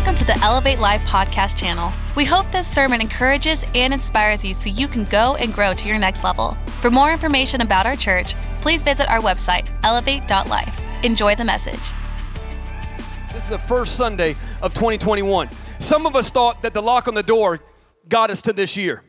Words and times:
Welcome 0.00 0.16
to 0.16 0.24
the 0.24 0.38
Elevate 0.42 0.78
Life 0.78 1.04
podcast 1.04 1.58
channel. 1.58 1.92
We 2.16 2.24
hope 2.24 2.50
this 2.50 2.66
sermon 2.66 3.02
encourages 3.02 3.66
and 3.74 3.92
inspires 3.92 4.42
you 4.42 4.54
so 4.54 4.70
you 4.70 4.88
can 4.88 5.04
go 5.04 5.34
and 5.34 5.52
grow 5.52 5.74
to 5.74 5.86
your 5.86 5.98
next 5.98 6.24
level. 6.24 6.56
For 6.80 6.90
more 6.90 7.12
information 7.12 7.60
about 7.60 7.84
our 7.84 7.96
church, 7.96 8.34
please 8.62 8.82
visit 8.82 9.10
our 9.10 9.20
website, 9.20 9.68
elevate.life. 9.84 11.04
Enjoy 11.04 11.34
the 11.34 11.44
message. 11.44 11.78
This 13.30 13.44
is 13.44 13.50
the 13.50 13.58
first 13.58 13.96
Sunday 13.96 14.36
of 14.62 14.72
2021. 14.72 15.50
Some 15.78 16.06
of 16.06 16.16
us 16.16 16.30
thought 16.30 16.62
that 16.62 16.72
the 16.72 16.80
lock 16.80 17.06
on 17.06 17.12
the 17.12 17.22
door 17.22 17.60
got 18.08 18.30
us 18.30 18.40
to 18.40 18.54
this 18.54 18.78
year. 18.78 19.04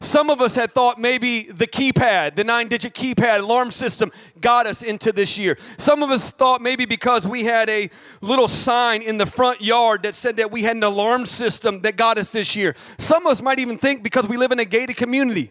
Some 0.00 0.30
of 0.30 0.40
us 0.40 0.54
had 0.54 0.70
thought 0.70 1.00
maybe 1.00 1.42
the 1.42 1.66
keypad, 1.66 2.36
the 2.36 2.44
nine 2.44 2.68
digit 2.68 2.94
keypad 2.94 3.40
alarm 3.40 3.70
system, 3.70 4.12
got 4.40 4.66
us 4.66 4.82
into 4.82 5.12
this 5.12 5.38
year. 5.38 5.58
Some 5.76 6.02
of 6.02 6.10
us 6.10 6.30
thought 6.30 6.60
maybe 6.60 6.84
because 6.84 7.26
we 7.26 7.44
had 7.44 7.68
a 7.68 7.90
little 8.20 8.46
sign 8.46 9.02
in 9.02 9.18
the 9.18 9.26
front 9.26 9.60
yard 9.60 10.04
that 10.04 10.14
said 10.14 10.36
that 10.36 10.52
we 10.52 10.62
had 10.62 10.76
an 10.76 10.84
alarm 10.84 11.26
system 11.26 11.82
that 11.82 11.96
got 11.96 12.16
us 12.16 12.30
this 12.30 12.54
year. 12.54 12.74
Some 12.98 13.26
of 13.26 13.32
us 13.32 13.42
might 13.42 13.58
even 13.58 13.76
think 13.76 14.02
because 14.02 14.28
we 14.28 14.36
live 14.36 14.52
in 14.52 14.60
a 14.60 14.64
gated 14.64 14.96
community, 14.96 15.50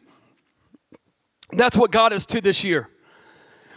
that's 1.52 1.78
what 1.78 1.92
got 1.92 2.14
us 2.14 2.26
to 2.28 2.42
this 2.42 2.64
year. 2.64 2.90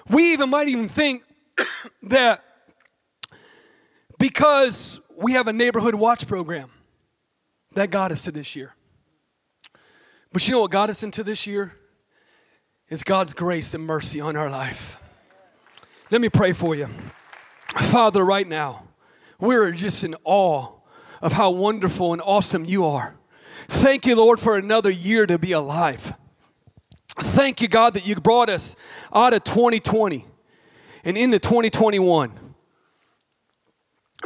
We 0.09 0.33
even 0.33 0.51
might 0.51 0.69
even 0.69 0.89
think 0.89 1.25
that 2.05 2.45
because 4.19 5.01
we 5.17 5.33
have 5.33 5.49
a 5.49 5.53
neighborhood 5.53 5.95
watch 5.95 6.27
program, 6.29 6.71
that 7.75 7.91
got 7.91 8.11
us 8.13 8.25
to 8.25 8.33
this 8.33 8.57
year. 8.57 8.75
But 10.33 10.47
you 10.47 10.55
know 10.55 10.61
what 10.61 10.71
got 10.71 10.91
us 10.91 11.03
into 11.03 11.25
this 11.25 11.47
year? 11.47 11.77
Is 12.89 13.05
God's 13.05 13.33
grace 13.33 13.75
and 13.75 13.85
mercy 13.85 14.21
on 14.21 14.37
our 14.37 14.51
life. 14.51 15.01
Let 16.11 16.21
me 16.21 16.29
pray 16.29 16.53
for 16.53 16.75
you. 16.75 16.89
Father, 17.69 18.25
right 18.25 18.49
now, 18.49 18.85
we're 19.39 19.71
just 19.73 20.03
in 20.03 20.15
awe 20.25 20.73
of 21.23 21.35
how 21.35 21.51
wonderful 21.51 22.13
and 22.13 22.21
awesome 22.23 22.65
you 22.65 22.85
are. 22.85 23.17
Thank 23.69 24.07
you, 24.07 24.17
Lord, 24.17 24.41
for 24.41 24.57
another 24.57 24.91
year 24.91 25.27
to 25.27 25.39
be 25.39 25.53
alive. 25.53 26.15
Thank 27.17 27.61
you, 27.61 27.69
God, 27.69 27.95
that 27.95 28.07
you 28.07 28.17
brought 28.17 28.49
us 28.49 28.75
out 29.15 29.35
of 29.35 29.45
2020 29.45 30.27
and 31.05 31.17
into 31.17 31.39
2021. 31.39 32.33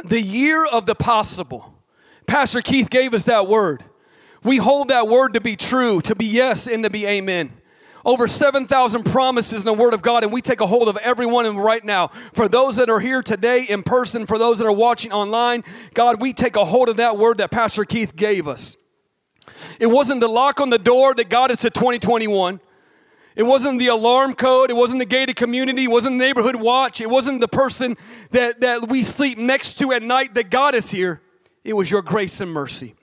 The 0.03 0.21
year 0.21 0.65
of 0.65 0.85
the 0.85 0.95
possible. 0.95 1.73
Pastor 2.27 2.61
Keith 2.61 2.89
gave 2.89 3.13
us 3.13 3.25
that 3.25 3.47
word. 3.47 3.83
We 4.45 4.57
hold 4.57 4.89
that 4.89 5.07
word 5.07 5.33
to 5.33 5.41
be 5.41 5.55
true, 5.55 6.01
to 6.01 6.15
be 6.15 6.25
yes, 6.25 6.67
and 6.67 6.83
to 6.83 6.89
be 6.89 7.05
amen. 7.07 7.51
Over 8.05 8.27
7,000 8.27 9.03
promises 9.03 9.61
in 9.61 9.65
the 9.65 9.73
Word 9.73 9.95
of 9.95 10.03
God, 10.03 10.23
and 10.23 10.31
we 10.31 10.39
take 10.39 10.61
a 10.61 10.67
hold 10.67 10.87
of 10.87 10.97
every 10.97 11.25
one 11.25 11.47
of 11.47 11.55
them 11.55 11.63
right 11.63 11.83
now. 11.83 12.07
For 12.07 12.47
those 12.47 12.75
that 12.75 12.87
are 12.87 12.99
here 12.99 13.23
today 13.23 13.65
in 13.67 13.81
person, 13.81 14.27
for 14.27 14.37
those 14.37 14.59
that 14.59 14.67
are 14.67 14.71
watching 14.71 15.11
online, 15.11 15.63
God, 15.95 16.21
we 16.21 16.31
take 16.31 16.55
a 16.55 16.63
hold 16.63 16.87
of 16.87 16.97
that 16.97 17.17
word 17.17 17.39
that 17.39 17.49
Pastor 17.49 17.83
Keith 17.83 18.15
gave 18.15 18.47
us. 18.47 18.77
It 19.79 19.87
wasn't 19.87 20.19
the 20.19 20.27
lock 20.27 20.61
on 20.61 20.69
the 20.69 20.77
door 20.77 21.15
that 21.15 21.29
got 21.29 21.49
us 21.49 21.61
to 21.61 21.71
2021. 21.71 22.59
It 23.35 23.43
wasn't 23.43 23.79
the 23.79 23.87
alarm 23.87 24.35
code. 24.35 24.69
It 24.69 24.75
wasn't 24.75 24.99
the 24.99 25.05
gated 25.05 25.35
community. 25.35 25.85
It 25.85 25.91
wasn't 25.91 26.19
the 26.19 26.25
neighborhood 26.25 26.55
watch. 26.55 27.01
It 27.01 27.09
wasn't 27.09 27.41
the 27.41 27.47
person 27.47 27.97
that, 28.29 28.61
that 28.61 28.87
we 28.89 29.01
sleep 29.01 29.39
next 29.39 29.79
to 29.79 29.91
at 29.91 30.03
night 30.03 30.35
that 30.35 30.51
got 30.51 30.75
us 30.75 30.91
here. 30.91 31.21
It 31.63 31.73
was 31.73 31.89
your 31.89 32.03
grace 32.03 32.39
and 32.39 32.51
mercy. 32.51 32.93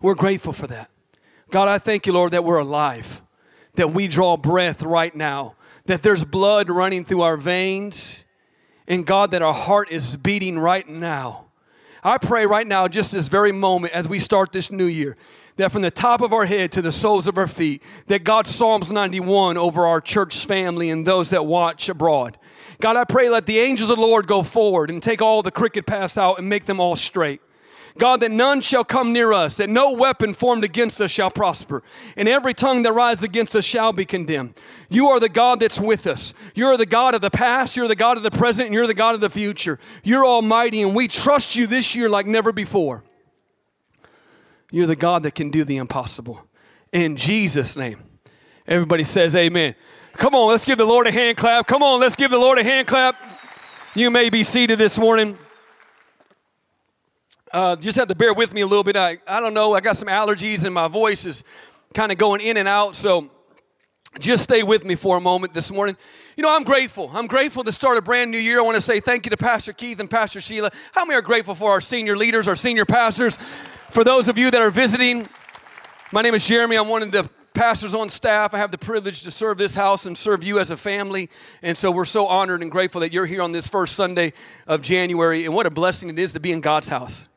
We're 0.00 0.14
grateful 0.14 0.52
for 0.52 0.66
that. 0.68 0.90
God, 1.50 1.68
I 1.68 1.78
thank 1.78 2.06
you, 2.06 2.12
Lord, 2.12 2.32
that 2.32 2.44
we're 2.44 2.58
alive, 2.58 3.22
that 3.74 3.90
we 3.90 4.08
draw 4.08 4.36
breath 4.36 4.82
right 4.82 5.14
now, 5.14 5.56
that 5.86 6.02
there's 6.02 6.24
blood 6.24 6.70
running 6.70 7.04
through 7.04 7.22
our 7.22 7.36
veins, 7.36 8.24
and 8.86 9.04
God, 9.04 9.30
that 9.32 9.42
our 9.42 9.52
heart 9.52 9.90
is 9.90 10.16
beating 10.16 10.58
right 10.58 10.88
now. 10.88 11.46
I 12.02 12.16
pray 12.16 12.46
right 12.46 12.66
now, 12.66 12.88
just 12.88 13.12
this 13.12 13.28
very 13.28 13.52
moment, 13.52 13.92
as 13.92 14.08
we 14.08 14.18
start 14.18 14.52
this 14.52 14.72
new 14.72 14.86
year, 14.86 15.18
that 15.56 15.70
from 15.70 15.82
the 15.82 15.90
top 15.90 16.22
of 16.22 16.32
our 16.32 16.46
head 16.46 16.72
to 16.72 16.80
the 16.82 16.92
soles 16.92 17.26
of 17.26 17.36
our 17.36 17.46
feet, 17.46 17.82
that 18.06 18.24
God 18.24 18.46
Psalms 18.46 18.90
91 18.90 19.58
over 19.58 19.86
our 19.86 20.00
church 20.00 20.46
family 20.46 20.88
and 20.88 21.06
those 21.06 21.28
that 21.30 21.44
watch 21.44 21.90
abroad. 21.90 22.38
God, 22.80 22.96
I 22.96 23.04
pray 23.04 23.28
let 23.28 23.44
the 23.44 23.58
angels 23.58 23.90
of 23.90 23.96
the 23.96 24.02
Lord 24.02 24.26
go 24.26 24.42
forward 24.42 24.88
and 24.88 25.02
take 25.02 25.20
all 25.20 25.42
the 25.42 25.50
crooked 25.50 25.86
paths 25.86 26.16
out 26.16 26.38
and 26.38 26.48
make 26.48 26.64
them 26.64 26.80
all 26.80 26.96
straight. 26.96 27.42
God, 27.98 28.20
that 28.20 28.30
none 28.30 28.60
shall 28.60 28.84
come 28.84 29.12
near 29.12 29.32
us, 29.32 29.56
that 29.56 29.68
no 29.70 29.92
weapon 29.92 30.34
formed 30.34 30.64
against 30.64 31.00
us 31.00 31.10
shall 31.10 31.30
prosper, 31.30 31.82
and 32.16 32.28
every 32.28 32.54
tongue 32.54 32.82
that 32.82 32.92
rises 32.92 33.24
against 33.24 33.54
us 33.56 33.64
shall 33.64 33.92
be 33.92 34.04
condemned. 34.04 34.54
You 34.88 35.08
are 35.08 35.20
the 35.20 35.28
God 35.28 35.60
that's 35.60 35.80
with 35.80 36.06
us. 36.06 36.34
You're 36.54 36.76
the 36.76 36.86
God 36.86 37.14
of 37.14 37.20
the 37.20 37.30
past, 37.30 37.76
you're 37.76 37.88
the 37.88 37.96
God 37.96 38.16
of 38.16 38.22
the 38.22 38.30
present, 38.30 38.66
and 38.66 38.74
you're 38.74 38.86
the 38.86 38.94
God 38.94 39.14
of 39.14 39.20
the 39.20 39.30
future. 39.30 39.78
You're 40.02 40.24
almighty, 40.24 40.82
and 40.82 40.94
we 40.94 41.08
trust 41.08 41.56
you 41.56 41.66
this 41.66 41.94
year 41.94 42.08
like 42.08 42.26
never 42.26 42.52
before. 42.52 43.04
You're 44.70 44.86
the 44.86 44.96
God 44.96 45.24
that 45.24 45.34
can 45.34 45.50
do 45.50 45.64
the 45.64 45.76
impossible. 45.76 46.46
In 46.92 47.16
Jesus' 47.16 47.76
name. 47.76 48.02
Everybody 48.66 49.02
says 49.02 49.34
amen. 49.34 49.74
Come 50.14 50.34
on, 50.34 50.48
let's 50.48 50.64
give 50.64 50.78
the 50.78 50.84
Lord 50.84 51.06
a 51.06 51.12
hand 51.12 51.36
clap. 51.36 51.66
Come 51.66 51.82
on, 51.82 51.98
let's 51.98 52.14
give 52.14 52.30
the 52.30 52.38
Lord 52.38 52.58
a 52.58 52.62
hand 52.62 52.86
clap. 52.86 53.16
You 53.94 54.10
may 54.10 54.30
be 54.30 54.44
seated 54.44 54.78
this 54.78 54.98
morning. 54.98 55.36
Uh, 57.52 57.74
just 57.76 57.98
have 57.98 58.08
to 58.08 58.14
bear 58.14 58.32
with 58.32 58.54
me 58.54 58.60
a 58.60 58.66
little 58.66 58.84
bit. 58.84 58.96
I, 58.96 59.18
I 59.26 59.40
don't 59.40 59.54
know, 59.54 59.74
I 59.74 59.80
got 59.80 59.96
some 59.96 60.08
allergies 60.08 60.64
and 60.64 60.72
my 60.72 60.86
voice 60.86 61.26
is 61.26 61.42
kind 61.94 62.12
of 62.12 62.18
going 62.18 62.40
in 62.40 62.56
and 62.56 62.68
out. 62.68 62.94
So 62.94 63.28
just 64.20 64.44
stay 64.44 64.62
with 64.62 64.84
me 64.84 64.94
for 64.94 65.16
a 65.16 65.20
moment 65.20 65.54
this 65.54 65.72
morning. 65.72 65.96
You 66.36 66.42
know, 66.42 66.54
I'm 66.54 66.64
grateful. 66.64 67.10
I'm 67.12 67.26
grateful 67.26 67.64
to 67.64 67.72
start 67.72 67.98
a 67.98 68.02
brand 68.02 68.30
new 68.30 68.38
year. 68.38 68.58
I 68.58 68.62
want 68.62 68.76
to 68.76 68.80
say 68.80 69.00
thank 69.00 69.26
you 69.26 69.30
to 69.30 69.36
Pastor 69.36 69.72
Keith 69.72 69.98
and 69.98 70.08
Pastor 70.08 70.40
Sheila. 70.40 70.70
How 70.92 71.04
many 71.04 71.18
are 71.18 71.22
grateful 71.22 71.54
for 71.54 71.70
our 71.70 71.80
senior 71.80 72.16
leaders, 72.16 72.46
our 72.46 72.56
senior 72.56 72.84
pastors? 72.84 73.36
For 73.90 74.04
those 74.04 74.28
of 74.28 74.38
you 74.38 74.50
that 74.50 74.60
are 74.60 74.70
visiting, 74.70 75.28
my 76.12 76.22
name 76.22 76.34
is 76.34 76.46
Jeremy. 76.46 76.76
I'm 76.76 76.88
one 76.88 77.02
of 77.02 77.10
the 77.10 77.28
pastors 77.52 77.94
on 77.94 78.08
staff. 78.08 78.54
I 78.54 78.58
have 78.58 78.70
the 78.70 78.78
privilege 78.78 79.22
to 79.22 79.30
serve 79.30 79.58
this 79.58 79.74
house 79.74 80.06
and 80.06 80.16
serve 80.16 80.44
you 80.44 80.60
as 80.60 80.70
a 80.70 80.76
family. 80.76 81.28
And 81.62 81.76
so 81.76 81.90
we're 81.90 82.04
so 82.04 82.26
honored 82.26 82.62
and 82.62 82.70
grateful 82.70 83.00
that 83.00 83.12
you're 83.12 83.26
here 83.26 83.42
on 83.42 83.52
this 83.52 83.68
first 83.68 83.96
Sunday 83.96 84.32
of 84.66 84.82
January. 84.82 85.44
And 85.44 85.54
what 85.54 85.66
a 85.66 85.70
blessing 85.70 86.08
it 86.08 86.18
is 86.18 86.32
to 86.34 86.40
be 86.40 86.52
in 86.52 86.60
God's 86.60 86.88
house. 86.88 87.28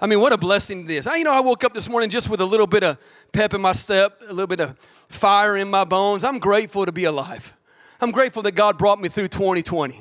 I 0.00 0.06
mean, 0.06 0.20
what 0.20 0.32
a 0.32 0.36
blessing 0.36 0.84
it 0.84 0.90
is. 0.90 1.06
I, 1.06 1.16
you 1.16 1.24
know, 1.24 1.32
I 1.32 1.40
woke 1.40 1.64
up 1.64 1.72
this 1.72 1.88
morning 1.88 2.10
just 2.10 2.28
with 2.28 2.40
a 2.40 2.44
little 2.44 2.66
bit 2.66 2.82
of 2.82 2.98
pep 3.32 3.54
in 3.54 3.60
my 3.60 3.72
step, 3.72 4.20
a 4.22 4.32
little 4.32 4.46
bit 4.46 4.60
of 4.60 4.78
fire 5.08 5.56
in 5.56 5.70
my 5.70 5.84
bones. 5.84 6.24
I'm 6.24 6.38
grateful 6.38 6.84
to 6.84 6.92
be 6.92 7.04
alive. 7.04 7.56
I'm 8.00 8.10
grateful 8.10 8.42
that 8.42 8.52
God 8.52 8.76
brought 8.76 9.00
me 9.00 9.08
through 9.08 9.28
2020. 9.28 9.94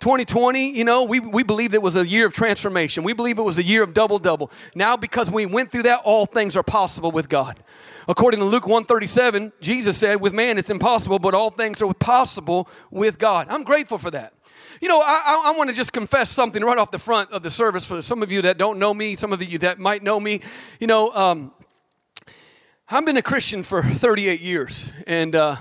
2020, 0.00 0.76
you 0.76 0.84
know, 0.84 1.04
we, 1.04 1.20
we 1.20 1.42
believed 1.42 1.74
it 1.74 1.82
was 1.82 1.96
a 1.96 2.06
year 2.06 2.26
of 2.26 2.32
transformation. 2.32 3.04
We 3.04 3.12
believe 3.12 3.38
it 3.38 3.42
was 3.42 3.58
a 3.58 3.62
year 3.62 3.82
of 3.82 3.94
double 3.94 4.18
double. 4.18 4.50
Now, 4.74 4.96
because 4.96 5.30
we 5.30 5.46
went 5.46 5.70
through 5.70 5.84
that, 5.84 6.00
all 6.04 6.26
things 6.26 6.56
are 6.56 6.62
possible 6.62 7.10
with 7.10 7.28
God. 7.28 7.58
According 8.08 8.40
to 8.40 8.46
Luke 8.46 8.66
137, 8.66 9.52
Jesus 9.60 9.96
said, 9.96 10.20
with 10.20 10.32
man 10.32 10.58
it's 10.58 10.70
impossible, 10.70 11.18
but 11.18 11.32
all 11.32 11.50
things 11.50 11.80
are 11.80 11.92
possible 11.94 12.68
with 12.90 13.18
God. 13.18 13.46
I'm 13.48 13.62
grateful 13.62 13.98
for 13.98 14.10
that. 14.10 14.34
You 14.84 14.88
know, 14.88 15.00
I, 15.00 15.22
I, 15.24 15.42
I 15.46 15.56
want 15.56 15.70
to 15.70 15.74
just 15.74 15.94
confess 15.94 16.28
something 16.28 16.62
right 16.62 16.76
off 16.76 16.90
the 16.90 16.98
front 16.98 17.30
of 17.30 17.42
the 17.42 17.50
service 17.50 17.86
for 17.86 18.02
some 18.02 18.22
of 18.22 18.30
you 18.30 18.42
that 18.42 18.58
don't 18.58 18.78
know 18.78 18.92
me, 18.92 19.16
some 19.16 19.32
of 19.32 19.42
you 19.42 19.58
that 19.60 19.78
might 19.78 20.02
know 20.02 20.20
me. 20.20 20.42
You 20.78 20.86
know, 20.86 21.10
um, 21.14 21.52
I've 22.90 23.06
been 23.06 23.16
a 23.16 23.22
Christian 23.22 23.62
for 23.62 23.82
38 23.82 24.42
years, 24.42 24.90
and 25.06 25.34
uh, 25.34 25.56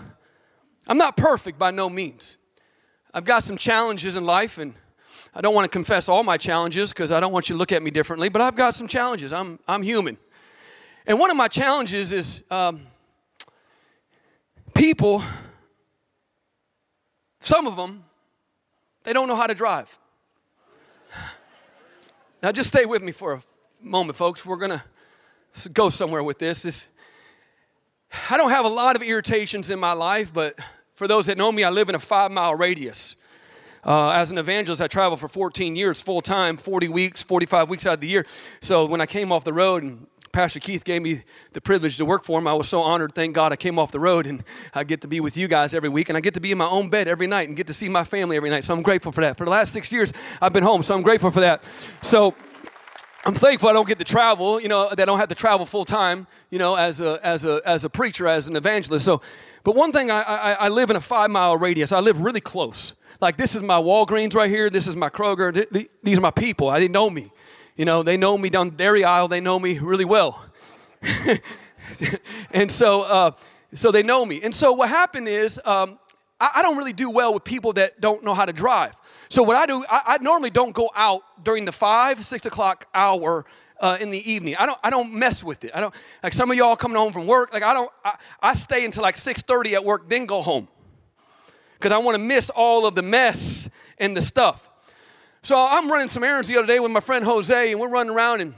I'm 0.87 0.97
not 0.97 1.15
perfect 1.15 1.57
by 1.57 1.71
no 1.71 1.89
means. 1.89 2.37
I've 3.13 3.23
got 3.23 3.43
some 3.43 3.55
challenges 3.55 4.17
in 4.17 4.25
life, 4.25 4.57
and 4.57 4.73
I 5.33 5.39
don't 5.39 5.55
want 5.55 5.63
to 5.63 5.71
confess 5.71 6.09
all 6.09 6.25
my 6.25 6.35
challenges 6.35 6.91
because 6.91 7.09
I 7.09 7.21
don't 7.21 7.31
want 7.31 7.47
you 7.47 7.55
to 7.55 7.59
look 7.59 7.71
at 7.71 7.81
me 7.81 7.91
differently, 7.91 8.27
but 8.27 8.41
I've 8.41 8.57
got 8.57 8.75
some 8.75 8.89
challenges. 8.89 9.31
I'm, 9.31 9.57
I'm 9.69 9.83
human. 9.83 10.17
And 11.07 11.17
one 11.17 11.31
of 11.31 11.37
my 11.37 11.47
challenges 11.47 12.11
is 12.11 12.43
um, 12.51 12.87
people, 14.75 15.23
some 17.39 17.67
of 17.67 17.77
them, 17.77 18.03
they 19.03 19.13
don't 19.13 19.27
know 19.27 19.35
how 19.35 19.47
to 19.47 19.53
drive. 19.53 19.97
Now, 22.41 22.51
just 22.51 22.69
stay 22.69 22.85
with 22.85 23.01
me 23.01 23.13
for 23.13 23.33
a 23.33 23.41
moment, 23.81 24.17
folks. 24.17 24.45
We're 24.45 24.57
going 24.57 24.71
to 24.71 25.69
go 25.69 25.89
somewhere 25.89 26.23
with 26.23 26.39
this. 26.39 26.87
I 28.29 28.37
don't 28.37 28.49
have 28.49 28.65
a 28.65 28.69
lot 28.69 28.95
of 28.95 29.01
irritations 29.01 29.71
in 29.71 29.79
my 29.79 29.93
life, 29.93 30.33
but 30.33 30.59
for 30.93 31.07
those 31.07 31.27
that 31.27 31.37
know 31.37 31.51
me, 31.51 31.63
I 31.63 31.69
live 31.69 31.89
in 31.89 31.95
a 31.95 31.99
five 31.99 32.31
mile 32.31 32.55
radius. 32.55 33.15
Uh, 33.85 34.11
as 34.11 34.31
an 34.31 34.37
evangelist, 34.37 34.81
I 34.81 34.87
traveled 34.87 35.19
for 35.19 35.27
14 35.27 35.75
years 35.75 35.99
full 35.99 36.21
time, 36.21 36.55
40 36.55 36.87
weeks, 36.87 37.21
45 37.23 37.69
weeks 37.69 37.85
out 37.85 37.95
of 37.95 37.99
the 37.99 38.07
year. 38.07 38.25
So 38.61 38.85
when 38.85 39.01
I 39.01 39.05
came 39.05 39.31
off 39.31 39.43
the 39.43 39.53
road 39.53 39.83
and 39.83 40.07
Pastor 40.33 40.59
Keith 40.59 40.83
gave 40.83 41.03
me 41.03 41.19
the 41.53 41.61
privilege 41.61 41.95
to 41.97 42.05
work 42.05 42.23
for 42.23 42.39
him. 42.39 42.47
I 42.47 42.53
was 42.53 42.67
so 42.67 42.81
honored. 42.81 43.13
Thank 43.13 43.35
God 43.35 43.53
I 43.53 43.55
came 43.55 43.77
off 43.77 43.91
the 43.91 43.99
road 43.99 44.25
and 44.25 44.43
I 44.73 44.83
get 44.83 45.01
to 45.01 45.07
be 45.07 45.19
with 45.19 45.37
you 45.37 45.47
guys 45.47 45.75
every 45.75 45.89
week 45.89 46.09
and 46.09 46.17
I 46.17 46.21
get 46.21 46.33
to 46.33 46.41
be 46.41 46.51
in 46.51 46.57
my 46.57 46.65
own 46.65 46.89
bed 46.89 47.07
every 47.07 47.27
night 47.27 47.47
and 47.47 47.55
get 47.55 47.67
to 47.67 47.73
see 47.73 47.87
my 47.87 48.03
family 48.03 48.35
every 48.35 48.49
night. 48.49 48.63
So 48.63 48.73
I'm 48.73 48.81
grateful 48.81 49.11
for 49.11 49.21
that. 49.21 49.37
For 49.37 49.45
the 49.45 49.51
last 49.51 49.71
six 49.71 49.93
years, 49.93 50.11
I've 50.41 50.51
been 50.51 50.63
home. 50.63 50.81
So 50.81 50.95
I'm 50.95 51.03
grateful 51.03 51.29
for 51.29 51.41
that. 51.41 51.69
So 52.01 52.33
I'm 53.25 53.35
thankful 53.35 53.69
I 53.69 53.73
don't 53.73 53.87
get 53.87 53.99
to 53.99 54.03
travel, 54.03 54.59
you 54.59 54.67
know, 54.67 54.89
that 54.89 54.99
I 54.99 55.05
don't 55.05 55.19
have 55.19 55.29
to 55.29 55.35
travel 55.35 55.67
full 55.67 55.85
time, 55.85 56.25
you 56.49 56.57
know, 56.57 56.73
as 56.73 56.99
a, 56.99 57.19
as 57.23 57.45
a, 57.45 57.61
as 57.63 57.85
a 57.85 57.89
preacher, 57.89 58.27
as 58.27 58.47
an 58.47 58.55
evangelist. 58.55 59.05
So, 59.05 59.21
but 59.63 59.75
one 59.75 59.91
thing, 59.91 60.09
I, 60.09 60.23
I, 60.23 60.51
I 60.53 60.69
live 60.69 60.89
in 60.89 60.95
a 60.95 61.01
five 61.01 61.29
mile 61.29 61.55
radius. 61.57 61.91
I 61.91 61.99
live 61.99 62.19
really 62.19 62.41
close. 62.41 62.95
Like 63.21 63.37
this 63.37 63.53
is 63.53 63.61
my 63.61 63.75
Walgreens 63.75 64.33
right 64.33 64.49
here. 64.49 64.71
This 64.71 64.87
is 64.87 64.95
my 64.95 65.09
Kroger. 65.09 65.87
These 66.01 66.17
are 66.17 66.21
my 66.21 66.31
people. 66.31 66.69
I 66.69 66.79
didn't 66.79 66.93
know 66.93 67.11
me. 67.11 67.31
You 67.75 67.85
know, 67.85 68.03
they 68.03 68.17
know 68.17 68.37
me 68.37 68.49
down 68.49 68.71
dairy 68.71 69.03
aisle, 69.03 69.27
they 69.27 69.41
know 69.41 69.59
me 69.59 69.79
really 69.79 70.05
well. 70.05 70.45
and 72.51 72.71
so, 72.71 73.01
uh, 73.01 73.31
so 73.73 73.91
they 73.91 74.03
know 74.03 74.25
me. 74.25 74.41
And 74.43 74.53
so 74.53 74.73
what 74.73 74.89
happened 74.89 75.27
is, 75.27 75.59
um, 75.65 75.97
I, 76.39 76.51
I, 76.57 76.61
don't 76.61 76.77
really 76.77 76.93
do 76.93 77.09
well 77.09 77.33
with 77.33 77.43
people 77.43 77.73
that 77.73 77.99
don't 77.99 78.23
know 78.23 78.33
how 78.33 78.45
to 78.45 78.53
drive. 78.53 78.95
So 79.29 79.43
what 79.43 79.55
I 79.55 79.65
do, 79.65 79.83
I, 79.89 80.01
I 80.05 80.17
normally 80.21 80.49
don't 80.49 80.73
go 80.73 80.91
out 80.95 81.23
during 81.43 81.65
the 81.65 81.71
five, 81.71 82.23
six 82.23 82.45
o'clock 82.45 82.87
hour 82.93 83.43
uh, 83.79 83.97
in 83.99 84.11
the 84.11 84.31
evening. 84.31 84.55
I 84.57 84.65
don't, 84.65 84.79
I 84.83 84.89
don't 84.89 85.17
mess 85.17 85.43
with 85.43 85.65
it. 85.65 85.71
I 85.73 85.81
don't, 85.81 85.93
like 86.21 86.33
some 86.33 86.51
of 86.51 86.57
y'all 86.57 86.75
coming 86.75 86.97
home 86.97 87.11
from 87.11 87.25
work, 87.25 87.53
like 87.53 87.63
I 87.63 87.73
don't, 87.73 87.91
I, 88.05 88.15
I 88.41 88.53
stay 88.53 88.85
until 88.85 89.03
like 89.03 89.15
6.30 89.15 89.73
at 89.73 89.83
work, 89.83 90.07
then 90.09 90.25
go 90.25 90.41
home. 90.41 90.67
Because 91.77 91.91
I 91.91 91.97
want 91.97 92.15
to 92.15 92.23
miss 92.23 92.49
all 92.49 92.85
of 92.85 92.95
the 92.95 93.01
mess 93.01 93.67
and 93.97 94.15
the 94.15 94.21
stuff. 94.21 94.69
So 95.45 95.59
I'm 95.59 95.91
running 95.91 96.07
some 96.07 96.23
errands 96.23 96.47
the 96.47 96.55
other 96.55 96.67
day 96.67 96.79
with 96.79 96.91
my 96.91 97.01
friend 97.01 97.25
Jose, 97.25 97.71
and 97.71 97.77
we're 97.77 97.89
running 97.89 98.13
around 98.13 98.39
and 98.39 98.53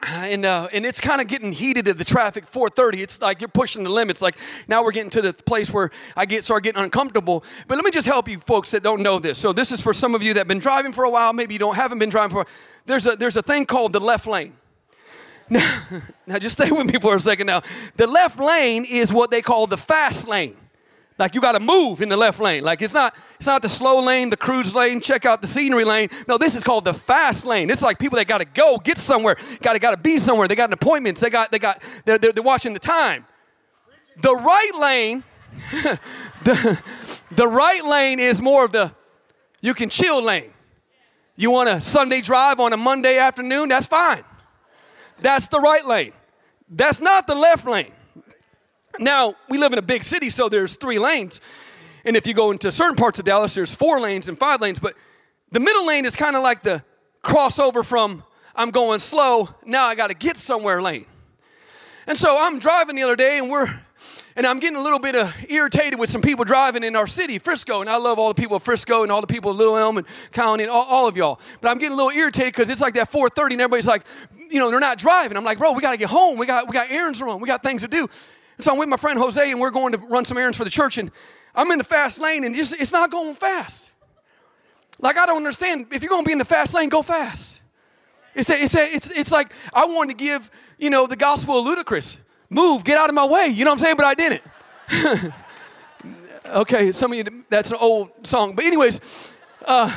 and 0.00 0.44
uh, 0.44 0.68
and 0.72 0.86
it's 0.86 1.00
kind 1.00 1.20
of 1.20 1.26
getting 1.26 1.52
heated 1.52 1.88
at 1.88 1.98
the 1.98 2.04
traffic 2.04 2.44
4:30. 2.44 3.02
It's 3.02 3.20
like 3.20 3.40
you're 3.40 3.48
pushing 3.48 3.82
the 3.82 3.90
limits. 3.90 4.22
Like 4.22 4.36
now 4.68 4.84
we're 4.84 4.92
getting 4.92 5.10
to 5.10 5.20
the 5.20 5.32
place 5.32 5.72
where 5.72 5.90
I 6.16 6.24
get 6.24 6.44
start 6.44 6.62
getting 6.62 6.80
uncomfortable. 6.80 7.42
But 7.66 7.74
let 7.74 7.84
me 7.84 7.90
just 7.90 8.06
help 8.06 8.28
you 8.28 8.38
folks 8.38 8.70
that 8.70 8.84
don't 8.84 9.02
know 9.02 9.18
this. 9.18 9.36
So 9.36 9.52
this 9.52 9.72
is 9.72 9.82
for 9.82 9.92
some 9.92 10.14
of 10.14 10.22
you 10.22 10.32
that 10.34 10.40
have 10.40 10.46
been 10.46 10.60
driving 10.60 10.92
for 10.92 11.02
a 11.02 11.10
while. 11.10 11.32
Maybe 11.32 11.54
you 11.54 11.58
don't 11.58 11.74
haven't 11.74 11.98
been 11.98 12.10
driving 12.10 12.30
for. 12.30 12.46
There's 12.84 13.04
a 13.08 13.16
there's 13.16 13.36
a 13.36 13.42
thing 13.42 13.66
called 13.66 13.92
the 13.92 14.00
left 14.00 14.28
lane. 14.28 14.52
Now, 15.50 15.82
now 16.28 16.38
just 16.38 16.56
stay 16.56 16.70
with 16.70 16.86
me 16.86 17.00
for 17.00 17.16
a 17.16 17.20
second. 17.20 17.48
Now 17.48 17.62
the 17.96 18.06
left 18.06 18.38
lane 18.38 18.84
is 18.88 19.12
what 19.12 19.32
they 19.32 19.42
call 19.42 19.66
the 19.66 19.76
fast 19.76 20.28
lane. 20.28 20.56
Like 21.18 21.34
you 21.34 21.40
got 21.40 21.52
to 21.52 21.60
move 21.60 22.02
in 22.02 22.10
the 22.10 22.16
left 22.16 22.40
lane. 22.40 22.62
Like 22.62 22.82
it's 22.82 22.92
not 22.92 23.16
it's 23.36 23.46
not 23.46 23.62
the 23.62 23.68
slow 23.68 24.02
lane, 24.02 24.28
the 24.28 24.36
cruise 24.36 24.74
lane, 24.74 25.00
check 25.00 25.24
out 25.24 25.40
the 25.40 25.46
scenery 25.46 25.84
lane. 25.84 26.10
No, 26.28 26.36
this 26.36 26.54
is 26.54 26.62
called 26.62 26.84
the 26.84 26.92
fast 26.92 27.46
lane. 27.46 27.70
It's 27.70 27.82
like 27.82 27.98
people 27.98 28.16
that 28.18 28.26
got 28.26 28.38
to 28.38 28.44
go, 28.44 28.76
get 28.78 28.98
somewhere, 28.98 29.36
got 29.62 29.72
to 29.72 29.78
got 29.78 29.92
to 29.92 29.96
be 29.96 30.18
somewhere. 30.18 30.46
They 30.46 30.54
got 30.54 30.72
appointments. 30.72 31.22
They 31.22 31.30
got 31.30 31.50
they 31.50 31.58
got 31.58 31.82
they're, 32.04 32.18
they're, 32.18 32.32
they're 32.32 32.42
watching 32.42 32.74
the 32.74 32.78
time. 32.78 33.24
The 34.20 34.34
right 34.34 34.72
lane, 34.78 35.24
the 36.44 36.82
the 37.30 37.48
right 37.48 37.84
lane 37.84 38.20
is 38.20 38.42
more 38.42 38.66
of 38.66 38.72
the 38.72 38.92
you 39.62 39.72
can 39.72 39.88
chill 39.88 40.22
lane. 40.22 40.52
You 41.34 41.50
want 41.50 41.68
a 41.68 41.80
Sunday 41.80 42.20
drive 42.20 42.60
on 42.60 42.72
a 42.72 42.76
Monday 42.76 43.18
afternoon? 43.18 43.70
That's 43.70 43.86
fine. 43.86 44.24
That's 45.18 45.48
the 45.48 45.60
right 45.60 45.84
lane. 45.84 46.12
That's 46.68 47.00
not 47.00 47.26
the 47.26 47.34
left 47.34 47.66
lane. 47.66 47.92
Now, 48.98 49.34
we 49.48 49.58
live 49.58 49.72
in 49.72 49.78
a 49.78 49.82
big 49.82 50.02
city, 50.02 50.30
so 50.30 50.48
there's 50.48 50.76
three 50.76 50.98
lanes. 50.98 51.40
And 52.04 52.16
if 52.16 52.26
you 52.26 52.34
go 52.34 52.50
into 52.50 52.70
certain 52.70 52.96
parts 52.96 53.18
of 53.18 53.24
Dallas, 53.24 53.54
there's 53.54 53.74
four 53.74 54.00
lanes 54.00 54.28
and 54.28 54.38
five 54.38 54.60
lanes. 54.60 54.78
But 54.78 54.94
the 55.50 55.60
middle 55.60 55.86
lane 55.86 56.04
is 56.04 56.16
kind 56.16 56.36
of 56.36 56.42
like 56.42 56.62
the 56.62 56.84
crossover 57.22 57.84
from 57.84 58.22
I'm 58.54 58.70
going 58.70 59.00
slow, 59.00 59.50
now 59.64 59.84
I 59.84 59.94
got 59.94 60.08
to 60.08 60.14
get 60.14 60.36
somewhere 60.36 60.80
lane. 60.80 61.04
And 62.06 62.16
so 62.16 62.38
I'm 62.40 62.58
driving 62.58 62.96
the 62.96 63.02
other 63.02 63.16
day, 63.16 63.38
and 63.38 63.50
we're 63.50 63.68
and 64.36 64.46
I'm 64.46 64.60
getting 64.60 64.76
a 64.76 64.82
little 64.82 64.98
bit 64.98 65.14
of 65.14 65.34
irritated 65.48 65.98
with 65.98 66.10
some 66.10 66.20
people 66.20 66.44
driving 66.44 66.84
in 66.84 66.94
our 66.94 67.06
city, 67.06 67.38
Frisco, 67.38 67.80
and 67.80 67.88
I 67.88 67.96
love 67.96 68.18
all 68.18 68.28
the 68.28 68.34
people 68.40 68.56
of 68.56 68.62
Frisco 68.62 69.02
and 69.02 69.10
all 69.10 69.22
the 69.22 69.26
people 69.26 69.50
of 69.50 69.56
Little 69.56 69.78
Elm 69.78 69.96
and 69.96 70.06
County 70.32 70.64
and 70.64 70.70
all, 70.70 70.84
all 70.84 71.08
of 71.08 71.16
y'all. 71.16 71.40
But 71.62 71.70
I'm 71.70 71.78
getting 71.78 71.94
a 71.94 71.96
little 71.96 72.16
irritated 72.16 72.52
because 72.52 72.68
it's 72.68 72.82
like 72.82 72.94
that 72.94 73.10
4:30, 73.10 73.52
and 73.52 73.60
everybody's 73.62 73.86
like, 73.86 74.06
you 74.50 74.58
know, 74.58 74.70
they're 74.70 74.78
not 74.78 74.98
driving. 74.98 75.36
I'm 75.36 75.44
like, 75.44 75.58
bro, 75.58 75.72
we 75.72 75.80
got 75.82 75.92
to 75.92 75.98
get 75.98 76.10
home. 76.10 76.38
We 76.38 76.46
got 76.46 76.68
we 76.68 76.74
got 76.74 76.90
errands 76.90 77.18
to 77.18 77.24
run. 77.24 77.40
We 77.40 77.48
got 77.48 77.62
things 77.62 77.82
to 77.82 77.88
do. 77.88 78.06
So 78.58 78.72
I'm 78.72 78.78
with 78.78 78.88
my 78.88 78.96
friend 78.96 79.18
Jose, 79.18 79.50
and 79.50 79.60
we're 79.60 79.70
going 79.70 79.92
to 79.92 79.98
run 79.98 80.24
some 80.24 80.38
errands 80.38 80.56
for 80.56 80.64
the 80.64 80.70
church, 80.70 80.98
and 80.98 81.10
I'm 81.54 81.70
in 81.70 81.78
the 81.78 81.84
fast 81.84 82.20
lane, 82.20 82.44
and 82.44 82.54
just, 82.54 82.80
it's 82.80 82.92
not 82.92 83.10
going 83.10 83.34
fast. 83.34 83.92
Like, 84.98 85.18
I 85.18 85.26
don't 85.26 85.38
understand. 85.38 85.86
If 85.92 86.02
you're 86.02 86.10
going 86.10 86.24
to 86.24 86.26
be 86.26 86.32
in 86.32 86.38
the 86.38 86.44
fast 86.44 86.74
lane, 86.74 86.88
go 86.88 87.02
fast. 87.02 87.60
It's, 88.34 88.50
a, 88.50 88.54
it's, 88.54 88.74
a, 88.74 88.84
it's, 88.84 89.10
it's 89.10 89.32
like 89.32 89.52
I 89.72 89.86
wanted 89.86 90.18
to 90.18 90.24
give, 90.24 90.50
you 90.78 90.90
know, 90.90 91.06
the 91.06 91.16
gospel 91.16 91.58
of 91.58 91.66
Ludacris. 91.66 92.20
Move, 92.48 92.84
get 92.84 92.98
out 92.98 93.08
of 93.08 93.14
my 93.14 93.26
way. 93.26 93.48
You 93.48 93.64
know 93.64 93.72
what 93.72 93.80
I'm 93.80 93.84
saying? 93.84 93.96
But 93.96 94.06
I 94.06 94.14
didn't. 94.14 95.32
okay, 96.48 96.92
some 96.92 97.12
of 97.12 97.18
you, 97.18 97.44
that's 97.48 97.72
an 97.72 97.78
old 97.80 98.10
song. 98.24 98.54
But, 98.54 98.64
anyways, 98.64 99.32
uh, 99.66 99.92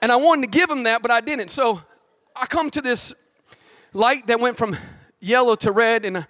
and 0.00 0.12
I 0.12 0.16
wanted 0.16 0.52
to 0.52 0.58
give 0.58 0.70
him 0.70 0.84
that, 0.84 1.02
but 1.02 1.10
I 1.10 1.20
didn't. 1.20 1.48
So 1.48 1.82
I 2.36 2.46
come 2.46 2.70
to 2.70 2.80
this 2.80 3.14
light 3.92 4.26
that 4.26 4.40
went 4.40 4.56
from 4.56 4.76
yellow 5.20 5.54
to 5.56 5.72
red, 5.72 6.04
and 6.04 6.26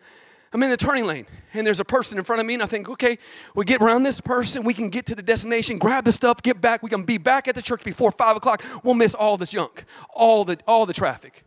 I'm 0.55 0.63
in 0.63 0.71
the 0.71 0.77
turning 0.77 1.05
lane 1.05 1.27
and 1.53 1.67
there's 1.67 1.81
a 1.81 1.85
person 1.85 2.17
in 2.17 2.25
front 2.25 2.41
of 2.41 2.47
me, 2.47 2.55
and 2.55 2.63
I 2.63 2.67
think, 2.67 2.89
okay, 2.89 3.19
we 3.55 3.65
get 3.65 3.81
around 3.81 4.05
this 4.05 4.21
person, 4.21 4.65
we 4.65 4.73
can 4.73 4.89
get 4.89 5.05
to 5.07 5.15
the 5.15 5.23
destination, 5.23 5.79
grab 5.79 6.05
the 6.05 6.13
stuff, 6.13 6.43
get 6.43 6.61
back, 6.61 6.83
we 6.83 6.91
can 6.91 7.03
be 7.03 7.19
back 7.19 7.49
at 7.49 7.57
the 7.57 7.63
church 7.63 7.83
before 7.85 8.13
five 8.13 8.37
o'clock. 8.37 8.63
We'll 8.83 8.95
miss 8.95 9.15
all 9.15 9.37
this 9.37 9.51
junk, 9.51 9.85
all 10.15 10.45
the 10.45 10.59
all 10.67 10.87
the 10.87 10.93
traffic. 10.93 11.43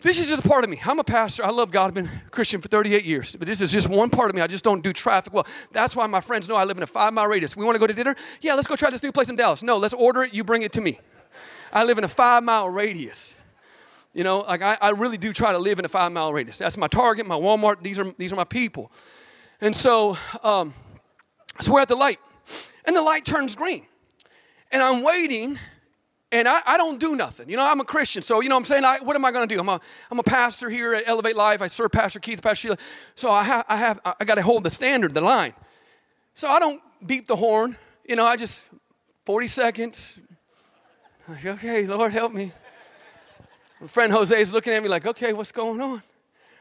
This 0.00 0.20
is 0.20 0.28
just 0.28 0.44
a 0.44 0.48
part 0.48 0.64
of 0.64 0.70
me. 0.70 0.78
I'm 0.84 0.98
a 0.98 1.04
pastor. 1.04 1.44
I 1.44 1.50
love 1.50 1.70
God. 1.70 1.86
I've 1.86 1.94
been 1.94 2.10
a 2.26 2.30
Christian 2.30 2.60
for 2.60 2.68
38 2.68 3.04
years. 3.04 3.36
But 3.36 3.46
this 3.46 3.62
is 3.62 3.72
just 3.72 3.88
one 3.88 4.10
part 4.10 4.28
of 4.28 4.36
me. 4.36 4.42
I 4.42 4.46
just 4.46 4.62
don't 4.62 4.82
do 4.82 4.92
traffic 4.92 5.32
well. 5.32 5.46
That's 5.72 5.96
why 5.96 6.06
my 6.08 6.20
friends 6.20 6.46
know 6.46 6.56
I 6.56 6.64
live 6.64 6.76
in 6.76 6.82
a 6.82 6.86
five 6.86 7.14
mile 7.14 7.26
radius. 7.26 7.56
We 7.56 7.64
want 7.64 7.76
to 7.76 7.78
go 7.78 7.86
to 7.86 7.94
dinner? 7.94 8.14
Yeah, 8.42 8.54
let's 8.54 8.66
go 8.66 8.76
try 8.76 8.90
this 8.90 9.02
new 9.02 9.12
place 9.12 9.30
in 9.30 9.36
Dallas. 9.36 9.62
No, 9.62 9.78
let's 9.78 9.94
order 9.94 10.24
it. 10.24 10.34
You 10.34 10.44
bring 10.44 10.62
it 10.62 10.72
to 10.72 10.82
me. 10.82 10.98
I 11.72 11.84
live 11.84 11.96
in 11.96 12.04
a 12.04 12.08
five 12.08 12.42
mile 12.42 12.68
radius. 12.68 13.38
You 14.14 14.22
know, 14.22 14.40
like 14.40 14.62
I, 14.62 14.78
I 14.80 14.90
really 14.90 15.18
do 15.18 15.32
try 15.32 15.50
to 15.50 15.58
live 15.58 15.80
in 15.80 15.84
a 15.84 15.88
five 15.88 16.12
mile 16.12 16.32
radius. 16.32 16.58
That's 16.58 16.76
my 16.76 16.86
Target, 16.86 17.26
my 17.26 17.34
Walmart. 17.34 17.82
These 17.82 17.98
are 17.98 18.12
these 18.16 18.32
are 18.32 18.36
my 18.36 18.44
people. 18.44 18.92
And 19.60 19.74
so, 19.74 20.16
um, 20.44 20.72
so 21.60 21.72
we're 21.72 21.80
at 21.80 21.88
the 21.88 21.96
light, 21.96 22.20
and 22.84 22.94
the 22.94 23.02
light 23.02 23.24
turns 23.24 23.56
green, 23.56 23.86
and 24.70 24.80
I'm 24.82 25.02
waiting, 25.02 25.58
and 26.30 26.46
I, 26.46 26.60
I 26.64 26.76
don't 26.76 27.00
do 27.00 27.16
nothing. 27.16 27.50
You 27.50 27.56
know, 27.56 27.66
I'm 27.68 27.80
a 27.80 27.84
Christian, 27.84 28.22
so 28.22 28.40
you 28.40 28.48
know 28.48 28.56
I'm 28.56 28.64
saying. 28.64 28.84
I, 28.84 28.98
what 29.02 29.16
am 29.16 29.24
I 29.24 29.32
going 29.32 29.48
to 29.48 29.52
do? 29.52 29.60
I'm 29.60 29.68
a 29.68 29.80
I'm 30.12 30.20
a 30.20 30.24
pastor 30.24 30.70
here 30.70 30.94
at 30.94 31.08
Elevate 31.08 31.36
Life. 31.36 31.60
I 31.60 31.66
serve 31.66 31.90
Pastor 31.90 32.20
Keith, 32.20 32.40
Pastor 32.40 32.68
Sheila. 32.68 32.76
So 33.16 33.32
I 33.32 33.64
I 33.68 33.76
have 33.76 34.00
I 34.04 34.24
got 34.24 34.36
to 34.36 34.42
hold 34.42 34.62
the 34.62 34.70
standard, 34.70 35.12
the 35.12 35.22
line. 35.22 35.54
So 36.34 36.48
I 36.48 36.60
don't 36.60 36.80
beep 37.04 37.26
the 37.26 37.36
horn. 37.36 37.76
You 38.08 38.14
know, 38.14 38.26
I 38.26 38.36
just 38.36 38.64
40 39.26 39.48
seconds. 39.48 40.20
Okay, 41.44 41.86
Lord, 41.86 42.12
help 42.12 42.32
me. 42.32 42.52
My 43.84 43.88
friend 43.88 44.10
Jose 44.14 44.40
is 44.40 44.54
looking 44.54 44.72
at 44.72 44.82
me 44.82 44.88
like, 44.88 45.04
okay, 45.04 45.34
what's 45.34 45.52
going 45.52 45.78
on? 45.78 46.02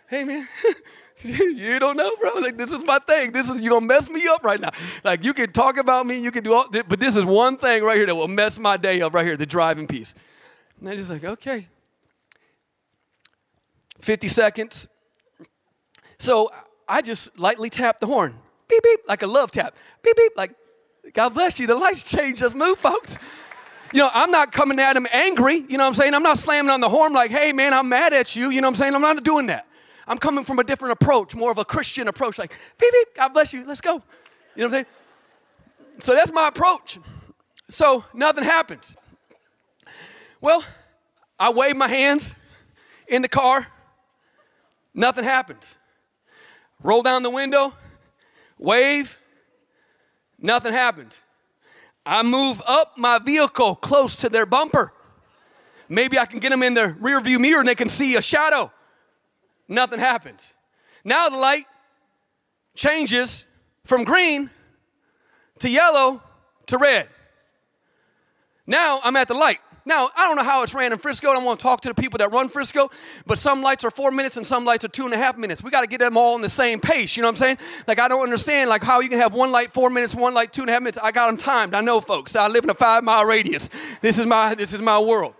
Hey, 0.09 0.25
man, 0.25 0.45
you 1.23 1.79
don't 1.79 1.95
know, 1.95 2.13
bro. 2.19 2.33
Like, 2.41 2.57
this 2.57 2.73
is 2.73 2.83
my 2.83 2.99
thing. 2.99 3.31
This 3.31 3.49
is, 3.49 3.61
you're 3.61 3.79
to 3.79 3.85
mess 3.85 4.09
me 4.09 4.27
up 4.27 4.43
right 4.43 4.59
now. 4.59 4.71
Like, 5.05 5.23
you 5.23 5.33
can 5.33 5.49
talk 5.53 5.77
about 5.77 6.05
me, 6.05 6.21
you 6.21 6.31
can 6.31 6.43
do 6.43 6.53
all, 6.53 6.65
but 6.69 6.99
this 6.99 7.15
is 7.15 7.23
one 7.23 7.55
thing 7.55 7.81
right 7.81 7.95
here 7.95 8.05
that 8.07 8.15
will 8.15 8.27
mess 8.27 8.59
my 8.59 8.75
day 8.75 9.01
up 9.01 9.13
right 9.13 9.25
here, 9.25 9.37
the 9.37 9.45
driving 9.45 9.87
piece. 9.87 10.15
And 10.81 10.89
I'm 10.89 10.97
just 10.97 11.09
like, 11.09 11.23
okay. 11.23 11.65
50 14.01 14.27
seconds. 14.27 14.89
So 16.19 16.51
I 16.89 17.01
just 17.01 17.39
lightly 17.39 17.69
tap 17.69 17.99
the 17.99 18.07
horn. 18.07 18.35
Beep, 18.67 18.83
beep, 18.83 18.99
like 19.07 19.21
a 19.21 19.27
love 19.27 19.49
tap. 19.49 19.77
Beep, 20.03 20.17
beep, 20.17 20.33
like, 20.35 20.55
God 21.13 21.29
bless 21.29 21.57
you. 21.57 21.67
The 21.67 21.75
lights 21.75 22.03
change. 22.03 22.39
Just 22.39 22.53
move, 22.53 22.79
folks 22.79 23.17
you 23.93 23.99
know, 23.99 24.09
I'm 24.13 24.31
not 24.31 24.51
coming 24.51 24.79
at 24.79 24.97
him 24.97 25.07
angry. 25.11 25.55
You 25.55 25.77
know 25.77 25.83
what 25.83 25.89
I'm 25.89 25.93
saying? 25.93 26.13
I'm 26.13 26.23
not 26.23 26.37
slamming 26.37 26.71
on 26.71 26.81
the 26.81 26.89
horn 26.89 27.13
like, 27.13 27.31
hey, 27.31 27.53
man, 27.53 27.73
I'm 27.73 27.87
mad 27.87 28.11
at 28.11 28.35
you. 28.35 28.49
You 28.49 28.59
know 28.59 28.67
what 28.67 28.73
I'm 28.73 28.77
saying? 28.77 28.95
I'm 28.95 29.01
not 29.01 29.23
doing 29.23 29.47
that. 29.47 29.67
I'm 30.07 30.17
coming 30.17 30.43
from 30.43 30.59
a 30.59 30.63
different 30.63 30.93
approach, 30.93 31.35
more 31.35 31.51
of 31.51 31.57
a 31.57 31.65
Christian 31.65 32.07
approach, 32.07 32.37
like, 32.37 32.51
beep, 32.79 32.91
beep, 32.91 33.15
God 33.15 33.29
bless 33.29 33.53
you, 33.53 33.65
let's 33.65 33.81
go. 33.81 33.93
You 33.93 33.99
know 33.99 34.01
what 34.55 34.65
I'm 34.65 34.71
saying? 34.71 34.85
So 35.99 36.13
that's 36.13 36.31
my 36.31 36.47
approach. 36.47 36.99
So 37.69 38.03
nothing 38.13 38.43
happens. 38.43 38.97
Well, 40.41 40.63
I 41.39 41.51
wave 41.51 41.77
my 41.77 41.87
hands 41.87 42.35
in 43.07 43.21
the 43.21 43.29
car, 43.29 43.65
nothing 44.93 45.23
happens. 45.23 45.77
Roll 46.81 47.01
down 47.01 47.23
the 47.23 47.29
window, 47.29 47.73
wave, 48.57 49.17
nothing 50.37 50.73
happens. 50.73 51.23
I 52.05 52.23
move 52.23 52.61
up 52.67 52.97
my 52.97 53.19
vehicle 53.19 53.75
close 53.75 54.15
to 54.17 54.29
their 54.29 54.45
bumper. 54.45 54.91
Maybe 55.87 56.17
I 56.19 56.25
can 56.25 56.39
get 56.39 56.49
them 56.49 56.63
in 56.63 56.73
the 56.73 56.95
rear 56.99 57.21
view 57.21 57.39
mirror 57.39 57.59
and 57.59 57.67
they 57.67 57.75
can 57.75 57.89
see 57.89 58.15
a 58.15 58.21
shadow. 58.21 58.71
Nothing 59.67 59.99
happens. 59.99 60.55
Now 61.03 61.29
the 61.29 61.37
light 61.37 61.65
changes 62.75 63.45
from 63.85 64.03
green 64.03 64.49
to 65.59 65.69
yellow 65.69 66.21
to 66.67 66.77
red. 66.77 67.09
Now 68.65 68.99
I'm 69.03 69.15
at 69.15 69.27
the 69.27 69.33
light. 69.33 69.59
Now, 69.85 70.09
I 70.15 70.27
don't 70.27 70.37
know 70.37 70.43
how 70.43 70.63
it's 70.63 70.73
ran 70.73 70.93
in 70.93 70.97
Frisco. 70.97 71.29
I 71.29 71.33
don't 71.33 71.43
want 71.43 71.59
to 71.59 71.63
talk 71.63 71.81
to 71.81 71.89
the 71.89 71.93
people 71.93 72.17
that 72.19 72.31
run 72.31 72.47
Frisco, 72.47 72.89
but 73.25 73.37
some 73.37 73.61
lights 73.61 73.83
are 73.83 73.91
four 73.91 74.11
minutes 74.11 74.37
and 74.37 74.45
some 74.45 74.63
lights 74.63 74.85
are 74.85 74.89
two 74.89 75.03
and 75.03 75.13
a 75.13 75.17
half 75.17 75.37
minutes. 75.37 75.61
We 75.61 75.71
got 75.71 75.81
to 75.81 75.87
get 75.87 75.99
them 75.99 76.15
all 76.15 76.35
in 76.35 76.41
the 76.41 76.49
same 76.49 76.79
pace. 76.79 77.17
You 77.17 77.21
know 77.21 77.27
what 77.27 77.33
I'm 77.33 77.57
saying? 77.57 77.57
Like, 77.87 77.99
I 77.99 78.07
don't 78.07 78.23
understand 78.23 78.69
like 78.69 78.83
how 78.83 79.01
you 79.01 79.09
can 79.09 79.19
have 79.19 79.33
one 79.33 79.51
light 79.51 79.71
four 79.71 79.89
minutes, 79.89 80.15
one 80.15 80.33
light 80.33 80.53
two 80.53 80.61
and 80.61 80.69
a 80.69 80.73
half 80.73 80.81
minutes. 80.81 80.97
I 81.01 81.11
got 81.11 81.27
them 81.27 81.37
timed. 81.37 81.73
I 81.73 81.81
know, 81.81 81.99
folks. 81.99 82.35
I 82.35 82.47
live 82.47 82.63
in 82.63 82.69
a 82.69 82.75
five 82.75 83.03
mile 83.03 83.25
radius. 83.25 83.69
This 84.01 84.19
is 84.19 84.25
my 84.25 84.55
this 84.55 84.73
is 84.73 84.81
my 84.81 84.99
world. 84.99 85.33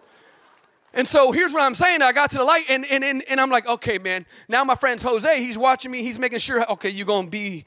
And 0.94 1.08
so 1.08 1.32
here's 1.32 1.54
what 1.54 1.64
I'm 1.64 1.74
saying. 1.74 2.02
I 2.02 2.12
got 2.12 2.30
to 2.32 2.38
the 2.38 2.44
light 2.44 2.66
and, 2.70 2.86
and, 2.86 3.04
and, 3.04 3.24
and 3.28 3.40
I'm 3.40 3.50
like, 3.50 3.68
okay, 3.68 3.98
man. 3.98 4.28
Now 4.48 4.64
my 4.64 4.76
friend's 4.76 5.02
Jose. 5.02 5.40
He's 5.40 5.58
watching 5.58 5.90
me. 5.90 6.04
He's 6.04 6.20
making 6.20 6.40
sure, 6.40 6.70
okay, 6.74 6.90
you're 6.90 7.08
going 7.08 7.26
to 7.26 7.32
be 7.32 7.66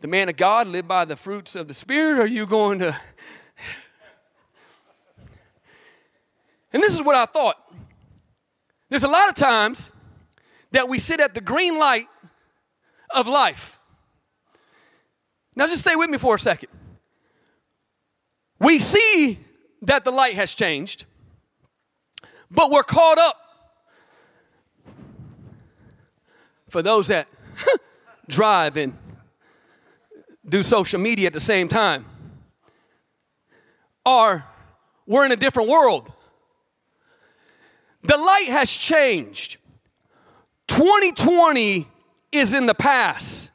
the 0.00 0.06
man 0.06 0.28
of 0.28 0.36
God, 0.36 0.68
live 0.68 0.86
by 0.86 1.04
the 1.04 1.16
fruits 1.16 1.56
of 1.56 1.66
the 1.66 1.74
Spirit, 1.74 2.18
or 2.18 2.22
are 2.22 2.26
you 2.26 2.46
going 2.46 2.78
to 2.78 2.96
and 6.72 6.82
this 6.82 6.94
is 6.94 7.02
what 7.02 7.16
I 7.16 7.26
thought. 7.26 7.56
There's 8.90 9.04
a 9.04 9.08
lot 9.08 9.28
of 9.28 9.34
times 9.34 9.92
that 10.72 10.88
we 10.88 10.98
sit 10.98 11.20
at 11.20 11.34
the 11.34 11.40
green 11.40 11.78
light 11.78 12.06
of 13.14 13.26
life. 13.26 13.78
Now, 15.56 15.66
just 15.66 15.82
stay 15.82 15.96
with 15.96 16.08
me 16.10 16.18
for 16.18 16.36
a 16.36 16.38
second. 16.38 16.68
We 18.60 18.78
see 18.78 19.38
that 19.82 20.04
the 20.04 20.10
light 20.10 20.34
has 20.34 20.54
changed, 20.54 21.04
but 22.50 22.70
we're 22.70 22.82
caught 22.82 23.18
up. 23.18 23.36
For 26.68 26.82
those 26.82 27.08
that 27.08 27.28
drive 28.28 28.76
and 28.76 28.96
do 30.46 30.62
social 30.62 31.00
media 31.00 31.28
at 31.28 31.32
the 31.32 31.40
same 31.40 31.68
time, 31.68 32.04
are 34.04 34.46
we're 35.06 35.24
in 35.24 35.32
a 35.32 35.36
different 35.36 35.68
world. 35.68 36.12
The 38.08 38.16
light 38.16 38.48
has 38.48 38.72
changed. 38.72 39.58
2020 40.68 41.86
is 42.32 42.54
in 42.54 42.64
the 42.64 42.74
past. 42.74 43.50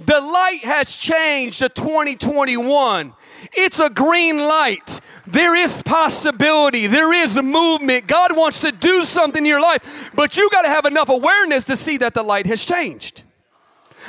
The 0.00 0.20
light 0.20 0.64
has 0.64 0.96
changed 0.96 1.60
to 1.60 1.68
2021. 1.68 3.14
It's 3.52 3.78
a 3.78 3.88
green 3.88 4.38
light. 4.38 5.00
There 5.28 5.54
is 5.54 5.82
possibility. 5.82 6.88
There 6.88 7.14
is 7.14 7.36
a 7.36 7.44
movement. 7.44 8.08
God 8.08 8.36
wants 8.36 8.60
to 8.62 8.72
do 8.72 9.04
something 9.04 9.44
in 9.44 9.48
your 9.48 9.62
life, 9.62 10.10
but 10.14 10.36
you 10.36 10.50
got 10.50 10.62
to 10.62 10.68
have 10.68 10.84
enough 10.84 11.08
awareness 11.08 11.64
to 11.66 11.76
see 11.76 11.96
that 11.98 12.12
the 12.12 12.24
light 12.24 12.46
has 12.46 12.64
changed. 12.64 13.22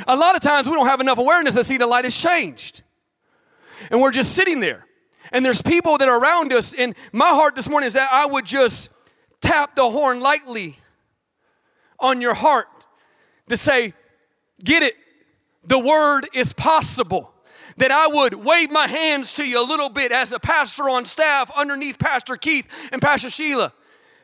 A 0.08 0.16
lot 0.16 0.36
of 0.36 0.42
times 0.42 0.68
we 0.68 0.74
don't 0.74 0.88
have 0.88 1.02
enough 1.02 1.20
awareness 1.20 1.54
to 1.54 1.64
see 1.64 1.78
the 1.78 1.88
light 1.88 2.04
has 2.04 2.18
changed. 2.18 2.82
And 3.92 4.02
we're 4.02 4.12
just 4.12 4.34
sitting 4.34 4.60
there. 4.60 4.88
And 5.32 5.46
there's 5.46 5.62
people 5.62 6.00
that 6.00 6.08
are 6.08 6.20
around 6.20 6.52
us. 6.52 6.74
And 6.74 6.96
my 7.12 7.30
heart 7.30 7.54
this 7.54 7.70
morning 7.70 7.88
is 7.88 7.94
that 7.94 8.10
I 8.12 8.26
would 8.26 8.46
just 8.46 8.90
tap 9.48 9.76
the 9.76 9.90
horn 9.90 10.20
lightly 10.20 10.78
on 12.00 12.22
your 12.22 12.34
heart 12.34 12.68
to 13.50 13.58
say, 13.58 13.94
Get 14.64 14.84
it. 14.84 14.96
The 15.64 15.80
word 15.80 16.28
is 16.34 16.54
possible. 16.54 17.34
That 17.78 17.92
I 17.92 18.08
would 18.08 18.34
wave 18.34 18.72
my 18.72 18.88
hands 18.88 19.34
to 19.34 19.48
you 19.48 19.64
a 19.64 19.68
little 19.68 19.90
bit 19.90 20.12
as 20.12 20.32
a 20.32 20.40
pastor 20.40 20.90
on 20.90 21.06
staff 21.06 21.52
underneath 21.56 22.00
Pastor 22.00 22.36
Keith 22.36 22.90
and 22.92 23.02
Pastor 23.02 23.30
Sheila. 23.30 23.72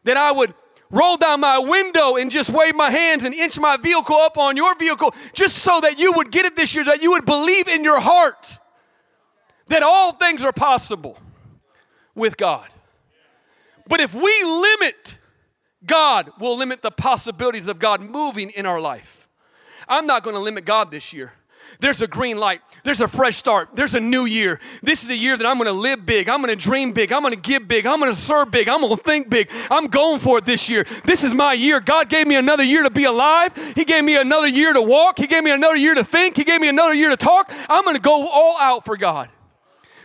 That 0.05 0.17
I 0.17 0.31
would 0.31 0.53
roll 0.89 1.17
down 1.17 1.41
my 1.41 1.59
window 1.59 2.15
and 2.15 2.31
just 2.31 2.49
wave 2.49 2.73
my 2.73 2.89
hands 2.89 3.23
and 3.23 3.33
inch 3.33 3.59
my 3.59 3.77
vehicle 3.77 4.15
up 4.15 4.39
on 4.39 4.57
your 4.57 4.75
vehicle 4.75 5.13
just 5.33 5.57
so 5.57 5.79
that 5.81 5.99
you 5.99 6.13
would 6.13 6.31
get 6.31 6.45
it 6.45 6.55
this 6.55 6.73
year, 6.73 6.83
that 6.85 7.03
you 7.03 7.11
would 7.11 7.25
believe 7.25 7.67
in 7.67 7.83
your 7.83 7.99
heart 7.99 8.57
that 9.67 9.83
all 9.83 10.13
things 10.13 10.43
are 10.43 10.53
possible 10.53 11.17
with 12.15 12.37
God. 12.37 12.67
But 13.87 13.99
if 13.99 14.13
we 14.13 14.43
limit 14.43 15.17
God, 15.85 16.31
we'll 16.39 16.57
limit 16.57 16.81
the 16.81 16.91
possibilities 16.91 17.67
of 17.67 17.79
God 17.79 18.01
moving 18.01 18.49
in 18.51 18.65
our 18.65 18.79
life. 18.79 19.27
I'm 19.87 20.07
not 20.07 20.23
going 20.23 20.35
to 20.35 20.41
limit 20.41 20.65
God 20.65 20.91
this 20.91 21.13
year. 21.13 21.33
There's 21.79 22.01
a 22.01 22.07
green 22.07 22.37
light. 22.37 22.61
There's 22.83 23.01
a 23.01 23.07
fresh 23.07 23.35
start. 23.35 23.69
There's 23.73 23.95
a 23.95 23.99
new 23.99 24.25
year. 24.25 24.59
This 24.81 25.03
is 25.03 25.09
a 25.09 25.15
year 25.15 25.35
that 25.35 25.45
I'm 25.45 25.57
going 25.57 25.67
to 25.67 25.73
live 25.73 26.05
big. 26.05 26.29
I'm 26.29 26.41
going 26.41 26.55
to 26.55 26.61
dream 26.61 26.93
big. 26.93 27.11
I'm 27.11 27.21
going 27.21 27.33
to 27.33 27.39
give 27.39 27.67
big. 27.67 27.85
I'm 27.85 27.99
going 27.99 28.11
to 28.11 28.17
serve 28.17 28.51
big. 28.51 28.69
I'm 28.69 28.81
going 28.81 28.95
to 28.95 29.01
think 29.01 29.29
big. 29.29 29.49
I'm 29.71 29.87
going 29.87 30.19
for 30.19 30.37
it 30.37 30.45
this 30.45 30.69
year. 30.69 30.83
This 31.03 31.23
is 31.23 31.33
my 31.33 31.53
year. 31.53 31.79
God 31.79 32.09
gave 32.09 32.27
me 32.27 32.35
another 32.35 32.63
year 32.63 32.83
to 32.83 32.89
be 32.89 33.05
alive. 33.05 33.73
He 33.75 33.85
gave 33.85 34.03
me 34.03 34.15
another 34.15 34.47
year 34.47 34.73
to 34.73 34.81
walk. 34.81 35.17
He 35.17 35.27
gave 35.27 35.43
me 35.43 35.51
another 35.51 35.75
year 35.75 35.95
to 35.95 36.03
think. 36.03 36.37
He 36.37 36.43
gave 36.43 36.61
me 36.61 36.69
another 36.69 36.93
year 36.93 37.09
to 37.09 37.17
talk. 37.17 37.51
I'm 37.69 37.83
going 37.83 37.95
to 37.95 38.01
go 38.01 38.27
all 38.27 38.57
out 38.59 38.85
for 38.85 38.95
God. 38.95 39.29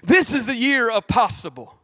This 0.03 0.33
is 0.33 0.47
the 0.47 0.57
year 0.57 0.91
of 0.91 1.07
possible. 1.07 1.78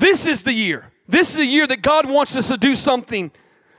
This 0.00 0.26
is 0.26 0.42
the 0.42 0.52
year. 0.54 0.90
This 1.06 1.32
is 1.32 1.36
the 1.36 1.44
year 1.44 1.66
that 1.66 1.82
God 1.82 2.08
wants 2.08 2.34
us 2.34 2.48
to 2.48 2.56
do 2.56 2.74
something 2.74 3.30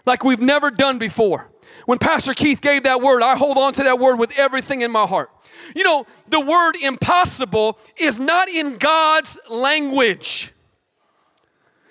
like 0.06 0.24
we've 0.24 0.40
never 0.40 0.70
done 0.70 1.00
before. 1.00 1.50
When 1.88 1.98
Pastor 1.98 2.34
Keith 2.34 2.62
gave 2.62 2.84
that 2.84 3.02
word, 3.02 3.24
I 3.24 3.36
hold 3.36 3.58
on 3.58 3.74
to 3.74 3.84
that 3.84 3.98
word 3.98 4.18
with 4.18 4.32
everything 4.38 4.82
in 4.82 4.92
my 4.92 5.08
heart. 5.08 5.32
You 5.76 5.84
know, 5.84 6.06
the 6.28 6.40
word 6.40 6.76
impossible 6.76 7.80
is 7.98 8.20
not 8.20 8.50
in 8.50 8.78
God's 8.78 9.40
language. 9.50 10.54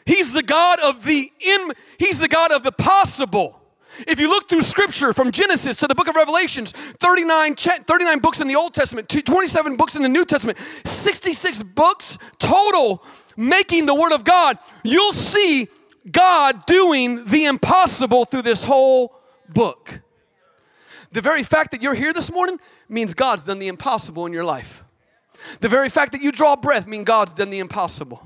He's 0.07 0.33
the 0.33 0.45
God 0.45 0.79
of 0.81 1.05
the 1.05 1.31
in, 1.41 1.73
he's 1.99 2.21
the 2.21 2.29
God 2.29 2.53
of 2.53 2.63
the 2.63 2.73
possible. 2.73 3.61
If 4.07 4.21
you 4.21 4.29
look 4.29 4.49
through 4.49 4.63
scripture 4.63 5.13
from 5.13 5.33
Genesis 5.33 5.77
to 5.79 5.89
the 5.89 5.95
book 5.97 6.07
of 6.07 6.15
Revelations, 6.15 6.71
39, 6.73 7.57
39 7.57 8.19
books 8.21 8.41
in 8.41 8.47
the 8.47 8.55
Old 8.55 8.75
Testament, 8.75 9.09
27 9.09 9.77
books 9.77 9.97
in 9.97 10.03
the 10.03 10.09
New 10.09 10.25
Testament, 10.25 10.59
66 10.59 11.65
books 11.65 12.17
total 12.39 13.05
making 13.41 13.87
the 13.87 13.95
Word 13.95 14.13
of 14.13 14.23
God, 14.23 14.59
you'll 14.85 15.13
see 15.13 15.69
God 16.11 16.67
doing 16.67 17.25
the 17.25 17.47
impossible 17.47 18.25
through 18.25 18.43
this 18.43 18.65
whole 18.65 19.17
book. 19.49 20.01
The 21.13 21.21
very 21.21 21.43
fact 21.43 21.73
that 21.73 21.83
you're 21.83 21.95
here 21.95 22.13
this 22.13 22.31
morning 22.31 22.59
means 22.89 23.15
God's 23.15 23.45
done 23.45 23.59
the 23.59 23.69
impossible 23.69 24.27
in 24.27 24.33
your 24.33 24.45
life. 24.45 24.85
The 25.61 25.69
very 25.69 25.89
fact 25.89 26.13
that 26.13 26.23
you 26.23 26.31
draw 26.31 26.55
breath 26.55 26.87
means 26.87 27.05
God's 27.05 27.35
done 27.35 27.51
the 27.51 27.59
impossible. 27.59 28.25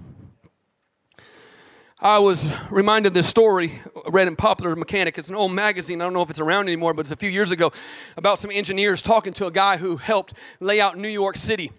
I 2.01 2.19
was 2.19 2.55
reminded 2.71 3.09
of 3.09 3.15
this 3.15 3.29
story 3.29 3.73
read 4.09 4.29
in 4.29 4.37
Popular 4.37 4.77
Mechanic. 4.77 5.17
It's 5.17 5.31
an 5.31 5.37
old 5.37 5.53
magazine. 5.53 6.03
I 6.03 6.05
don't 6.05 6.13
know 6.13 6.23
if 6.23 6.29
it's 6.29 6.41
around 6.41 6.67
anymore, 6.67 6.93
but 6.93 7.03
it's 7.03 7.13
a 7.13 7.17
few 7.17 7.31
years 7.31 7.51
ago 7.51 7.73
about 8.17 8.39
some 8.39 8.51
engineers 8.51 9.01
talking 9.01 9.33
to 9.35 9.47
a 9.47 9.51
guy 9.51 9.79
who 9.79 9.97
helped 9.97 10.35
lay 10.61 10.81
out 10.81 10.99
New 10.99 11.09
York 11.09 11.37
City, 11.37 11.71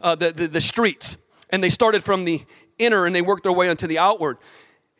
uh, 0.00 0.14
the, 0.14 0.30
the, 0.30 0.46
the 0.46 0.60
streets. 0.60 1.16
And 1.50 1.64
they 1.64 1.68
started 1.68 2.04
from 2.04 2.24
the 2.24 2.42
inner 2.78 3.06
and 3.06 3.14
they 3.14 3.22
worked 3.22 3.42
their 3.42 3.52
way 3.52 3.68
onto 3.68 3.86
the 3.86 3.98
outward. 3.98 4.38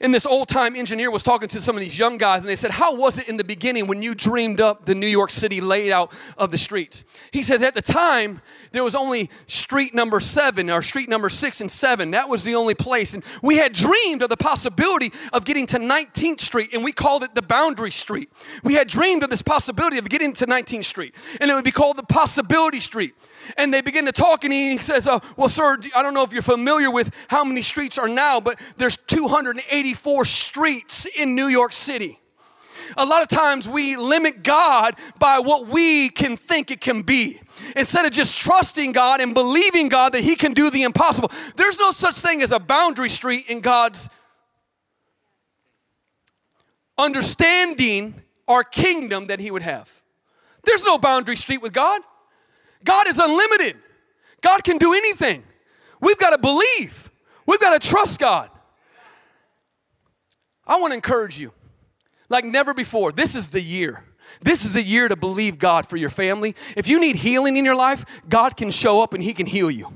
And 0.02 0.12
this 0.12 0.26
old 0.26 0.48
time 0.48 0.74
engineer 0.74 1.12
was 1.12 1.22
talking 1.22 1.46
to 1.46 1.60
some 1.60 1.76
of 1.76 1.80
these 1.80 1.96
young 1.96 2.18
guys, 2.18 2.42
and 2.42 2.50
they 2.50 2.56
said, 2.56 2.72
How 2.72 2.96
was 2.96 3.20
it 3.20 3.28
in 3.28 3.36
the 3.36 3.44
beginning 3.44 3.86
when 3.86 4.02
you 4.02 4.16
dreamed 4.16 4.60
up 4.60 4.84
the 4.84 4.96
New 4.96 5.06
York 5.06 5.30
City 5.30 5.60
layout 5.60 6.12
of 6.36 6.50
the 6.50 6.58
streets? 6.58 7.04
He 7.30 7.40
said, 7.40 7.62
At 7.62 7.74
the 7.74 7.82
time, 7.82 8.42
there 8.72 8.82
was 8.82 8.96
only 8.96 9.30
street 9.46 9.94
number 9.94 10.18
seven 10.18 10.70
or 10.70 10.82
street 10.82 11.08
number 11.08 11.28
six 11.28 11.60
and 11.60 11.70
seven. 11.70 12.10
That 12.10 12.28
was 12.28 12.42
the 12.42 12.56
only 12.56 12.74
place. 12.74 13.14
And 13.14 13.24
we 13.44 13.58
had 13.58 13.72
dreamed 13.72 14.22
of 14.22 14.28
the 14.28 14.36
possibility 14.36 15.12
of 15.32 15.44
getting 15.44 15.66
to 15.68 15.78
19th 15.78 16.40
Street, 16.40 16.70
and 16.74 16.82
we 16.82 16.90
called 16.90 17.22
it 17.22 17.36
the 17.36 17.42
Boundary 17.42 17.92
Street. 17.92 18.28
We 18.64 18.74
had 18.74 18.88
dreamed 18.88 19.22
of 19.22 19.30
this 19.30 19.42
possibility 19.42 19.98
of 19.98 20.08
getting 20.08 20.32
to 20.32 20.46
19th 20.46 20.84
Street, 20.84 21.14
and 21.40 21.48
it 21.48 21.54
would 21.54 21.64
be 21.64 21.70
called 21.70 21.96
the 21.96 22.02
Possibility 22.02 22.80
Street. 22.80 23.14
And 23.56 23.72
they 23.72 23.80
begin 23.80 24.06
to 24.06 24.12
talk, 24.12 24.44
and 24.44 24.52
he 24.52 24.78
says, 24.78 25.08
oh, 25.08 25.20
Well, 25.36 25.48
sir, 25.48 25.78
I 25.94 26.02
don't 26.02 26.14
know 26.14 26.22
if 26.22 26.32
you're 26.32 26.42
familiar 26.42 26.90
with 26.90 27.14
how 27.28 27.44
many 27.44 27.62
streets 27.62 27.98
are 27.98 28.08
now, 28.08 28.40
but 28.40 28.60
there's 28.76 28.96
284 28.96 30.24
streets 30.24 31.06
in 31.06 31.34
New 31.34 31.46
York 31.46 31.72
City. 31.72 32.18
A 32.96 33.04
lot 33.04 33.22
of 33.22 33.28
times 33.28 33.68
we 33.68 33.96
limit 33.96 34.42
God 34.42 34.94
by 35.18 35.38
what 35.38 35.68
we 35.68 36.08
can 36.10 36.36
think 36.36 36.70
it 36.70 36.80
can 36.80 37.02
be. 37.02 37.40
Instead 37.76 38.04
of 38.04 38.12
just 38.12 38.40
trusting 38.40 38.92
God 38.92 39.20
and 39.20 39.34
believing 39.34 39.88
God 39.88 40.12
that 40.12 40.22
He 40.22 40.36
can 40.36 40.52
do 40.52 40.70
the 40.70 40.82
impossible. 40.82 41.30
There's 41.56 41.78
no 41.78 41.90
such 41.90 42.16
thing 42.16 42.42
as 42.42 42.52
a 42.52 42.58
boundary 42.58 43.08
street 43.08 43.46
in 43.48 43.60
God's 43.60 44.10
understanding 46.98 48.22
our 48.48 48.64
kingdom 48.64 49.28
that 49.28 49.40
He 49.40 49.50
would 49.50 49.62
have. 49.62 50.02
There's 50.64 50.84
no 50.84 50.98
boundary 50.98 51.36
street 51.36 51.62
with 51.62 51.72
God. 51.72 52.00
God 52.84 53.08
is 53.08 53.18
unlimited. 53.18 53.76
God 54.40 54.64
can 54.64 54.78
do 54.78 54.92
anything. 54.92 55.42
We've 56.00 56.18
got 56.18 56.30
to 56.30 56.38
believe. 56.38 57.10
We've 57.46 57.60
got 57.60 57.80
to 57.80 57.88
trust 57.88 58.20
God. 58.20 58.50
I 60.66 60.80
want 60.80 60.92
to 60.92 60.94
encourage 60.94 61.38
you 61.38 61.52
like 62.28 62.44
never 62.44 62.74
before. 62.74 63.12
This 63.12 63.36
is 63.36 63.50
the 63.50 63.60
year. 63.60 64.04
This 64.40 64.64
is 64.64 64.76
a 64.76 64.82
year 64.82 65.08
to 65.08 65.16
believe 65.16 65.58
God 65.58 65.86
for 65.86 65.96
your 65.96 66.10
family. 66.10 66.54
If 66.76 66.88
you 66.88 67.00
need 67.00 67.16
healing 67.16 67.56
in 67.56 67.64
your 67.64 67.76
life, 67.76 68.04
God 68.28 68.56
can 68.56 68.70
show 68.70 69.02
up 69.02 69.14
and 69.14 69.22
He 69.22 69.34
can 69.34 69.46
heal 69.46 69.70
you. 69.70 69.92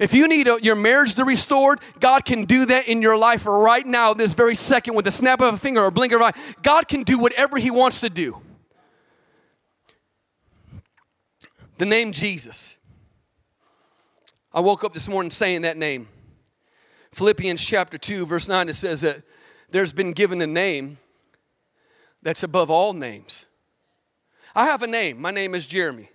If 0.00 0.14
you 0.14 0.28
need 0.28 0.48
a, 0.48 0.58
your 0.62 0.76
marriage 0.76 1.14
to 1.16 1.24
restored, 1.24 1.80
God 2.00 2.24
can 2.24 2.44
do 2.44 2.66
that 2.66 2.88
in 2.88 3.02
your 3.02 3.16
life 3.16 3.46
right 3.46 3.84
now, 3.84 4.14
this 4.14 4.34
very 4.34 4.54
second, 4.54 4.94
with 4.94 5.06
a 5.06 5.10
snap 5.10 5.40
of 5.40 5.54
a 5.54 5.58
finger 5.58 5.80
or 5.80 5.86
a 5.86 5.92
blink 5.92 6.12
of 6.12 6.20
an 6.20 6.28
eye. 6.28 6.54
God 6.62 6.88
can 6.88 7.02
do 7.02 7.18
whatever 7.18 7.58
He 7.58 7.70
wants 7.70 8.00
to 8.00 8.10
do. 8.10 8.40
The 11.82 11.86
name 11.86 12.12
Jesus. 12.12 12.78
I 14.54 14.60
woke 14.60 14.84
up 14.84 14.94
this 14.94 15.08
morning 15.08 15.30
saying 15.32 15.62
that 15.62 15.76
name. 15.76 16.06
Philippians 17.10 17.60
chapter 17.60 17.98
2, 17.98 18.24
verse 18.24 18.46
9, 18.46 18.68
it 18.68 18.74
says 18.74 19.00
that 19.00 19.24
there's 19.68 19.92
been 19.92 20.12
given 20.12 20.40
a 20.42 20.46
name 20.46 20.98
that's 22.22 22.44
above 22.44 22.70
all 22.70 22.92
names. 22.92 23.46
I 24.54 24.66
have 24.66 24.84
a 24.84 24.86
name. 24.86 25.20
My 25.20 25.32
name 25.32 25.56
is 25.56 25.66
Jeremy. 25.66 26.08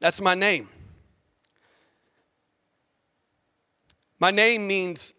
That's 0.00 0.22
my 0.22 0.34
name. 0.34 0.70
My 4.18 4.30
name 4.30 4.66
means 4.66 5.12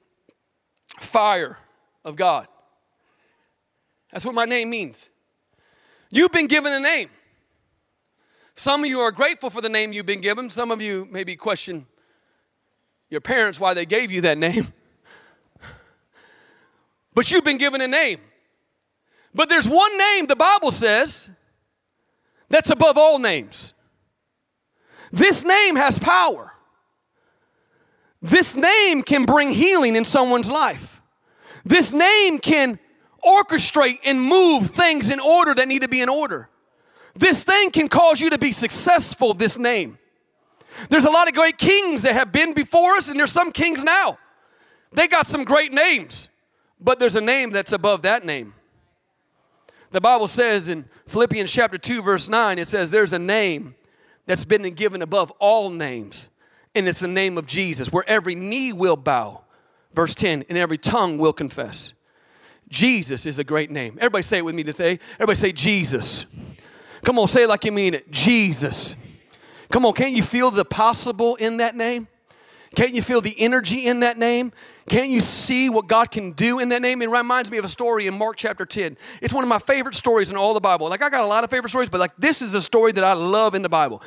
fire 0.97 1.59
of 2.03 2.15
God. 2.15 2.47
That's 4.11 4.25
what 4.25 4.33
my 4.33 4.45
name 4.45 4.71
means. 4.71 5.11
You've 6.09 6.31
been 6.31 6.47
given 6.47 6.73
a 6.73 6.79
name. 6.79 7.11
Some 8.59 8.83
of 8.83 8.89
you 8.89 8.99
are 8.99 9.13
grateful 9.13 9.49
for 9.49 9.61
the 9.61 9.69
name 9.69 9.93
you've 9.93 10.05
been 10.05 10.19
given. 10.19 10.49
Some 10.49 10.69
of 10.69 10.81
you 10.81 11.07
maybe 11.09 11.37
question 11.37 11.87
your 13.09 13.21
parents 13.21 13.57
why 13.57 13.73
they 13.73 13.85
gave 13.85 14.11
you 14.11 14.19
that 14.21 14.37
name. 14.37 14.73
But 17.13 17.31
you've 17.31 17.43
been 17.43 17.57
given 17.57 17.81
a 17.81 17.87
name. 17.87 18.19
But 19.33 19.49
there's 19.49 19.67
one 19.67 19.97
name 19.97 20.27
the 20.27 20.35
Bible 20.35 20.71
says 20.71 21.31
that's 22.49 22.69
above 22.69 22.97
all 22.97 23.17
names. 23.17 23.73
This 25.11 25.43
name 25.45 25.75
has 25.77 25.97
power. 25.97 26.51
This 28.21 28.55
name 28.55 29.03
can 29.03 29.25
bring 29.25 29.51
healing 29.51 29.95
in 29.95 30.05
someone's 30.05 30.51
life. 30.51 31.01
This 31.65 31.93
name 31.93 32.39
can 32.39 32.77
orchestrate 33.25 33.99
and 34.03 34.21
move 34.21 34.69
things 34.69 35.11
in 35.11 35.19
order 35.19 35.53
that 35.53 35.67
need 35.67 35.81
to 35.81 35.89
be 35.89 36.01
in 36.01 36.09
order. 36.09 36.49
This 37.19 37.43
thing 37.43 37.69
can 37.71 37.89
cause 37.89 38.21
you 38.21 38.29
to 38.29 38.37
be 38.37 38.53
successful, 38.53 39.33
this 39.33 39.59
name. 39.59 39.97
There's 40.89 41.03
a 41.03 41.09
lot 41.09 41.27
of 41.27 41.33
great 41.33 41.57
kings 41.57 42.03
that 42.03 42.13
have 42.13 42.31
been 42.31 42.53
before 42.53 42.93
us, 42.93 43.09
and 43.09 43.19
there's 43.19 43.31
some 43.31 43.51
kings 43.51 43.83
now. 43.83 44.17
They 44.93 45.09
got 45.09 45.27
some 45.27 45.43
great 45.43 45.73
names, 45.73 46.29
but 46.79 46.97
there's 46.97 47.17
a 47.17 47.21
name 47.21 47.51
that's 47.51 47.73
above 47.73 48.03
that 48.03 48.25
name. 48.25 48.53
The 49.91 49.99
Bible 49.99 50.29
says 50.29 50.69
in 50.69 50.85
Philippians 51.07 51.51
chapter 51.51 51.77
2, 51.77 52.01
verse 52.01 52.29
9, 52.29 52.57
it 52.57 52.67
says, 52.67 52.89
There's 52.89 53.11
a 53.11 53.19
name 53.19 53.75
that's 54.25 54.45
been 54.45 54.63
given 54.73 55.01
above 55.01 55.29
all 55.39 55.69
names, 55.69 56.29
and 56.73 56.87
it's 56.87 57.01
the 57.01 57.09
name 57.09 57.37
of 57.37 57.45
Jesus, 57.47 57.91
where 57.91 58.05
every 58.07 58.35
knee 58.35 58.71
will 58.71 58.95
bow. 58.95 59.41
Verse 59.93 60.15
10, 60.15 60.45
and 60.47 60.57
every 60.57 60.77
tongue 60.77 61.17
will 61.17 61.33
confess. 61.33 61.93
Jesus 62.69 63.25
is 63.25 63.39
a 63.39 63.43
great 63.43 63.71
name. 63.71 63.97
Everybody 63.97 64.23
say 64.23 64.37
it 64.37 64.45
with 64.45 64.55
me 64.55 64.63
today. 64.63 64.99
Everybody 65.15 65.35
say 65.35 65.51
Jesus. 65.51 66.25
Come 67.03 67.19
on, 67.19 67.27
say 67.27 67.43
it 67.43 67.49
like 67.49 67.65
you 67.65 67.71
mean 67.71 67.93
it. 67.93 68.11
Jesus. 68.11 68.95
Come 69.71 69.85
on, 69.85 69.93
can't 69.93 70.13
you 70.13 70.23
feel 70.23 70.51
the 70.51 70.65
possible 70.65 71.35
in 71.35 71.57
that 71.57 71.75
name? 71.75 72.07
Can't 72.75 72.93
you 72.93 73.01
feel 73.01 73.21
the 73.21 73.35
energy 73.39 73.87
in 73.87 74.01
that 74.01 74.17
name? 74.17 74.51
Can't 74.87 75.09
you 75.09 75.21
see 75.21 75.69
what 75.69 75.87
God 75.87 76.11
can 76.11 76.31
do 76.31 76.59
in 76.59 76.69
that 76.69 76.81
name? 76.81 77.01
It 77.01 77.09
reminds 77.09 77.49
me 77.49 77.57
of 77.57 77.65
a 77.65 77.69
story 77.69 78.07
in 78.07 78.17
Mark 78.17 78.37
chapter 78.37 78.65
10. 78.65 78.97
It's 79.21 79.33
one 79.33 79.43
of 79.43 79.49
my 79.49 79.59
favorite 79.59 79.95
stories 79.95 80.31
in 80.31 80.37
all 80.37 80.53
the 80.53 80.59
Bible. 80.59 80.89
Like, 80.89 81.01
I 81.01 81.09
got 81.09 81.23
a 81.23 81.27
lot 81.27 81.43
of 81.43 81.49
favorite 81.49 81.69
stories, 81.69 81.89
but 81.89 81.99
like, 81.99 82.15
this 82.17 82.41
is 82.41 82.53
a 82.53 82.61
story 82.61 82.91
that 82.91 83.03
I 83.03 83.13
love 83.13 83.55
in 83.55 83.63
the 83.63 83.69
Bible. 83.69 84.03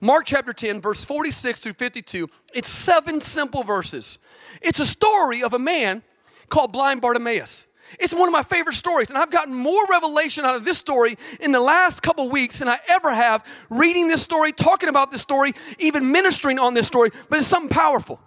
Mark 0.00 0.26
chapter 0.26 0.52
10, 0.52 0.80
verse 0.80 1.04
46 1.04 1.60
through 1.60 1.74
52. 1.74 2.28
It's 2.54 2.68
seven 2.68 3.20
simple 3.20 3.62
verses. 3.62 4.18
It's 4.60 4.80
a 4.80 4.86
story 4.86 5.42
of 5.42 5.54
a 5.54 5.58
man 5.58 6.02
called 6.48 6.72
blind 6.72 7.00
Bartimaeus. 7.00 7.66
It's 7.98 8.14
one 8.14 8.28
of 8.28 8.32
my 8.32 8.42
favorite 8.42 8.74
stories, 8.74 9.10
and 9.10 9.18
I've 9.18 9.30
gotten 9.30 9.54
more 9.54 9.84
revelation 9.90 10.44
out 10.44 10.56
of 10.56 10.64
this 10.64 10.78
story 10.78 11.16
in 11.40 11.52
the 11.52 11.60
last 11.60 12.02
couple 12.02 12.28
weeks 12.28 12.58
than 12.58 12.68
I 12.68 12.78
ever 12.88 13.12
have 13.12 13.46
reading 13.70 14.08
this 14.08 14.22
story, 14.22 14.52
talking 14.52 14.88
about 14.88 15.10
this 15.10 15.20
story, 15.20 15.52
even 15.78 16.10
ministering 16.10 16.58
on 16.58 16.74
this 16.74 16.86
story, 16.86 17.10
but 17.28 17.38
it's 17.38 17.48
something 17.48 17.74
powerful. 17.74 18.20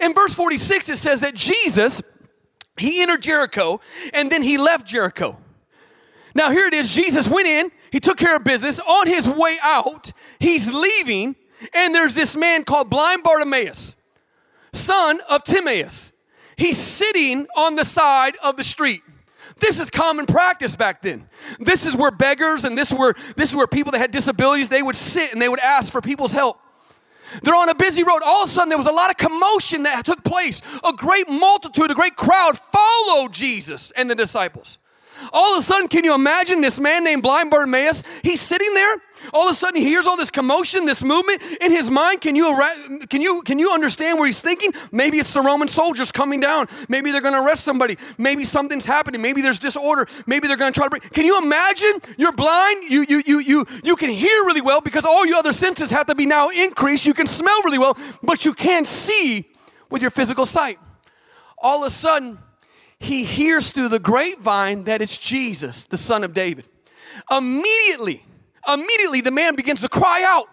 In 0.00 0.14
verse 0.14 0.34
46, 0.34 0.88
it 0.88 0.96
says 0.96 1.20
that 1.20 1.34
Jesus, 1.34 2.02
he 2.76 3.02
entered 3.02 3.22
Jericho 3.22 3.80
and 4.14 4.30
then 4.30 4.42
he 4.42 4.58
left 4.58 4.86
Jericho. 4.86 5.38
Now, 6.34 6.50
here 6.50 6.66
it 6.66 6.74
is 6.74 6.94
Jesus 6.94 7.28
went 7.28 7.46
in, 7.46 7.70
he 7.90 8.00
took 8.00 8.16
care 8.16 8.36
of 8.36 8.44
business. 8.44 8.80
On 8.80 9.06
his 9.06 9.28
way 9.28 9.58
out, 9.62 10.12
he's 10.40 10.72
leaving, 10.72 11.36
and 11.74 11.94
there's 11.94 12.14
this 12.14 12.36
man 12.36 12.64
called 12.64 12.88
blind 12.88 13.22
Bartimaeus, 13.22 13.94
son 14.72 15.20
of 15.28 15.44
Timaeus. 15.44 16.12
He's 16.56 16.78
sitting 16.78 17.46
on 17.56 17.76
the 17.76 17.84
side 17.84 18.36
of 18.42 18.56
the 18.56 18.64
street. 18.64 19.02
This 19.62 19.78
is 19.78 19.90
common 19.90 20.26
practice 20.26 20.74
back 20.74 21.02
then. 21.02 21.28
This 21.60 21.86
is 21.86 21.96
where 21.96 22.10
beggars 22.10 22.64
and 22.64 22.76
this 22.76 22.90
is 22.90 22.98
where 22.98 23.14
this 23.36 23.50
is 23.50 23.56
where 23.56 23.68
people 23.68 23.92
that 23.92 23.98
had 23.98 24.10
disabilities 24.10 24.68
they 24.68 24.82
would 24.82 24.96
sit 24.96 25.32
and 25.32 25.40
they 25.40 25.48
would 25.48 25.60
ask 25.60 25.92
for 25.92 26.00
people's 26.00 26.32
help. 26.32 26.58
They're 27.44 27.54
on 27.54 27.68
a 27.68 27.74
busy 27.74 28.02
road. 28.02 28.22
All 28.26 28.42
of 28.42 28.48
a 28.48 28.52
sudden, 28.52 28.70
there 28.70 28.76
was 28.76 28.88
a 28.88 28.92
lot 28.92 29.10
of 29.10 29.16
commotion 29.16 29.84
that 29.84 30.04
took 30.04 30.24
place. 30.24 30.60
A 30.84 30.92
great 30.92 31.28
multitude, 31.30 31.92
a 31.92 31.94
great 31.94 32.16
crowd 32.16 32.58
followed 32.58 33.32
Jesus 33.32 33.92
and 33.92 34.10
the 34.10 34.16
disciples. 34.16 34.78
All 35.32 35.54
of 35.54 35.60
a 35.60 35.62
sudden, 35.62 35.88
can 35.88 36.04
you 36.04 36.14
imagine 36.14 36.60
this 36.60 36.80
man 36.80 37.04
named 37.04 37.22
blind 37.22 37.50
Bartimaeus? 37.50 38.02
He's 38.22 38.40
sitting 38.40 38.72
there. 38.74 38.96
All 39.32 39.44
of 39.44 39.52
a 39.52 39.54
sudden, 39.54 39.80
he 39.80 39.86
hears 39.86 40.06
all 40.06 40.16
this 40.16 40.30
commotion, 40.30 40.84
this 40.84 41.04
movement 41.04 41.42
in 41.60 41.70
his 41.70 41.90
mind. 41.90 42.20
Can 42.20 42.34
you, 42.34 42.58
can 43.08 43.20
you, 43.20 43.42
can 43.42 43.58
you 43.58 43.72
understand 43.72 44.18
where 44.18 44.26
he's 44.26 44.40
thinking? 44.40 44.72
Maybe 44.90 45.18
it's 45.18 45.32
the 45.32 45.42
Roman 45.42 45.68
soldiers 45.68 46.10
coming 46.10 46.40
down. 46.40 46.66
Maybe 46.88 47.12
they're 47.12 47.20
going 47.20 47.34
to 47.34 47.42
arrest 47.42 47.64
somebody. 47.64 47.96
Maybe 48.18 48.44
something's 48.44 48.86
happening. 48.86 49.22
Maybe 49.22 49.42
there's 49.42 49.58
disorder. 49.58 50.06
Maybe 50.26 50.48
they're 50.48 50.56
going 50.56 50.72
to 50.72 50.78
try 50.78 50.86
to 50.86 50.90
bring. 50.90 51.02
Can 51.02 51.24
you 51.24 51.40
imagine? 51.40 52.00
You're 52.18 52.32
blind. 52.32 52.84
You, 52.90 53.04
you, 53.08 53.22
you, 53.26 53.38
you, 53.40 53.66
you 53.84 53.96
can 53.96 54.10
hear 54.10 54.44
really 54.44 54.60
well 54.60 54.80
because 54.80 55.04
all 55.04 55.24
your 55.26 55.36
other 55.36 55.52
senses 55.52 55.90
have 55.90 56.06
to 56.06 56.14
be 56.14 56.26
now 56.26 56.48
increased. 56.48 57.06
You 57.06 57.14
can 57.14 57.26
smell 57.26 57.62
really 57.62 57.78
well, 57.78 57.96
but 58.22 58.44
you 58.44 58.54
can't 58.54 58.86
see 58.86 59.50
with 59.88 60.02
your 60.02 60.10
physical 60.10 60.46
sight. 60.46 60.78
All 61.58 61.82
of 61.84 61.88
a 61.88 61.90
sudden, 61.90 62.38
he 63.02 63.24
hears 63.24 63.72
through 63.72 63.88
the 63.88 63.98
grapevine 63.98 64.84
that 64.84 65.02
it's 65.02 65.18
Jesus, 65.18 65.86
the 65.86 65.96
son 65.96 66.22
of 66.22 66.32
David. 66.32 66.66
Immediately, 67.30 68.24
immediately 68.66 69.20
the 69.20 69.30
man 69.30 69.56
begins 69.56 69.80
to 69.80 69.88
cry 69.88 70.24
out, 70.26 70.46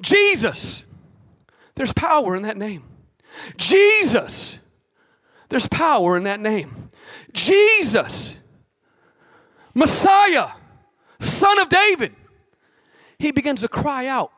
Jesus. 0.00 0.84
There's 1.76 1.92
power 1.92 2.36
in 2.36 2.42
that 2.42 2.56
name. 2.56 2.82
Jesus. 3.56 4.60
There's 5.48 5.68
power 5.68 6.16
in 6.16 6.24
that 6.24 6.40
name. 6.40 6.88
Jesus. 7.32 8.40
Messiah, 9.72 10.48
son 11.20 11.58
of 11.60 11.68
David. 11.68 12.14
He 13.18 13.30
begins 13.32 13.60
to 13.60 13.68
cry 13.68 14.06
out. 14.06 14.32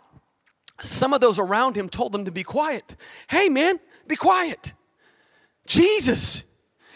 Some 0.83 1.13
of 1.15 1.21
those 1.21 1.39
around 1.39 1.77
him 1.77 1.89
told 1.89 2.13
them 2.13 2.27
to 2.27 2.31
be 2.31 2.43
quiet. 2.43 2.97
Hey, 3.29 3.49
man, 3.49 3.79
be 4.07 4.17
quiet. 4.17 4.75
Jesus 5.67 6.45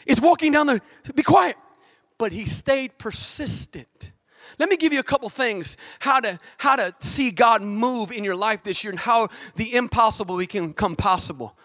is 0.07 0.21
walking 0.21 0.53
down 0.53 0.66
the, 0.66 0.81
be 1.14 1.23
quiet. 1.23 1.57
But 2.19 2.33
he 2.33 2.47
stayed 2.47 2.97
persistent. 2.97 4.12
Let 4.59 4.71
me 4.71 4.77
give 4.77 4.92
you 4.92 5.01
a 5.01 5.05
couple 5.05 5.29
things 5.29 5.77
how 5.99 6.21
to 6.21 6.38
how 6.57 6.77
to 6.77 6.92
see 7.01 7.31
God 7.31 7.61
move 7.61 8.11
in 8.11 8.25
your 8.25 8.37
life 8.37 8.62
this 8.62 8.85
year 8.85 8.92
and 8.92 8.99
how 8.99 9.29
the 9.57 9.75
impossible 9.75 10.38
can 10.47 10.69
become 10.69 10.97
possible. 10.97 11.59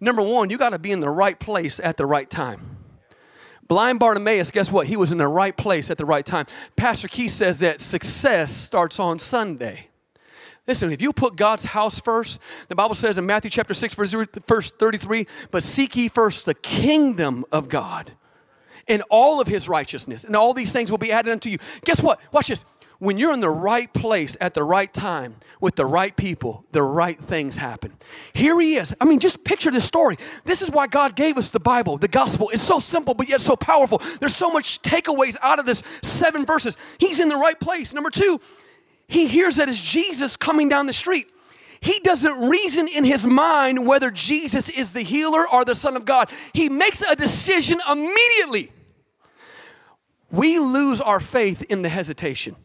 Number 0.00 0.20
one, 0.20 0.50
you 0.50 0.58
got 0.58 0.70
to 0.70 0.78
be 0.78 0.92
in 0.92 1.00
the 1.00 1.08
right 1.08 1.38
place 1.38 1.80
at 1.82 1.96
the 1.96 2.04
right 2.04 2.28
time. 2.28 2.74
Blind 3.66 3.98
Bartimaeus, 3.98 4.50
guess 4.50 4.70
what? 4.70 4.86
He 4.86 4.96
was 4.96 5.10
in 5.10 5.18
the 5.18 5.28
right 5.28 5.56
place 5.56 5.90
at 5.90 5.96
the 5.96 6.04
right 6.04 6.26
time. 6.26 6.44
Pastor 6.76 7.08
Keith 7.08 7.30
says 7.30 7.60
that 7.60 7.80
success 7.80 8.52
starts 8.52 9.00
on 9.00 9.18
Sunday. 9.18 9.88
Listen, 10.66 10.92
if 10.92 11.02
you 11.02 11.12
put 11.12 11.36
God's 11.36 11.64
house 11.64 12.00
first, 12.00 12.40
the 12.68 12.74
Bible 12.74 12.94
says 12.94 13.18
in 13.18 13.26
Matthew 13.26 13.50
chapter 13.50 13.74
6, 13.74 13.94
verse 13.94 14.70
33, 14.72 15.26
but 15.50 15.62
seek 15.62 15.94
ye 15.94 16.08
first 16.08 16.46
the 16.46 16.54
kingdom 16.54 17.44
of 17.52 17.68
God 17.68 18.12
and 18.88 19.02
all 19.10 19.40
of 19.40 19.46
his 19.46 19.68
righteousness, 19.68 20.24
and 20.24 20.36
all 20.36 20.54
these 20.54 20.72
things 20.72 20.90
will 20.90 20.98
be 20.98 21.12
added 21.12 21.32
unto 21.32 21.48
you. 21.50 21.58
Guess 21.84 22.02
what? 22.02 22.20
Watch 22.32 22.48
this. 22.48 22.64
When 22.98 23.18
you're 23.18 23.34
in 23.34 23.40
the 23.40 23.50
right 23.50 23.92
place 23.92 24.36
at 24.40 24.54
the 24.54 24.62
right 24.62 24.92
time 24.92 25.36
with 25.60 25.74
the 25.74 25.84
right 25.84 26.16
people, 26.16 26.64
the 26.70 26.82
right 26.82 27.18
things 27.18 27.56
happen. 27.56 27.92
Here 28.32 28.58
he 28.60 28.76
is. 28.76 28.94
I 29.00 29.04
mean, 29.04 29.18
just 29.18 29.44
picture 29.44 29.70
this 29.70 29.84
story. 29.84 30.16
This 30.44 30.62
is 30.62 30.70
why 30.70 30.86
God 30.86 31.16
gave 31.16 31.36
us 31.36 31.50
the 31.50 31.60
Bible, 31.60 31.98
the 31.98 32.08
gospel. 32.08 32.50
It's 32.50 32.62
so 32.62 32.78
simple, 32.78 33.12
but 33.12 33.28
yet 33.28 33.40
so 33.40 33.56
powerful. 33.56 34.00
There's 34.20 34.36
so 34.36 34.50
much 34.50 34.80
takeaways 34.80 35.36
out 35.42 35.58
of 35.58 35.66
this 35.66 35.82
seven 36.02 36.46
verses. 36.46 36.76
He's 36.98 37.20
in 37.20 37.28
the 37.28 37.36
right 37.36 37.58
place. 37.58 37.92
Number 37.92 38.10
two, 38.10 38.40
he 39.08 39.26
hears 39.26 39.56
that 39.56 39.68
it's 39.68 39.80
Jesus 39.80 40.36
coming 40.36 40.68
down 40.68 40.86
the 40.86 40.92
street. 40.92 41.28
He 41.80 42.00
doesn't 42.00 42.48
reason 42.48 42.88
in 42.88 43.04
his 43.04 43.26
mind 43.26 43.86
whether 43.86 44.10
Jesus 44.10 44.70
is 44.70 44.94
the 44.94 45.02
healer 45.02 45.46
or 45.52 45.64
the 45.64 45.74
Son 45.74 45.96
of 45.96 46.06
God. 46.06 46.30
He 46.54 46.70
makes 46.70 47.02
a 47.02 47.14
decision 47.14 47.78
immediately. 47.90 48.72
We 50.30 50.58
lose 50.58 51.00
our 51.00 51.20
faith 51.20 51.62
in 51.68 51.82
the 51.82 51.88
hesitation. 51.88 52.56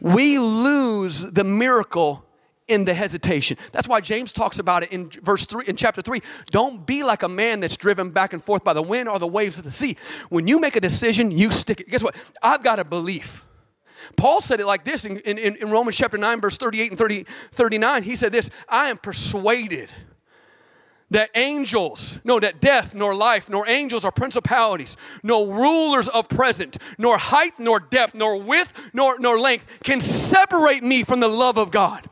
We 0.00 0.38
lose 0.38 1.30
the 1.30 1.44
miracle 1.44 2.24
in 2.68 2.84
the 2.84 2.92
hesitation. 2.92 3.56
That's 3.72 3.88
why 3.88 4.00
James 4.00 4.32
talks 4.32 4.58
about 4.58 4.82
it 4.82 4.92
in 4.92 5.08
verse 5.08 5.46
3 5.46 5.64
in 5.66 5.76
chapter 5.76 6.02
3. 6.02 6.20
Don't 6.50 6.84
be 6.84 7.04
like 7.04 7.22
a 7.22 7.28
man 7.28 7.60
that's 7.60 7.76
driven 7.76 8.10
back 8.10 8.32
and 8.32 8.42
forth 8.42 8.64
by 8.64 8.72
the 8.72 8.82
wind 8.82 9.08
or 9.08 9.18
the 9.18 9.26
waves 9.26 9.58
of 9.58 9.64
the 9.64 9.70
sea. 9.70 9.96
When 10.28 10.48
you 10.48 10.60
make 10.60 10.76
a 10.76 10.80
decision, 10.80 11.30
you 11.30 11.52
stick 11.52 11.80
it. 11.80 11.88
Guess 11.88 12.02
what? 12.02 12.16
I've 12.42 12.62
got 12.62 12.78
a 12.78 12.84
belief. 12.84 13.44
Paul 14.16 14.40
said 14.40 14.60
it 14.60 14.66
like 14.66 14.84
this 14.84 15.04
in, 15.04 15.18
in, 15.18 15.38
in 15.38 15.70
Romans 15.70 15.96
chapter 15.96 16.18
9, 16.18 16.40
verse 16.40 16.58
38 16.58 16.90
and 16.90 16.98
30, 16.98 17.22
39. 17.24 18.02
He 18.02 18.16
said 18.16 18.32
this 18.32 18.50
I 18.68 18.88
am 18.88 18.98
persuaded 18.98 19.90
that 21.10 21.30
angels, 21.34 22.18
no, 22.24 22.40
that 22.40 22.60
death, 22.60 22.94
nor 22.94 23.14
life, 23.14 23.48
nor 23.48 23.68
angels, 23.68 24.04
or 24.04 24.10
principalities, 24.10 24.96
no 25.22 25.46
rulers 25.46 26.08
of 26.08 26.28
present, 26.28 26.78
nor 26.98 27.16
height, 27.16 27.52
nor 27.58 27.78
depth, 27.78 28.14
nor 28.14 28.40
width, 28.40 28.90
nor, 28.92 29.18
nor 29.18 29.38
length 29.38 29.80
can 29.84 30.00
separate 30.00 30.82
me 30.82 31.04
from 31.04 31.20
the 31.20 31.28
love 31.28 31.58
of 31.58 31.70
God. 31.70 32.04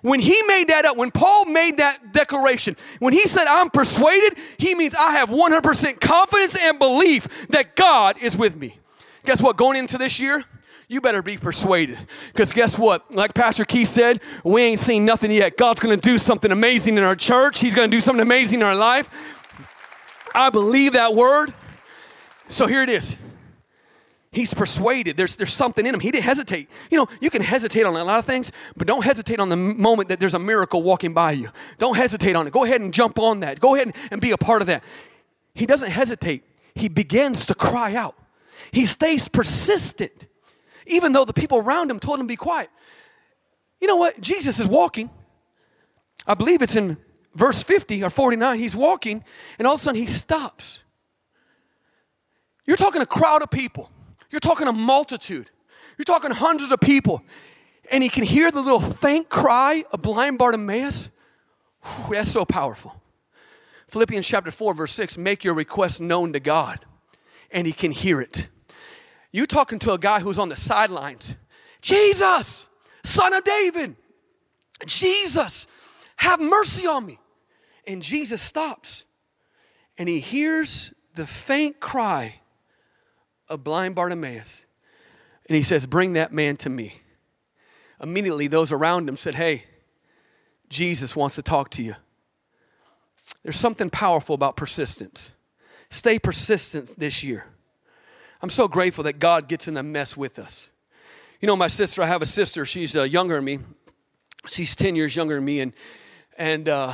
When 0.00 0.18
he 0.18 0.42
made 0.48 0.68
that 0.68 0.84
up, 0.84 0.96
when 0.96 1.12
Paul 1.12 1.44
made 1.44 1.76
that 1.76 2.12
declaration, 2.12 2.74
when 2.98 3.12
he 3.12 3.24
said, 3.26 3.46
I'm 3.46 3.70
persuaded, 3.70 4.36
he 4.58 4.74
means 4.74 4.94
I 4.96 5.12
have 5.12 5.28
100% 5.28 6.00
confidence 6.00 6.56
and 6.60 6.78
belief 6.78 7.46
that 7.48 7.76
God 7.76 8.18
is 8.20 8.36
with 8.36 8.56
me. 8.56 8.78
Guess 9.24 9.40
what? 9.42 9.56
Going 9.56 9.76
into 9.76 9.98
this 9.98 10.18
year, 10.18 10.42
you 10.92 11.00
better 11.00 11.22
be 11.22 11.36
persuaded. 11.36 11.98
Because 12.28 12.52
guess 12.52 12.78
what? 12.78 13.14
Like 13.14 13.34
Pastor 13.34 13.64
Keith 13.64 13.88
said, 13.88 14.20
we 14.44 14.62
ain't 14.62 14.80
seen 14.80 15.04
nothing 15.04 15.30
yet. 15.30 15.56
God's 15.56 15.80
going 15.80 15.98
to 15.98 16.00
do 16.00 16.18
something 16.18 16.52
amazing 16.52 16.98
in 16.98 17.02
our 17.02 17.16
church, 17.16 17.60
He's 17.60 17.74
going 17.74 17.90
to 17.90 17.96
do 17.96 18.00
something 18.00 18.22
amazing 18.22 18.60
in 18.60 18.66
our 18.66 18.76
life. 18.76 19.38
I 20.34 20.50
believe 20.50 20.94
that 20.94 21.14
word. 21.14 21.52
So 22.48 22.66
here 22.66 22.82
it 22.82 22.88
is. 22.88 23.18
He's 24.32 24.54
persuaded. 24.54 25.18
There's, 25.18 25.36
there's 25.36 25.52
something 25.52 25.84
in 25.84 25.94
him. 25.94 26.00
He 26.00 26.10
didn't 26.10 26.24
hesitate. 26.24 26.70
You 26.90 26.96
know, 26.96 27.06
you 27.20 27.28
can 27.28 27.42
hesitate 27.42 27.84
on 27.84 27.94
a 27.94 28.02
lot 28.02 28.18
of 28.18 28.24
things, 28.24 28.50
but 28.76 28.86
don't 28.86 29.04
hesitate 29.04 29.38
on 29.38 29.50
the 29.50 29.56
moment 29.56 30.08
that 30.08 30.20
there's 30.20 30.32
a 30.32 30.38
miracle 30.38 30.82
walking 30.82 31.12
by 31.12 31.32
you. 31.32 31.50
Don't 31.76 31.96
hesitate 31.96 32.34
on 32.34 32.46
it. 32.46 32.52
Go 32.52 32.64
ahead 32.64 32.80
and 32.80 32.94
jump 32.94 33.18
on 33.18 33.40
that. 33.40 33.60
Go 33.60 33.74
ahead 33.74 33.94
and 34.10 34.22
be 34.22 34.30
a 34.30 34.38
part 34.38 34.62
of 34.62 34.68
that. 34.68 34.84
He 35.54 35.66
doesn't 35.66 35.90
hesitate. 35.90 36.44
He 36.74 36.88
begins 36.88 37.44
to 37.46 37.54
cry 37.54 37.94
out. 37.94 38.14
He 38.70 38.86
stays 38.86 39.28
persistent, 39.28 40.26
even 40.92 41.12
though 41.12 41.24
the 41.24 41.32
people 41.32 41.58
around 41.58 41.90
him 41.90 41.98
told 41.98 42.20
him 42.20 42.26
to 42.26 42.32
be 42.32 42.36
quiet. 42.36 42.70
You 43.80 43.88
know 43.88 43.96
what? 43.96 44.20
Jesus 44.20 44.60
is 44.60 44.68
walking. 44.68 45.10
I 46.26 46.34
believe 46.34 46.62
it's 46.62 46.76
in 46.76 46.96
verse 47.34 47.62
50 47.62 48.04
or 48.04 48.10
49. 48.10 48.58
He's 48.58 48.76
walking, 48.76 49.24
and 49.58 49.66
all 49.66 49.74
of 49.74 49.80
a 49.80 49.82
sudden 49.82 50.00
he 50.00 50.06
stops. 50.06 50.82
You're 52.66 52.76
talking 52.76 53.02
a 53.02 53.06
crowd 53.06 53.42
of 53.42 53.50
people. 53.50 53.90
You're 54.30 54.40
talking 54.40 54.68
a 54.68 54.72
multitude. 54.72 55.50
You're 55.98 56.04
talking 56.04 56.30
hundreds 56.30 56.70
of 56.70 56.80
people. 56.80 57.22
And 57.90 58.02
he 58.02 58.08
can 58.08 58.24
hear 58.24 58.50
the 58.50 58.62
little 58.62 58.80
faint 58.80 59.28
cry 59.28 59.84
of 59.92 60.02
blind 60.02 60.38
Bartimaeus. 60.38 61.10
Whew, 61.82 62.14
that's 62.14 62.30
so 62.30 62.44
powerful. 62.44 62.94
Philippians 63.88 64.26
chapter 64.26 64.50
4, 64.50 64.74
verse 64.74 64.92
6 64.92 65.18
make 65.18 65.44
your 65.44 65.54
request 65.54 66.00
known 66.00 66.32
to 66.32 66.40
God, 66.40 66.78
and 67.50 67.66
he 67.66 67.72
can 67.72 67.90
hear 67.90 68.20
it. 68.20 68.48
You're 69.32 69.46
talking 69.46 69.78
to 69.80 69.92
a 69.92 69.98
guy 69.98 70.20
who's 70.20 70.38
on 70.38 70.50
the 70.50 70.56
sidelines. 70.56 71.34
Jesus, 71.80 72.68
son 73.02 73.32
of 73.32 73.42
David, 73.42 73.96
Jesus, 74.86 75.66
have 76.16 76.40
mercy 76.40 76.86
on 76.86 77.04
me. 77.06 77.18
And 77.86 78.02
Jesus 78.02 78.40
stops 78.40 79.04
and 79.98 80.08
he 80.08 80.20
hears 80.20 80.94
the 81.14 81.26
faint 81.26 81.80
cry 81.80 82.40
of 83.48 83.64
blind 83.64 83.94
Bartimaeus. 83.94 84.66
And 85.48 85.56
he 85.56 85.62
says, 85.62 85.86
Bring 85.86 86.12
that 86.12 86.32
man 86.32 86.56
to 86.58 86.70
me. 86.70 86.94
Immediately, 88.00 88.46
those 88.48 88.72
around 88.72 89.08
him 89.08 89.16
said, 89.16 89.34
Hey, 89.34 89.64
Jesus 90.68 91.16
wants 91.16 91.36
to 91.36 91.42
talk 91.42 91.70
to 91.70 91.82
you. 91.82 91.94
There's 93.42 93.56
something 93.56 93.90
powerful 93.90 94.34
about 94.34 94.56
persistence. 94.56 95.34
Stay 95.90 96.18
persistent 96.18 96.94
this 96.96 97.22
year. 97.22 97.46
I'm 98.42 98.50
so 98.50 98.66
grateful 98.66 99.04
that 99.04 99.20
God 99.20 99.46
gets 99.46 99.68
in 99.68 99.74
the 99.74 99.84
mess 99.84 100.16
with 100.16 100.40
us. 100.40 100.68
You 101.40 101.46
know, 101.46 101.54
my 101.54 101.68
sister, 101.68 102.02
I 102.02 102.06
have 102.06 102.22
a 102.22 102.26
sister, 102.26 102.66
she's 102.66 102.96
uh, 102.96 103.04
younger 103.04 103.36
than 103.36 103.44
me. 103.44 103.60
She's 104.48 104.74
10 104.74 104.96
years 104.96 105.14
younger 105.14 105.36
than 105.36 105.44
me, 105.44 105.60
and, 105.60 105.72
and 106.36 106.68
uh, 106.68 106.92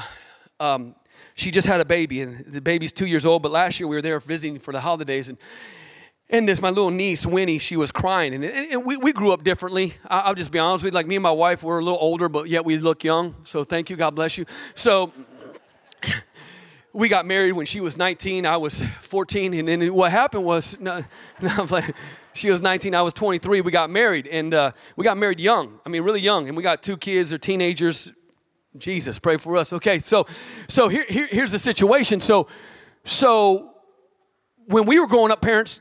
um, 0.61 0.95
she 1.35 1.51
just 1.51 1.67
had 1.67 1.81
a 1.81 1.87
baby, 1.87 2.21
and 2.21 2.45
the 2.45 2.61
baby's 2.61 2.93
two 2.93 3.07
years 3.07 3.25
old. 3.25 3.43
But 3.43 3.53
last 3.53 3.81
year 3.81 3.89
we 3.89 3.97
were 3.97 4.03
there 4.03 4.21
visiting 4.21 4.59
for 4.59 4.73
the 4.73 4.81
holidays, 4.81 5.31
and 5.31 5.39
and 6.31 6.47
this, 6.47 6.61
my 6.61 6.69
little 6.69 6.91
niece, 6.91 7.25
Winnie, 7.25 7.59
she 7.59 7.79
was 7.79 7.91
crying. 7.91 8.35
And, 8.35 8.45
and 8.45 8.85
we, 8.85 8.99
we 8.99 9.15
grew 9.15 9.33
up 9.33 9.45
differently. 9.45 9.95
I, 10.07 10.29
will 10.29 10.35
just 10.35 10.53
be 10.53 10.59
honest 10.59 10.85
with 10.85 10.93
you. 10.93 10.95
Like 10.95 11.07
me 11.07 11.17
and 11.17 11.23
my 11.23 11.31
wife, 11.31 11.63
we're 11.63 11.79
a 11.79 11.83
little 11.83 11.99
older, 11.99 12.29
but 12.29 12.49
yet 12.49 12.67
we 12.67 12.77
look 12.77 13.03
young. 13.03 13.35
So 13.45 13.65
thank 13.65 13.89
you. 13.89 13.97
God 13.97 14.15
bless 14.15 14.37
you. 14.37 14.45
So 14.75 15.11
we 16.99 17.09
got 17.09 17.27
married 17.27 17.53
when 17.53 17.65
she 17.65 17.81
was 17.81 17.97
19. 17.97 18.45
I 18.45 18.57
was 18.57 18.83
14. 18.83 19.55
And 19.55 19.69
then 19.69 19.95
what 19.95 20.11
happened 20.11 20.45
was, 20.45 20.77
no, 20.81 21.01
no, 21.41 21.67
like, 21.71 21.95
she 22.35 22.51
was 22.51 22.61
19. 22.61 22.93
I 22.93 23.03
was 23.03 23.15
23. 23.15 23.61
We 23.61 23.71
got 23.71 23.89
married. 23.89 24.27
And 24.27 24.53
uh, 24.53 24.73
we 24.97 25.05
got 25.05 25.17
married 25.17 25.39
young. 25.39 25.79
I 25.87 25.91
mean, 25.91 26.03
really 26.03 26.21
young. 26.21 26.49
And 26.49 26.57
we 26.57 26.63
got 26.65 26.83
two 26.83 26.97
kids. 26.97 27.31
They're 27.31 27.39
teenagers. 27.39 28.13
Jesus, 28.77 29.21
pray 29.21 29.37
for 29.37 29.57
us. 29.57 29.73
Okay, 29.73 29.99
so 29.99 30.25
so 30.69 30.89
here, 30.89 31.05
here 31.09 31.27
here's 31.31 31.53
the 31.53 31.59
situation. 31.59 32.21
So 32.21 32.47
so 33.03 33.73
when 34.67 34.85
we 34.85 35.01
were 35.01 35.07
growing 35.07 35.33
up, 35.33 35.41
parents 35.41 35.81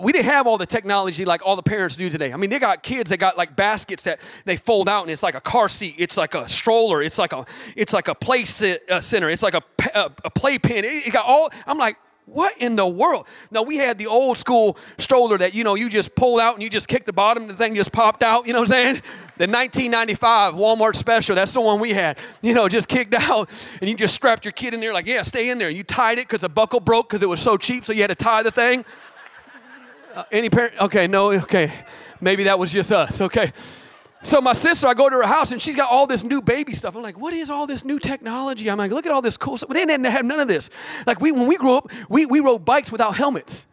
we 0.00 0.12
didn't 0.12 0.26
have 0.26 0.46
all 0.46 0.58
the 0.58 0.66
technology 0.66 1.24
like 1.24 1.44
all 1.44 1.56
the 1.56 1.62
parents 1.62 1.96
do 1.96 2.10
today. 2.10 2.32
I 2.32 2.36
mean, 2.36 2.50
they 2.50 2.58
got 2.58 2.82
kids 2.82 3.10
that 3.10 3.18
got 3.18 3.36
like 3.36 3.56
baskets 3.56 4.04
that 4.04 4.20
they 4.44 4.56
fold 4.56 4.88
out, 4.88 5.02
and 5.02 5.10
it's 5.10 5.22
like 5.22 5.34
a 5.34 5.40
car 5.40 5.68
seat. 5.68 5.96
It's 5.98 6.16
like 6.16 6.34
a 6.34 6.48
stroller. 6.48 7.02
It's 7.02 7.18
like 7.18 7.32
a 7.32 7.44
it's 7.76 7.92
like 7.92 8.08
a 8.08 8.14
play 8.14 8.44
uh, 8.90 9.00
center. 9.00 9.30
It's 9.30 9.42
like 9.42 9.54
a 9.54 9.62
a, 9.94 10.30
playpen. 10.30 10.84
It, 10.84 11.06
it 11.06 11.12
got 11.12 11.26
all. 11.26 11.50
I'm 11.66 11.78
like, 11.78 11.96
what 12.26 12.56
in 12.58 12.74
the 12.74 12.86
world? 12.86 13.26
Now 13.50 13.62
we 13.62 13.76
had 13.76 13.98
the 13.98 14.08
old 14.08 14.36
school 14.36 14.76
stroller 14.98 15.38
that 15.38 15.54
you 15.54 15.62
know 15.62 15.74
you 15.74 15.88
just 15.88 16.14
pulled 16.14 16.40
out 16.40 16.54
and 16.54 16.62
you 16.62 16.68
just 16.68 16.88
kicked 16.88 17.06
the 17.06 17.12
bottom, 17.12 17.44
and 17.44 17.50
the 17.50 17.54
thing 17.54 17.74
just 17.74 17.92
popped 17.92 18.22
out. 18.22 18.46
You 18.46 18.52
know 18.52 18.60
what 18.60 18.70
I'm 18.72 18.96
saying? 18.96 19.02
The 19.38 19.46
1995 19.46 20.54
Walmart 20.54 20.96
special. 20.96 21.36
That's 21.36 21.52
the 21.52 21.60
one 21.60 21.80
we 21.80 21.92
had. 21.92 22.18
You 22.42 22.54
know, 22.54 22.68
just 22.68 22.88
kicked 22.88 23.14
out, 23.18 23.50
and 23.80 23.88
you 23.88 23.96
just 23.96 24.14
strapped 24.14 24.44
your 24.44 24.52
kid 24.52 24.74
in 24.74 24.80
there 24.80 24.92
like, 24.92 25.06
yeah, 25.06 25.22
stay 25.22 25.50
in 25.50 25.58
there. 25.58 25.70
You 25.70 25.84
tied 25.84 26.18
it 26.18 26.26
because 26.26 26.40
the 26.40 26.48
buckle 26.48 26.80
broke 26.80 27.08
because 27.08 27.22
it 27.22 27.28
was 27.28 27.40
so 27.40 27.56
cheap, 27.56 27.84
so 27.84 27.92
you 27.92 28.02
had 28.02 28.08
to 28.08 28.16
tie 28.16 28.42
the 28.42 28.50
thing. 28.50 28.84
Uh, 30.16 30.24
any 30.32 30.48
parent? 30.48 30.72
Okay, 30.80 31.06
no, 31.06 31.30
okay. 31.32 31.70
Maybe 32.22 32.44
that 32.44 32.58
was 32.58 32.72
just 32.72 32.90
us, 32.90 33.20
okay. 33.20 33.52
So 34.22 34.40
my 34.40 34.54
sister, 34.54 34.88
I 34.88 34.94
go 34.94 35.10
to 35.10 35.16
her 35.16 35.26
house 35.26 35.52
and 35.52 35.60
she's 35.60 35.76
got 35.76 35.90
all 35.90 36.06
this 36.06 36.24
new 36.24 36.40
baby 36.40 36.72
stuff. 36.72 36.96
I'm 36.96 37.02
like, 37.02 37.20
what 37.20 37.34
is 37.34 37.50
all 37.50 37.66
this 37.66 37.84
new 37.84 37.98
technology? 37.98 38.70
I'm 38.70 38.78
like, 38.78 38.90
look 38.90 39.04
at 39.04 39.12
all 39.12 39.20
this 39.20 39.36
cool 39.36 39.58
stuff. 39.58 39.68
They 39.68 39.84
didn't 39.84 40.06
have 40.06 40.24
none 40.24 40.40
of 40.40 40.48
this. 40.48 40.70
Like 41.06 41.20
we, 41.20 41.32
when 41.32 41.46
we 41.46 41.58
grew 41.58 41.76
up, 41.76 41.90
we, 42.08 42.24
we 42.24 42.40
rode 42.40 42.64
bikes 42.64 42.90
without 42.90 43.14
helmets. 43.14 43.66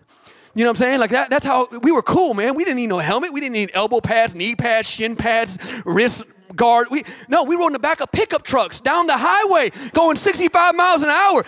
You 0.53 0.65
know 0.65 0.69
what 0.69 0.77
I'm 0.77 0.83
saying? 0.83 0.99
Like 0.99 1.11
that, 1.11 1.29
that's 1.29 1.45
how 1.45 1.69
we 1.81 1.93
were 1.93 2.03
cool, 2.03 2.33
man. 2.33 2.55
We 2.55 2.65
didn't 2.65 2.75
need 2.75 2.87
no 2.87 2.99
helmet. 2.99 3.31
We 3.31 3.39
didn't 3.39 3.53
need 3.53 3.71
elbow 3.73 4.01
pads, 4.01 4.35
knee 4.35 4.53
pads, 4.55 4.89
shin 4.89 5.15
pads, 5.15 5.81
wrist 5.85 6.23
guard. 6.55 6.87
We, 6.91 7.03
no, 7.29 7.45
we 7.45 7.55
rode 7.55 7.67
in 7.67 7.73
the 7.73 7.79
back 7.79 8.01
of 8.01 8.11
pickup 8.11 8.43
trucks 8.43 8.81
down 8.81 9.07
the 9.07 9.17
highway 9.17 9.71
going 9.93 10.17
65 10.17 10.75
miles 10.75 11.03
an 11.03 11.09
hour. 11.09 11.45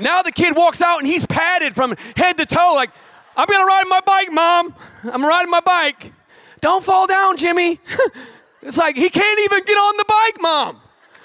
Now 0.00 0.22
the 0.22 0.32
kid 0.32 0.56
walks 0.56 0.80
out 0.80 0.98
and 0.98 1.06
he's 1.06 1.26
padded 1.26 1.74
from 1.74 1.94
head 2.16 2.38
to 2.38 2.46
toe, 2.46 2.72
like, 2.74 2.90
I'm 3.36 3.46
gonna 3.46 3.64
ride 3.64 3.84
my 3.88 4.00
bike, 4.00 4.32
mom. 4.32 4.74
I'm 5.04 5.24
riding 5.24 5.50
my 5.50 5.60
bike. 5.60 6.12
Don't 6.60 6.82
fall 6.82 7.06
down, 7.06 7.36
Jimmy. 7.36 7.78
it's 8.62 8.78
like 8.78 8.96
he 8.96 9.08
can't 9.08 9.40
even 9.40 9.64
get 9.64 9.74
on 9.74 9.96
the 9.96 10.04
bike, 10.08 10.36
mom. 10.40 10.80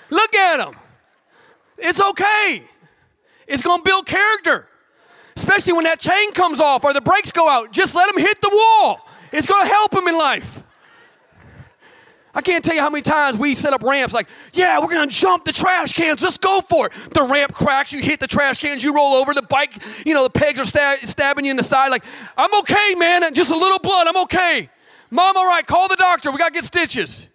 Look 0.09 0.35
at 0.35 0.65
him. 0.65 0.75
It's 1.77 2.01
okay. 2.01 2.63
It's 3.47 3.63
gonna 3.63 3.83
build 3.83 4.05
character. 4.05 4.67
Especially 5.35 5.73
when 5.73 5.83
that 5.85 5.99
chain 5.99 6.31
comes 6.31 6.61
off 6.61 6.85
or 6.85 6.93
the 6.93 7.01
brakes 7.01 7.31
go 7.31 7.49
out. 7.49 7.71
Just 7.71 7.95
let 7.95 8.09
him 8.13 8.21
hit 8.21 8.39
the 8.41 8.51
wall. 8.53 9.07
It's 9.31 9.47
gonna 9.47 9.67
help 9.67 9.93
him 9.93 10.07
in 10.07 10.17
life. 10.17 10.63
I 12.35 12.41
can't 12.41 12.63
tell 12.63 12.75
you 12.75 12.81
how 12.81 12.89
many 12.89 13.01
times 13.01 13.39
we 13.39 13.55
set 13.55 13.71
up 13.71 13.81
ramps 13.81 14.13
like, 14.13 14.27
yeah, 14.53 14.77
we're 14.79 14.93
gonna 14.93 15.07
jump 15.09 15.45
the 15.45 15.53
trash 15.53 15.93
cans, 15.93 16.21
let's 16.21 16.37
go 16.37 16.59
for 16.59 16.87
it. 16.87 16.91
The 17.13 17.23
ramp 17.23 17.53
cracks, 17.53 17.93
you 17.93 18.01
hit 18.01 18.19
the 18.19 18.27
trash 18.27 18.59
cans, 18.59 18.83
you 18.83 18.93
roll 18.93 19.13
over, 19.13 19.33
the 19.33 19.41
bike, 19.41 19.73
you 20.05 20.13
know, 20.13 20.23
the 20.23 20.29
pegs 20.29 20.59
are 20.59 20.65
stab- 20.65 20.99
stabbing 20.99 21.45
you 21.45 21.51
in 21.51 21.57
the 21.57 21.63
side. 21.63 21.89
Like, 21.89 22.03
I'm 22.37 22.53
okay, 22.59 22.95
man, 22.95 23.33
just 23.33 23.51
a 23.51 23.57
little 23.57 23.79
blood, 23.79 24.07
I'm 24.07 24.17
okay. 24.23 24.69
Mom, 25.09 25.37
all 25.37 25.47
right, 25.47 25.65
call 25.65 25.87
the 25.87 25.95
doctor, 25.95 26.29
we 26.31 26.37
gotta 26.37 26.53
get 26.53 26.65
stitches. 26.65 27.29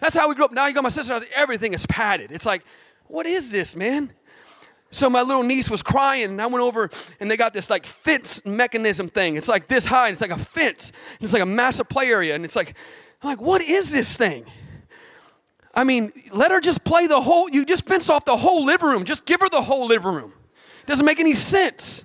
That's 0.00 0.14
how 0.14 0.28
we 0.28 0.34
grew 0.34 0.44
up. 0.44 0.52
Now 0.52 0.66
you 0.66 0.74
got 0.74 0.82
my 0.82 0.90
sister, 0.90 1.18
everything 1.34 1.72
is 1.72 1.86
padded. 1.86 2.30
It's 2.30 2.44
like, 2.44 2.64
what 3.06 3.24
is 3.24 3.50
this, 3.50 3.74
man? 3.74 4.12
So 4.90 5.10
my 5.10 5.22
little 5.22 5.42
niece 5.42 5.70
was 5.70 5.82
crying, 5.82 6.30
and 6.30 6.40
I 6.40 6.46
went 6.46 6.62
over, 6.62 6.88
and 7.18 7.30
they 7.30 7.36
got 7.36 7.52
this 7.52 7.68
like 7.68 7.84
fence 7.84 8.44
mechanism 8.44 9.08
thing. 9.08 9.36
It's 9.36 9.48
like 9.48 9.66
this 9.66 9.86
high, 9.86 10.06
and 10.06 10.12
it's 10.12 10.20
like 10.20 10.30
a 10.30 10.36
fence. 10.36 10.92
and 11.14 11.24
It's 11.24 11.32
like 11.32 11.42
a 11.42 11.46
massive 11.46 11.88
play 11.88 12.10
area, 12.10 12.34
and 12.34 12.44
it's 12.44 12.54
like 12.54 12.76
I'm 13.24 13.30
like, 13.30 13.40
what 13.40 13.62
is 13.62 13.90
this 13.90 14.18
thing? 14.18 14.44
I 15.74 15.82
mean, 15.82 16.12
let 16.30 16.50
her 16.50 16.60
just 16.60 16.84
play 16.84 17.06
the 17.06 17.22
whole, 17.22 17.48
you 17.48 17.64
just 17.64 17.88
fence 17.88 18.10
off 18.10 18.26
the 18.26 18.36
whole 18.36 18.66
living 18.66 18.86
room. 18.86 19.06
Just 19.06 19.24
give 19.24 19.40
her 19.40 19.48
the 19.48 19.62
whole 19.62 19.86
living 19.86 20.12
room. 20.12 20.34
Doesn't 20.84 21.06
make 21.06 21.18
any 21.18 21.32
sense. 21.32 22.04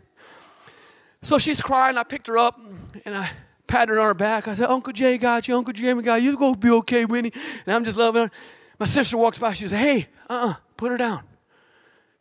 So 1.21 1.37
she's 1.37 1.61
crying. 1.61 1.97
I 1.97 2.03
picked 2.03 2.27
her 2.27 2.37
up 2.37 2.57
and 3.03 3.13
I 3.13 3.29
patted 3.67 3.95
her 3.95 3.99
on 3.99 4.07
her 4.07 4.13
back. 4.13 4.47
I 4.47 4.53
said, 4.53 4.69
Uncle 4.69 4.93
Jay 4.93 5.17
got 5.17 5.45
you. 5.49 5.57
Uncle 5.57 5.73
Jamie 5.73 6.03
got 6.03 6.21
you. 6.21 6.31
You 6.31 6.37
go 6.37 6.55
be 6.55 6.69
okay, 6.69 7.03
Winnie. 7.03 7.33
And 7.65 7.75
I'm 7.75 7.83
just 7.83 7.97
loving 7.97 8.23
her. 8.23 8.31
My 8.79 8.85
sister 8.85 9.17
walks 9.17 9.39
by. 9.39 9.51
She 9.51 9.67
says, 9.67 9.77
Hey, 9.77 10.07
uh 10.29 10.51
uh 10.51 10.53
put 10.77 10.89
her 10.89 10.97
down. 10.97 11.23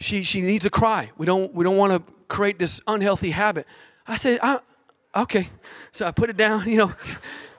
She, 0.01 0.25
she 0.25 0.41
needs 0.41 0.65
to 0.65 0.71
cry. 0.71 1.13
We 1.17 1.25
don't, 1.25 1.55
we 1.55 1.63
don't 1.63 1.77
want 1.77 1.93
to 1.93 2.15
create 2.27 2.59
this 2.59 2.81
unhealthy 2.89 3.31
habit. 3.31 3.65
I 4.09 4.17
said, 4.17 4.41
I, 4.43 4.59
Okay. 5.17 5.49
So 5.93 6.07
I 6.07 6.11
put 6.11 6.31
it 6.31 6.37
down, 6.37 6.65
you 6.69 6.79
know 6.79 6.93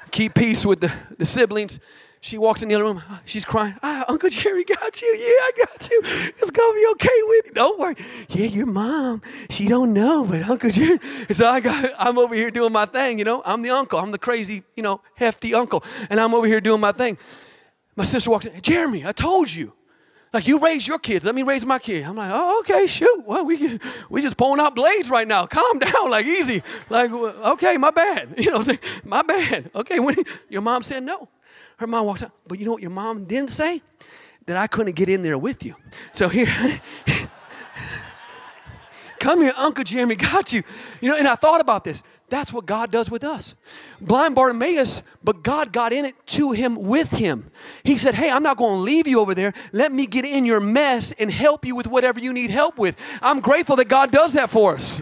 keep 0.10 0.34
peace 0.34 0.66
with 0.66 0.82
the, 0.82 0.94
the 1.18 1.26
siblings. 1.26 1.80
She 2.22 2.38
walks 2.38 2.62
in 2.62 2.68
the 2.68 2.76
other 2.76 2.84
room. 2.84 3.02
She's 3.24 3.46
crying. 3.46 3.76
Ah, 3.82 4.04
Uncle 4.10 4.30
Jerry 4.30 4.66
got 4.66 5.02
you. 5.02 5.08
Yeah, 5.08 5.26
I 5.26 5.52
got 5.58 5.90
you. 5.90 6.02
It's 6.04 6.52
gonna 6.52 6.74
be 6.74 6.86
okay 6.92 7.20
with 7.24 7.46
you. 7.46 7.52
Don't 7.54 7.80
worry. 7.80 7.96
Yeah, 8.30 8.48
your 8.48 8.66
mom. 8.66 9.22
She 9.50 9.70
don't 9.70 9.94
know, 9.94 10.28
but 10.30 10.44
Uncle 10.50 10.70
Jerry. 10.70 11.00
So 11.32 11.48
I 11.48 11.62
got. 11.62 11.92
I'm 11.98 12.18
over 12.18 12.36
here 12.36 12.52
doing 12.52 12.74
my 12.74 12.86
thing. 12.86 13.20
You 13.20 13.26
know, 13.26 13.42
I'm 13.46 13.62
the 13.62 13.70
uncle. 13.70 14.00
I'm 14.00 14.12
the 14.12 14.18
crazy, 14.18 14.64
you 14.76 14.84
know, 14.84 15.00
hefty 15.16 15.54
uncle, 15.54 15.84
and 16.10 16.20
I'm 16.20 16.34
over 16.34 16.46
here 16.46 16.60
doing 16.60 16.82
my 16.82 16.92
thing. 16.92 17.18
My 17.96 18.04
sister 18.04 18.32
walks 18.32 18.46
in. 18.46 18.62
Jeremy, 18.62 19.06
I 19.06 19.14
told 19.14 19.54
you. 19.54 19.74
Like 20.32 20.48
you 20.48 20.60
raise 20.60 20.88
your 20.88 21.00
kids, 21.00 21.26
let 21.26 21.34
me 21.34 21.42
raise 21.42 21.66
my 21.66 21.80
kid. 21.80 22.04
I'm 22.04 22.16
like, 22.16 22.32
oh, 22.34 22.60
okay, 22.60 22.86
shoot. 22.86 23.24
Well, 23.26 23.46
we 23.46 23.80
we 24.10 24.22
just 24.22 24.38
pulling 24.38 24.60
out 24.60 24.76
blades 24.76 25.10
right 25.10 25.28
now. 25.28 25.46
Calm 25.48 25.80
down, 25.80 26.10
like 26.10 26.26
easy. 26.26 26.62
Like, 26.90 27.12
okay, 27.12 27.78
my 27.78 27.92
bad. 27.92 28.36
You 28.38 28.52
know 28.52 28.58
what 28.60 28.70
I'm 28.70 28.78
saying? 28.78 29.04
My 29.06 29.22
bad. 29.22 29.72
Okay, 29.76 30.00
when 30.00 30.16
your 30.50 30.62
mom 30.62 30.84
said 30.84 31.04
no, 31.04 31.30
her 31.78 31.88
mom 31.88 32.06
walks 32.06 32.24
out. 32.24 32.32
But 32.48 32.60
you 32.60 32.66
know 32.66 32.74
what 32.74 32.82
your 32.82 32.92
mom 32.92 33.26
didn't 33.26 33.50
say? 33.50 33.82
That 34.46 34.58
I 34.58 34.68
couldn't 34.68 34.96
get 34.96 35.10
in 35.10 35.22
there 35.22 35.38
with 35.38 35.64
you. 35.64 35.76
So 36.12 36.28
here, 36.28 36.48
Come 39.20 39.42
here, 39.42 39.54
Uncle 39.58 39.84
Jeremy 39.84 40.16
got 40.16 40.54
you. 40.54 40.64
You 41.02 41.10
know, 41.10 41.18
and 41.18 41.28
I 41.28 41.36
thought 41.36 41.62
about 41.62 41.84
this. 41.84 42.04
That's 42.30 42.54
what 42.54 42.66
God 42.66 42.92
does 42.92 43.10
with 43.10 43.24
us. 43.24 43.56
Blind 44.00 44.36
Bartimaeus, 44.36 45.04
but 45.24 45.44
God 45.44 45.74
got 45.74 45.92
in 45.92 46.06
it 46.06 46.16
to 46.28 46.52
him 46.52 46.76
with 46.76 47.12
him. 47.12 47.50
He 47.84 47.98
said, 47.98 48.16
Hey, 48.16 48.30
I'm 48.30 48.44
not 48.44 48.58
going 48.58 48.76
to 48.76 48.82
leave 48.82 49.08
you 49.08 49.20
over 49.20 49.34
there. 49.34 49.54
Let 49.74 49.92
me 49.92 50.06
get 50.06 50.26
in 50.26 50.46
your 50.46 50.60
mess 50.60 51.12
and 51.14 51.32
help 51.32 51.66
you 51.66 51.76
with 51.76 51.88
whatever 51.88 52.20
you 52.20 52.34
need 52.34 52.52
help 52.52 52.78
with. 52.78 53.20
I'm 53.22 53.40
grateful 53.40 53.76
that 53.78 53.90
God 53.90 54.12
does 54.12 54.34
that 54.34 54.50
for 54.50 54.74
us. 54.74 55.02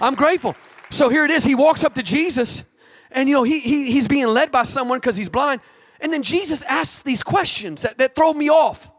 I'm 0.00 0.14
grateful. 0.14 0.54
So 0.90 1.08
here 1.08 1.24
it 1.24 1.30
is. 1.30 1.44
He 1.44 1.54
walks 1.54 1.84
up 1.84 1.94
to 1.94 2.02
Jesus, 2.02 2.64
and 3.10 3.28
you 3.28 3.34
know, 3.34 3.42
he, 3.42 3.60
he 3.60 3.92
he's 3.92 4.08
being 4.08 4.28
led 4.28 4.52
by 4.52 4.62
someone 4.62 4.98
because 4.98 5.16
he's 5.16 5.28
blind. 5.28 5.60
And 6.00 6.12
then 6.12 6.22
Jesus 6.22 6.62
asks 6.64 7.02
these 7.02 7.22
questions 7.22 7.82
that, 7.82 7.98
that 7.98 8.14
throw 8.14 8.32
me 8.32 8.48
off. 8.48 8.90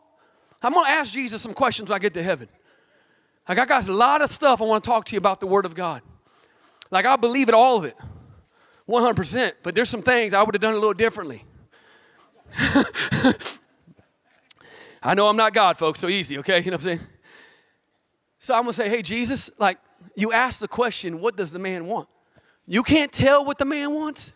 I'm 0.61 0.73
going 0.73 0.85
to 0.85 0.91
ask 0.91 1.13
Jesus 1.13 1.41
some 1.41 1.53
questions 1.53 1.89
when 1.89 1.95
I 1.95 1.99
get 1.99 2.13
to 2.15 2.23
heaven. 2.23 2.49
Like, 3.47 3.57
I 3.57 3.65
got 3.65 3.87
a 3.87 3.93
lot 3.93 4.21
of 4.21 4.29
stuff 4.29 4.61
I 4.61 4.65
want 4.65 4.83
to 4.83 4.89
talk 4.89 5.05
to 5.05 5.13
you 5.13 5.17
about 5.17 5.39
the 5.39 5.47
Word 5.47 5.65
of 5.65 5.73
God. 5.73 6.01
Like, 6.91 7.05
I 7.05 7.15
believe 7.15 7.49
it, 7.49 7.55
all 7.55 7.77
of 7.77 7.85
it, 7.85 7.95
100%. 8.87 9.53
But 9.63 9.75
there's 9.75 9.89
some 9.89 10.01
things 10.01 10.33
I 10.33 10.41
would 10.43 10.55
have 10.55 10.61
done 10.61 10.73
a 10.73 10.77
little 10.77 10.93
differently. 10.93 11.43
I 15.01 15.13
know 15.13 15.27
I'm 15.27 15.37
not 15.37 15.53
God, 15.53 15.77
folks, 15.77 15.99
so 15.99 16.07
easy, 16.07 16.39
okay? 16.39 16.59
You 16.59 16.65
know 16.65 16.71
what 16.71 16.85
I'm 16.85 16.97
saying? 16.97 17.07
So 18.39 18.55
I'm 18.55 18.63
gonna 18.63 18.73
say, 18.73 18.89
hey, 18.89 19.01
Jesus, 19.01 19.51
like, 19.57 19.77
you 20.15 20.31
ask 20.33 20.59
the 20.59 20.67
question, 20.67 21.21
what 21.21 21.37
does 21.37 21.51
the 21.51 21.59
man 21.59 21.85
want? 21.85 22.07
You 22.65 22.83
can't 22.83 23.11
tell 23.11 23.43
what 23.45 23.57
the 23.57 23.65
man 23.65 23.93
wants. 23.93 24.33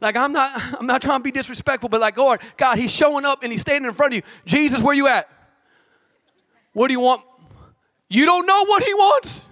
Like 0.00 0.16
I'm 0.16 0.32
not, 0.32 0.50
I'm 0.80 0.86
not 0.86 1.00
trying 1.02 1.20
to 1.20 1.24
be 1.24 1.30
disrespectful, 1.30 1.88
but 1.88 2.00
like 2.00 2.16
God, 2.16 2.40
God, 2.56 2.76
he's 2.78 2.92
showing 2.92 3.24
up 3.24 3.42
and 3.42 3.52
he's 3.52 3.60
standing 3.62 3.88
in 3.88 3.94
front 3.94 4.12
of 4.12 4.16
you. 4.16 4.22
Jesus, 4.44 4.82
where 4.82 4.94
you 4.94 5.06
at? 5.06 5.28
What 6.72 6.88
do 6.88 6.94
you 6.94 7.00
want? 7.00 7.22
You 8.08 8.24
don't 8.26 8.46
know 8.46 8.64
what 8.66 8.82
he 8.82 8.92
wants. 8.94 9.44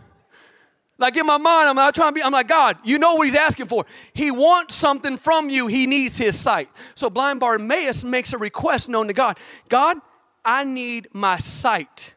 Like 1.00 1.16
in 1.16 1.26
my 1.26 1.38
mind, 1.38 1.70
I'm 1.70 1.76
not 1.76 1.94
trying 1.94 2.10
to 2.10 2.14
be, 2.14 2.22
I'm 2.22 2.30
like, 2.30 2.46
God, 2.46 2.76
you 2.84 2.98
know 2.98 3.14
what 3.14 3.24
he's 3.24 3.34
asking 3.34 3.66
for. 3.66 3.86
He 4.12 4.30
wants 4.30 4.74
something 4.74 5.16
from 5.16 5.48
you. 5.48 5.66
He 5.66 5.86
needs 5.86 6.18
his 6.18 6.38
sight. 6.38 6.68
So 6.94 7.08
blind 7.08 7.40
Bartimaeus 7.40 8.04
makes 8.04 8.34
a 8.34 8.38
request 8.38 8.90
known 8.90 9.08
to 9.08 9.14
God. 9.14 9.38
God, 9.70 9.96
I 10.44 10.64
need 10.64 11.08
my 11.14 11.38
sight. 11.38 12.14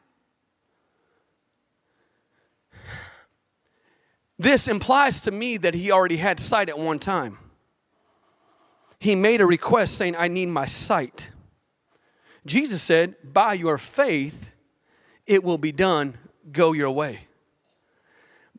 This 4.38 4.68
implies 4.68 5.22
to 5.22 5.32
me 5.32 5.56
that 5.58 5.74
he 5.74 5.90
already 5.90 6.18
had 6.18 6.38
sight 6.38 6.68
at 6.68 6.78
one 6.78 7.00
time. 7.00 7.38
He 9.00 9.16
made 9.16 9.40
a 9.40 9.46
request 9.46 9.98
saying, 9.98 10.18
I 10.18 10.28
need 10.28 10.48
my 10.48 10.66
sight. 10.66 11.32
Jesus 12.46 12.82
said, 12.82 13.16
By 13.32 13.54
your 13.54 13.78
faith, 13.78 14.54
it 15.26 15.42
will 15.42 15.58
be 15.58 15.72
done. 15.72 16.18
Go 16.52 16.74
your 16.74 16.92
way. 16.92 17.28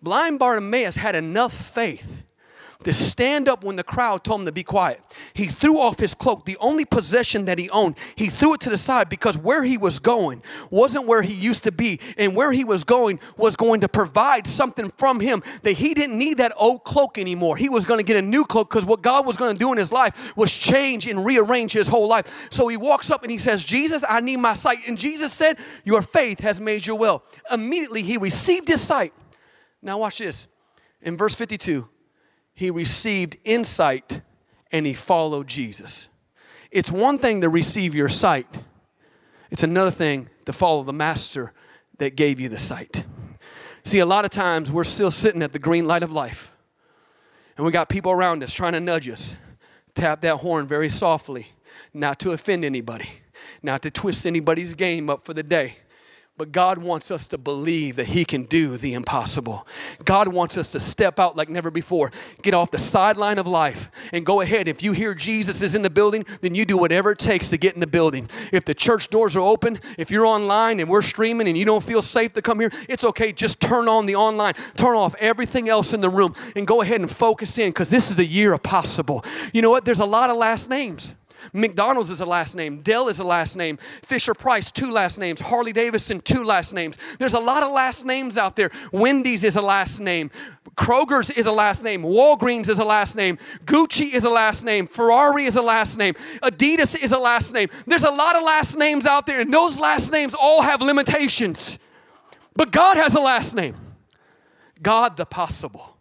Blind 0.04 0.38
Bartimaeus 0.38 0.96
had 0.96 1.16
enough 1.16 1.54
faith 1.54 2.22
to 2.82 2.92
stand 2.92 3.48
up 3.48 3.64
when 3.64 3.76
the 3.76 3.82
crowd 3.82 4.22
told 4.22 4.40
him 4.40 4.46
to 4.46 4.52
be 4.52 4.62
quiet. 4.62 5.00
He 5.32 5.46
threw 5.46 5.80
off 5.80 5.98
his 5.98 6.14
cloak, 6.14 6.44
the 6.44 6.58
only 6.60 6.84
possession 6.84 7.46
that 7.46 7.58
he 7.58 7.70
owned. 7.70 7.96
He 8.14 8.26
threw 8.26 8.52
it 8.52 8.60
to 8.60 8.68
the 8.68 8.76
side 8.76 9.08
because 9.08 9.38
where 9.38 9.64
he 9.64 9.78
was 9.78 9.98
going 10.00 10.42
wasn't 10.70 11.06
where 11.06 11.22
he 11.22 11.32
used 11.32 11.64
to 11.64 11.72
be. 11.72 11.98
And 12.18 12.36
where 12.36 12.52
he 12.52 12.64
was 12.64 12.84
going 12.84 13.18
was 13.38 13.56
going 13.56 13.80
to 13.80 13.88
provide 13.88 14.46
something 14.46 14.90
from 14.98 15.20
him 15.20 15.42
that 15.62 15.72
he 15.72 15.94
didn't 15.94 16.18
need 16.18 16.36
that 16.36 16.52
old 16.58 16.84
cloak 16.84 17.16
anymore. 17.16 17.56
He 17.56 17.70
was 17.70 17.86
going 17.86 17.98
to 17.98 18.04
get 18.04 18.22
a 18.22 18.26
new 18.26 18.44
cloak 18.44 18.68
because 18.68 18.84
what 18.84 19.00
God 19.00 19.24
was 19.24 19.38
going 19.38 19.54
to 19.54 19.58
do 19.58 19.72
in 19.72 19.78
his 19.78 19.90
life 19.90 20.36
was 20.36 20.52
change 20.52 21.06
and 21.06 21.24
rearrange 21.24 21.72
his 21.72 21.88
whole 21.88 22.08
life. 22.08 22.52
So 22.52 22.68
he 22.68 22.76
walks 22.76 23.10
up 23.10 23.22
and 23.22 23.32
he 23.32 23.38
says, 23.38 23.64
Jesus, 23.64 24.04
I 24.06 24.20
need 24.20 24.36
my 24.36 24.54
sight. 24.54 24.78
And 24.86 24.98
Jesus 24.98 25.32
said, 25.32 25.58
Your 25.84 26.02
faith 26.02 26.40
has 26.40 26.60
made 26.60 26.86
you 26.86 26.94
well. 26.94 27.22
Immediately 27.50 28.02
he 28.02 28.18
received 28.18 28.68
his 28.68 28.82
sight. 28.82 29.14
Now, 29.84 29.98
watch 29.98 30.18
this. 30.18 30.48
In 31.02 31.16
verse 31.16 31.34
52, 31.34 31.86
he 32.54 32.70
received 32.70 33.36
insight 33.44 34.22
and 34.72 34.86
he 34.86 34.94
followed 34.94 35.46
Jesus. 35.46 36.08
It's 36.70 36.90
one 36.90 37.18
thing 37.18 37.42
to 37.42 37.48
receive 37.48 37.94
your 37.94 38.08
sight, 38.08 38.48
it's 39.50 39.62
another 39.62 39.92
thing 39.92 40.28
to 40.46 40.52
follow 40.52 40.82
the 40.82 40.92
master 40.92 41.52
that 41.98 42.16
gave 42.16 42.40
you 42.40 42.48
the 42.48 42.58
sight. 42.58 43.04
See, 43.84 44.00
a 44.00 44.06
lot 44.06 44.24
of 44.24 44.30
times 44.30 44.72
we're 44.72 44.82
still 44.82 45.10
sitting 45.10 45.42
at 45.42 45.52
the 45.52 45.58
green 45.58 45.86
light 45.86 46.02
of 46.02 46.10
life, 46.10 46.56
and 47.56 47.64
we 47.64 47.70
got 47.70 47.88
people 47.88 48.10
around 48.10 48.42
us 48.42 48.52
trying 48.52 48.72
to 48.72 48.80
nudge 48.80 49.08
us. 49.08 49.36
Tap 49.94 50.22
that 50.22 50.38
horn 50.38 50.66
very 50.66 50.88
softly, 50.88 51.46
not 51.92 52.18
to 52.20 52.32
offend 52.32 52.64
anybody, 52.64 53.08
not 53.62 53.82
to 53.82 53.90
twist 53.90 54.26
anybody's 54.26 54.74
game 54.74 55.08
up 55.08 55.24
for 55.24 55.34
the 55.34 55.44
day. 55.44 55.74
But 56.36 56.50
God 56.50 56.78
wants 56.78 57.12
us 57.12 57.28
to 57.28 57.38
believe 57.38 57.94
that 57.94 58.06
He 58.06 58.24
can 58.24 58.42
do 58.42 58.76
the 58.76 58.94
impossible. 58.94 59.68
God 60.04 60.26
wants 60.26 60.58
us 60.58 60.72
to 60.72 60.80
step 60.80 61.20
out 61.20 61.36
like 61.36 61.48
never 61.48 61.70
before, 61.70 62.10
get 62.42 62.54
off 62.54 62.72
the 62.72 62.78
sideline 62.78 63.38
of 63.38 63.46
life, 63.46 63.88
and 64.12 64.26
go 64.26 64.40
ahead. 64.40 64.66
If 64.66 64.82
you 64.82 64.90
hear 64.90 65.14
Jesus 65.14 65.62
is 65.62 65.76
in 65.76 65.82
the 65.82 65.90
building, 65.90 66.26
then 66.40 66.56
you 66.56 66.64
do 66.64 66.76
whatever 66.76 67.12
it 67.12 67.20
takes 67.20 67.50
to 67.50 67.56
get 67.56 67.74
in 67.74 67.80
the 67.80 67.86
building. 67.86 68.28
If 68.52 68.64
the 68.64 68.74
church 68.74 69.10
doors 69.10 69.36
are 69.36 69.40
open, 69.42 69.78
if 69.96 70.10
you're 70.10 70.26
online 70.26 70.80
and 70.80 70.88
we're 70.88 71.02
streaming 71.02 71.46
and 71.46 71.56
you 71.56 71.64
don't 71.64 71.84
feel 71.84 72.02
safe 72.02 72.32
to 72.32 72.42
come 72.42 72.58
here, 72.58 72.72
it's 72.88 73.04
okay. 73.04 73.30
Just 73.30 73.60
turn 73.60 73.86
on 73.86 74.06
the 74.06 74.16
online, 74.16 74.54
turn 74.76 74.96
off 74.96 75.14
everything 75.20 75.68
else 75.68 75.94
in 75.94 76.00
the 76.00 76.10
room, 76.10 76.34
and 76.56 76.66
go 76.66 76.80
ahead 76.82 77.00
and 77.00 77.08
focus 77.08 77.58
in 77.58 77.70
because 77.70 77.90
this 77.90 78.10
is 78.10 78.18
a 78.18 78.26
year 78.26 78.52
of 78.52 78.62
possible. 78.64 79.24
You 79.52 79.62
know 79.62 79.70
what? 79.70 79.84
There's 79.84 80.00
a 80.00 80.04
lot 80.04 80.30
of 80.30 80.36
last 80.36 80.68
names. 80.68 81.14
McDonald's 81.52 82.10
is 82.10 82.20
a 82.20 82.26
last 82.26 82.56
name. 82.56 82.80
Dell 82.80 83.08
is 83.08 83.20
a 83.20 83.24
last 83.24 83.56
name. 83.56 83.76
Fisher 83.76 84.34
Price, 84.34 84.70
two 84.70 84.90
last 84.90 85.18
names. 85.18 85.40
Harley 85.40 85.72
Davidson, 85.72 86.20
two 86.20 86.44
last 86.44 86.72
names. 86.72 86.98
There's 87.16 87.34
a 87.34 87.40
lot 87.40 87.62
of 87.62 87.72
last 87.72 88.04
names 88.04 88.38
out 88.38 88.56
there. 88.56 88.70
Wendy's 88.92 89.44
is 89.44 89.56
a 89.56 89.62
last 89.62 90.00
name. 90.00 90.30
Kroger's 90.76 91.30
is 91.30 91.46
a 91.46 91.52
last 91.52 91.84
name. 91.84 92.02
Walgreens 92.02 92.68
is 92.68 92.78
a 92.78 92.84
last 92.84 93.16
name. 93.16 93.36
Gucci 93.64 94.12
is 94.12 94.24
a 94.24 94.30
last 94.30 94.64
name. 94.64 94.86
Ferrari 94.86 95.44
is 95.44 95.56
a 95.56 95.62
last 95.62 95.98
name. 95.98 96.14
Adidas 96.42 97.00
is 97.00 97.12
a 97.12 97.18
last 97.18 97.52
name. 97.54 97.68
There's 97.86 98.04
a 98.04 98.10
lot 98.10 98.36
of 98.36 98.42
last 98.42 98.76
names 98.76 99.06
out 99.06 99.26
there, 99.26 99.40
and 99.40 99.52
those 99.52 99.78
last 99.78 100.10
names 100.10 100.34
all 100.34 100.62
have 100.62 100.82
limitations. 100.82 101.78
But 102.54 102.70
God 102.72 102.96
has 102.96 103.14
a 103.14 103.20
last 103.20 103.54
name 103.54 103.76
God 104.82 105.16
the 105.16 105.26
possible. 105.26 105.96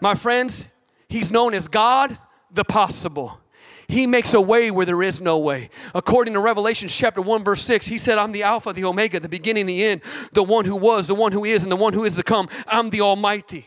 My 0.00 0.14
friends, 0.14 0.68
He's 1.08 1.30
known 1.30 1.52
as 1.54 1.68
God 1.68 2.16
the 2.50 2.64
possible. 2.64 3.41
He 3.88 4.06
makes 4.06 4.34
a 4.34 4.40
way 4.40 4.70
where 4.70 4.86
there 4.86 5.02
is 5.02 5.20
no 5.20 5.38
way. 5.38 5.70
According 5.94 6.34
to 6.34 6.40
Revelation 6.40 6.88
chapter 6.88 7.20
1, 7.20 7.44
verse 7.44 7.62
6, 7.62 7.86
he 7.86 7.98
said, 7.98 8.18
I'm 8.18 8.32
the 8.32 8.42
Alpha, 8.42 8.72
the 8.72 8.84
Omega, 8.84 9.20
the 9.20 9.28
beginning, 9.28 9.66
the 9.66 9.84
end, 9.84 10.02
the 10.32 10.42
one 10.42 10.64
who 10.64 10.76
was, 10.76 11.06
the 11.06 11.14
one 11.14 11.32
who 11.32 11.44
is, 11.44 11.62
and 11.62 11.72
the 11.72 11.76
one 11.76 11.92
who 11.92 12.04
is 12.04 12.16
to 12.16 12.22
come. 12.22 12.48
I'm 12.66 12.90
the 12.90 13.00
Almighty. 13.00 13.66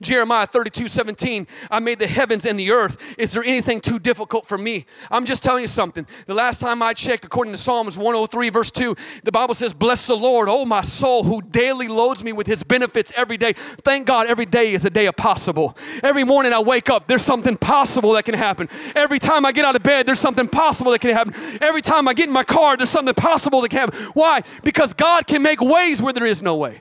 Jeremiah 0.00 0.46
32 0.46 0.88
17, 0.88 1.46
I 1.70 1.78
made 1.78 1.98
the 1.98 2.06
heavens 2.06 2.46
and 2.46 2.58
the 2.58 2.70
earth. 2.70 3.14
Is 3.18 3.32
there 3.32 3.44
anything 3.44 3.80
too 3.80 3.98
difficult 3.98 4.46
for 4.46 4.56
me? 4.56 4.86
I'm 5.10 5.26
just 5.26 5.42
telling 5.42 5.62
you 5.62 5.68
something. 5.68 6.06
The 6.26 6.34
last 6.34 6.60
time 6.60 6.82
I 6.82 6.94
checked, 6.94 7.24
according 7.24 7.52
to 7.52 7.58
Psalms 7.58 7.98
103, 7.98 8.48
verse 8.48 8.70
2, 8.70 8.96
the 9.24 9.32
Bible 9.32 9.54
says, 9.54 9.74
Bless 9.74 10.06
the 10.06 10.16
Lord, 10.16 10.48
oh 10.48 10.64
my 10.64 10.82
soul, 10.82 11.24
who 11.24 11.42
daily 11.42 11.86
loads 11.86 12.24
me 12.24 12.32
with 12.32 12.46
his 12.46 12.62
benefits 12.62 13.12
every 13.14 13.36
day. 13.36 13.52
Thank 13.54 14.06
God 14.06 14.26
every 14.26 14.46
day 14.46 14.72
is 14.72 14.86
a 14.86 14.90
day 14.90 15.06
of 15.06 15.16
possible. 15.16 15.76
Every 16.02 16.24
morning 16.24 16.52
I 16.52 16.60
wake 16.60 16.88
up, 16.88 17.06
there's 17.06 17.24
something 17.24 17.56
possible 17.58 18.12
that 18.14 18.24
can 18.24 18.34
happen. 18.34 18.68
Every 18.94 19.18
time 19.18 19.44
I 19.44 19.52
get 19.52 19.66
out 19.66 19.76
of 19.76 19.82
bed, 19.82 20.06
there's 20.06 20.18
something 20.18 20.48
possible 20.48 20.92
that 20.92 21.00
can 21.00 21.12
happen. 21.12 21.34
Every 21.60 21.82
time 21.82 22.08
I 22.08 22.14
get 22.14 22.26
in 22.26 22.32
my 22.32 22.44
car, 22.44 22.76
there's 22.76 22.90
something 22.90 23.14
possible 23.14 23.60
that 23.60 23.68
can 23.68 23.80
happen. 23.80 24.00
Why? 24.14 24.42
Because 24.62 24.94
God 24.94 25.26
can 25.26 25.42
make 25.42 25.60
ways 25.60 26.00
where 26.00 26.14
there 26.14 26.26
is 26.26 26.42
no 26.42 26.56
way. 26.56 26.80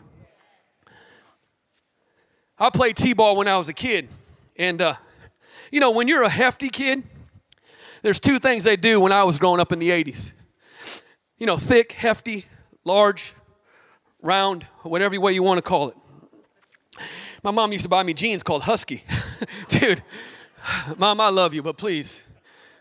I 2.59 2.69
played 2.69 2.97
t-ball 2.97 3.37
when 3.37 3.47
I 3.47 3.57
was 3.57 3.69
a 3.69 3.73
kid, 3.73 4.09
and 4.57 4.81
uh, 4.81 4.95
you 5.71 5.79
know 5.79 5.91
when 5.91 6.09
you're 6.09 6.23
a 6.23 6.29
hefty 6.29 6.67
kid, 6.67 7.03
there's 8.01 8.19
two 8.19 8.37
things 8.37 8.65
they 8.65 8.75
do 8.75 8.99
when 8.99 9.13
I 9.13 9.23
was 9.23 9.39
growing 9.39 9.61
up 9.61 9.71
in 9.71 9.79
the 9.79 9.89
80s. 9.89 10.33
You 11.37 11.45
know, 11.45 11.55
thick, 11.55 11.93
hefty, 11.93 12.45
large, 12.83 13.33
round, 14.21 14.63
whatever 14.83 15.17
way 15.19 15.31
you 15.31 15.41
want 15.41 15.57
to 15.57 15.61
call 15.61 15.89
it. 15.89 15.97
My 17.43 17.51
mom 17.51 17.71
used 17.71 17.83
to 17.83 17.89
buy 17.89 18.03
me 18.03 18.13
jeans 18.13 18.43
called 18.43 18.63
Husky. 18.63 19.03
Dude, 19.69 20.03
mom, 20.97 21.21
I 21.21 21.29
love 21.29 21.53
you, 21.53 21.63
but 21.63 21.77
please, 21.77 22.25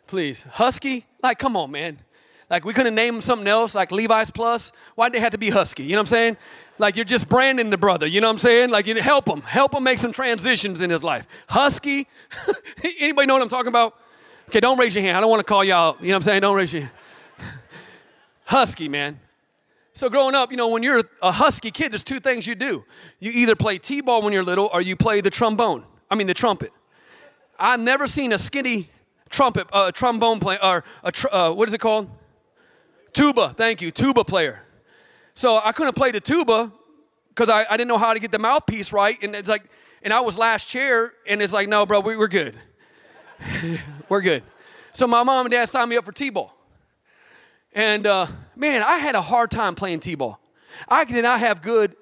please, 0.09 0.43
Husky? 0.43 1.07
Like, 1.23 1.38
come 1.38 1.57
on, 1.57 1.71
man. 1.71 1.99
Like, 2.51 2.64
we 2.64 2.73
couldn't 2.73 2.97
name 2.97 3.14
them 3.14 3.21
something 3.21 3.47
else, 3.47 3.77
like 3.77 3.93
Levi's 3.93 4.33
Plus. 4.33 4.73
Why'd 4.97 5.12
they 5.12 5.21
have 5.21 5.33
to 5.33 5.38
be 5.38 5.51
Husky? 5.51 5.85
You 5.85 5.91
know 5.91 5.99
what 5.99 6.01
I'm 6.01 6.07
saying? 6.07 6.37
Like 6.79 6.97
you're 6.97 7.05
just 7.05 7.29
branding 7.29 7.71
the 7.71 7.79
brother, 7.79 8.07
you 8.07 8.21
know 8.21 8.29
what 8.29 8.35
I'm 8.35 8.38
saying? 8.38 8.71
Like 8.71 8.87
you 8.87 9.01
help 9.01 9.29
him, 9.29 9.43
help 9.43 9.75
him 9.75 9.83
make 9.83 9.99
some 9.99 10.12
transitions 10.12 10.83
in 10.83 10.91
his 10.91 11.03
life. 11.03 11.27
Husky, 11.49 12.07
anybody 13.01 13.27
know 13.27 13.35
what 13.35 13.43
I'm 13.43 13.49
talking 13.49 13.69
about? 13.69 13.97
Okay, 14.49 14.61
don't 14.61 14.79
raise 14.79 14.95
your 14.95 15.03
hand. 15.03 15.17
I 15.17 15.21
don't 15.21 15.31
want 15.31 15.41
to 15.41 15.45
call 15.45 15.61
out. 15.71 16.01
You 16.01 16.09
know 16.09 16.12
what 16.12 16.17
I'm 16.17 16.23
saying? 16.23 16.41
Don't 16.43 16.57
raise 16.57 16.73
your 16.73 16.83
hand. 16.83 16.93
Husky, 18.45 18.88
man. 18.88 19.21
So 19.93 20.09
growing 20.09 20.37
up, 20.37 20.53
you 20.53 20.57
know, 20.57 20.69
when 20.69 20.85
you're 20.85 21.03
a 21.21 21.33
husky 21.33 21.73
kid, 21.73 21.91
there's 21.91 22.05
two 22.05 22.21
things 22.21 22.47
you 22.47 22.55
do. 22.55 22.85
You 23.19 23.33
either 23.35 23.57
play 23.57 23.79
t-ball 23.79 24.23
when 24.23 24.33
you're 24.33 24.45
little, 24.45 24.71
or 24.73 24.81
you 24.81 24.95
play 24.95 25.21
the 25.21 25.29
trombone. 25.29 25.83
I 26.09 26.14
mean 26.14 26.29
the 26.29 26.35
trumpet. 26.35 26.71
I've 27.59 27.81
never 27.81 28.07
seen 28.07 28.33
a 28.33 28.38
skinny 28.38 28.91
trumpet, 29.29 29.67
uh, 29.73 29.91
trombone 29.91 30.38
player, 30.38 30.61
or 30.62 30.85
a 31.03 31.11
tr- 31.11 31.33
uh, 31.33 31.51
what 31.51 31.67
is 31.67 31.75
it 31.75 31.79
called? 31.79 32.09
Tuba. 33.12 33.49
Thank 33.51 33.83
you, 33.83 33.91
tuba 33.91 34.23
player. 34.23 34.64
So 35.38 35.61
I 35.64 35.70
couldn't 35.70 35.94
play 35.94 36.11
the 36.11 36.18
tuba 36.18 36.72
because 37.29 37.48
I, 37.48 37.64
I 37.70 37.77
didn't 37.77 37.87
know 37.87 37.96
how 37.96 38.12
to 38.12 38.18
get 38.18 38.33
the 38.33 38.40
mouthpiece 38.40 38.92
right. 38.92 39.16
And 39.22 39.37
it's 39.37 39.48
like, 39.48 39.62
and 40.03 40.12
I 40.12 40.18
was 40.18 40.37
last 40.37 40.66
chair, 40.66 41.12
and 41.29 41.40
it's 41.40 41.53
like, 41.53 41.68
no, 41.68 41.87
bro, 41.87 42.01
we, 42.01 42.16
we're 42.16 42.27
good. 42.27 42.57
we're 44.09 44.20
good. 44.20 44.42
So 44.92 45.07
my 45.07 45.22
mom 45.22 45.46
and 45.46 45.53
dad 45.53 45.68
signed 45.68 45.90
me 45.90 45.96
up 45.96 46.05
for 46.05 46.11
T-ball. 46.11 46.53
And 47.72 48.05
uh, 48.05 48.27
man, 48.57 48.83
I 48.83 48.96
had 48.98 49.14
a 49.14 49.22
hard 49.22 49.53
time 49.53 49.77
playing 49.77 50.01
T-ball. 50.01 50.40
I 50.88 51.05
did 51.05 51.22
not 51.22 51.38
have 51.38 51.62
good 51.62 51.94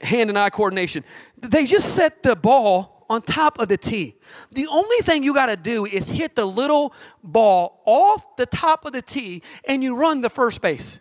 hand 0.00 0.30
and 0.30 0.38
eye 0.38 0.50
coordination. 0.50 1.02
They 1.36 1.64
just 1.64 1.96
set 1.96 2.22
the 2.22 2.36
ball 2.36 3.06
on 3.10 3.22
top 3.22 3.58
of 3.58 3.66
the 3.66 3.76
tee. 3.76 4.14
The 4.52 4.68
only 4.70 4.98
thing 4.98 5.24
you 5.24 5.34
got 5.34 5.46
to 5.46 5.56
do 5.56 5.84
is 5.84 6.08
hit 6.08 6.36
the 6.36 6.46
little 6.46 6.94
ball 7.24 7.82
off 7.86 8.36
the 8.36 8.46
top 8.46 8.84
of 8.84 8.92
the 8.92 9.02
tee 9.02 9.42
and 9.66 9.82
you 9.82 9.96
run 9.96 10.20
the 10.20 10.30
first 10.30 10.62
base. 10.62 11.00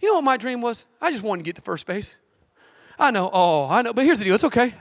You 0.00 0.08
know 0.08 0.14
what 0.14 0.24
my 0.24 0.36
dream 0.36 0.60
was? 0.60 0.86
I 1.00 1.10
just 1.10 1.22
wanted 1.22 1.44
to 1.44 1.48
get 1.48 1.56
to 1.56 1.62
first 1.62 1.86
base. 1.86 2.18
I 2.98 3.10
know, 3.10 3.30
oh, 3.32 3.68
I 3.68 3.82
know, 3.82 3.92
but 3.92 4.04
here's 4.04 4.18
the 4.18 4.24
deal 4.24 4.34
it's 4.34 4.44
okay. 4.44 4.72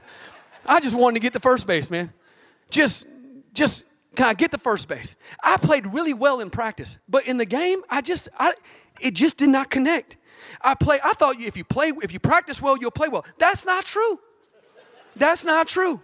I 0.65 0.79
just 0.79 0.95
wanted 0.95 1.15
to 1.15 1.19
get 1.21 1.33
to 1.33 1.39
first 1.39 1.67
base, 1.67 1.91
man. 1.91 2.13
Just, 2.69 3.05
just 3.53 3.83
can 4.15 4.27
I 4.27 4.33
get 4.33 4.51
the 4.51 4.57
first 4.57 4.87
base? 4.87 5.17
I 5.43 5.57
played 5.57 5.85
really 5.85 6.13
well 6.13 6.39
in 6.39 6.49
practice, 6.49 6.97
but 7.09 7.27
in 7.27 7.37
the 7.37 7.45
game, 7.45 7.81
I 7.89 8.01
just, 8.01 8.29
I, 8.39 8.53
it 9.01 9.13
just 9.13 9.37
did 9.37 9.49
not 9.49 9.69
connect. 9.69 10.17
I 10.61 10.73
play. 10.73 10.99
I 11.03 11.13
thought 11.13 11.39
if 11.39 11.57
you 11.57 11.63
play, 11.63 11.91
if 12.01 12.13
you 12.13 12.19
practice 12.19 12.61
well, 12.61 12.77
you'll 12.79 12.91
play 12.91 13.07
well. 13.07 13.25
That's 13.37 13.65
not 13.65 13.85
true. 13.85 14.19
That's 15.15 15.45
not 15.45 15.67
true. 15.67 16.01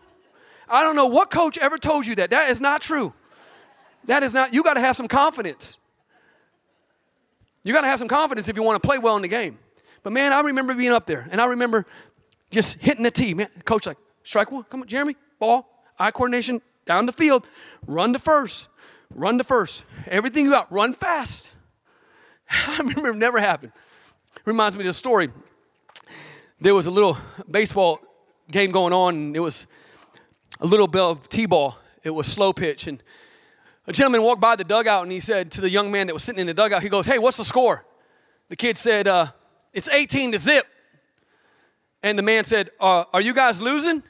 I 0.69 0.83
don't 0.83 0.95
know 0.95 1.07
what 1.07 1.29
coach 1.31 1.57
ever 1.57 1.77
told 1.77 2.05
you 2.05 2.15
that. 2.15 2.29
That 2.29 2.49
is 2.49 2.61
not 2.61 2.81
true. 2.81 3.13
That 4.05 4.23
is 4.23 4.33
not. 4.33 4.53
You 4.53 4.63
got 4.63 4.75
to 4.75 4.79
have 4.79 4.95
some 4.95 5.07
confidence. 5.07 5.77
You 7.63 7.73
got 7.73 7.81
to 7.81 7.87
have 7.87 7.99
some 7.99 8.07
confidence 8.07 8.49
if 8.49 8.57
you 8.57 8.63
want 8.63 8.81
to 8.81 8.87
play 8.87 8.97
well 8.97 9.15
in 9.15 9.21
the 9.21 9.27
game. 9.27 9.59
But 10.03 10.13
man, 10.13 10.31
I 10.31 10.41
remember 10.41 10.73
being 10.73 10.91
up 10.91 11.05
there, 11.05 11.27
and 11.31 11.39
I 11.39 11.45
remember 11.45 11.85
just 12.49 12.81
hitting 12.81 13.03
the 13.03 13.11
tee. 13.11 13.33
Man, 13.33 13.49
coach 13.65 13.85
like, 13.85 13.97
strike 14.23 14.51
one. 14.51 14.63
Come 14.63 14.81
on, 14.81 14.87
Jeremy. 14.87 15.15
Ball, 15.39 15.67
eye 15.99 16.11
coordination, 16.11 16.61
down 16.85 17.05
the 17.05 17.11
field, 17.11 17.47
run 17.85 18.13
to 18.13 18.19
first, 18.19 18.69
run 19.13 19.37
to 19.37 19.43
first. 19.43 19.85
Everything 20.07 20.45
you 20.45 20.51
got, 20.51 20.71
run 20.71 20.93
fast. 20.93 21.51
I 22.49 22.77
remember 22.79 23.09
it 23.09 23.15
never 23.15 23.39
happened. 23.39 23.71
Reminds 24.45 24.75
me 24.75 24.83
of 24.83 24.89
a 24.89 24.93
story. 24.93 25.29
There 26.59 26.75
was 26.75 26.85
a 26.85 26.91
little 26.91 27.17
baseball 27.49 27.99
game 28.49 28.71
going 28.71 28.93
on, 28.93 29.15
and 29.15 29.35
it 29.35 29.39
was 29.39 29.67
a 30.59 30.65
little 30.65 30.87
bit 30.87 31.01
of 31.01 31.29
t-ball. 31.29 31.77
It 32.03 32.11
was 32.11 32.27
slow 32.27 32.53
pitch, 32.53 32.87
and 32.87 33.01
a 33.91 33.93
gentleman 33.93 34.23
walked 34.23 34.39
by 34.39 34.55
the 34.55 34.63
dugout, 34.63 35.03
and 35.03 35.11
he 35.11 35.19
said 35.19 35.51
to 35.51 35.59
the 35.59 35.69
young 35.69 35.91
man 35.91 36.07
that 36.07 36.13
was 36.13 36.23
sitting 36.23 36.39
in 36.39 36.47
the 36.47 36.53
dugout, 36.53 36.81
he 36.81 36.87
goes, 36.87 37.05
"Hey, 37.05 37.19
what's 37.19 37.35
the 37.35 37.43
score?" 37.43 37.85
The 38.47 38.55
kid 38.55 38.77
said, 38.77 39.05
uh, 39.05 39.27
"It's 39.73 39.89
18 39.89 40.31
to 40.31 40.39
zip." 40.39 40.65
And 42.01 42.17
the 42.17 42.23
man 42.23 42.45
said, 42.45 42.69
uh, 42.79 43.03
"Are 43.11 43.19
you 43.19 43.33
guys 43.33 43.61
losing?" 43.61 44.01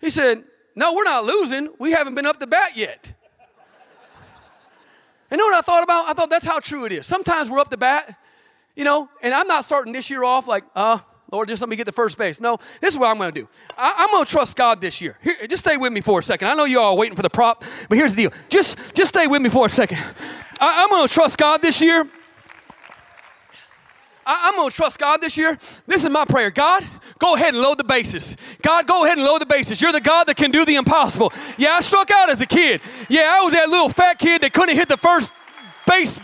He 0.00 0.08
said, 0.08 0.44
"No, 0.76 0.94
we're 0.94 1.02
not 1.02 1.24
losing. 1.24 1.74
We 1.80 1.90
haven't 1.90 2.14
been 2.14 2.26
up 2.26 2.38
to 2.38 2.46
bat 2.46 2.76
yet." 2.76 3.12
And 5.30 5.38
you 5.38 5.38
know 5.38 5.46
what 5.46 5.58
I 5.58 5.62
thought 5.62 5.82
about? 5.82 6.08
I 6.08 6.12
thought 6.12 6.30
that's 6.30 6.46
how 6.46 6.60
true 6.60 6.84
it 6.84 6.92
is. 6.92 7.04
Sometimes 7.04 7.50
we're 7.50 7.58
up 7.58 7.70
to 7.70 7.76
bat, 7.76 8.16
you 8.76 8.84
know, 8.84 9.08
and 9.20 9.34
I'm 9.34 9.48
not 9.48 9.64
starting 9.64 9.92
this 9.92 10.10
year 10.10 10.22
off 10.22 10.46
like, 10.46 10.62
uh, 10.76 10.98
Lord, 11.32 11.48
just 11.48 11.62
let 11.62 11.70
me 11.70 11.76
get 11.76 11.86
the 11.86 11.92
first 11.92 12.18
base. 12.18 12.42
No, 12.42 12.58
this 12.82 12.92
is 12.92 13.00
what 13.00 13.08
I'm 13.08 13.16
going 13.16 13.32
to 13.32 13.40
do. 13.40 13.48
I, 13.78 14.04
am 14.04 14.10
going 14.10 14.22
to 14.22 14.30
trust 14.30 14.54
God 14.54 14.82
this 14.82 15.00
year. 15.00 15.16
Here, 15.22 15.34
just 15.48 15.64
stay 15.64 15.78
with 15.78 15.90
me 15.90 16.02
for 16.02 16.18
a 16.18 16.22
second. 16.22 16.48
I 16.48 16.54
know 16.54 16.64
you 16.64 16.78
all 16.78 16.94
waiting 16.98 17.16
for 17.16 17.22
the 17.22 17.30
prop, 17.30 17.64
but 17.88 17.96
here's 17.96 18.14
the 18.14 18.24
deal. 18.24 18.32
Just, 18.50 18.94
just 18.94 19.08
stay 19.14 19.26
with 19.26 19.40
me 19.40 19.48
for 19.48 19.64
a 19.64 19.70
second. 19.70 19.96
I, 20.60 20.82
I'm 20.82 20.90
going 20.90 21.08
to 21.08 21.12
trust 21.12 21.38
God 21.38 21.62
this 21.62 21.80
year. 21.80 22.06
I, 24.26 24.50
I'm 24.50 24.56
going 24.56 24.68
to 24.68 24.76
trust 24.76 24.98
God 24.98 25.22
this 25.22 25.38
year. 25.38 25.56
This 25.86 26.04
is 26.04 26.10
my 26.10 26.26
prayer. 26.26 26.50
God, 26.50 26.84
go 27.18 27.34
ahead 27.34 27.54
and 27.54 27.62
load 27.62 27.78
the 27.78 27.84
bases. 27.84 28.36
God, 28.60 28.86
go 28.86 29.06
ahead 29.06 29.16
and 29.16 29.26
load 29.26 29.40
the 29.40 29.46
bases. 29.46 29.80
You're 29.80 29.92
the 29.92 30.02
God 30.02 30.24
that 30.24 30.36
can 30.36 30.50
do 30.50 30.66
the 30.66 30.76
impossible. 30.76 31.32
Yeah, 31.56 31.70
I 31.70 31.80
struck 31.80 32.10
out 32.10 32.28
as 32.28 32.42
a 32.42 32.46
kid. 32.46 32.82
Yeah, 33.08 33.38
I 33.40 33.42
was 33.42 33.54
that 33.54 33.70
little 33.70 33.88
fat 33.88 34.18
kid 34.18 34.42
that 34.42 34.52
couldn't 34.52 34.76
hit 34.76 34.90
the 34.90 34.98
first 34.98 35.32
base 35.86 36.20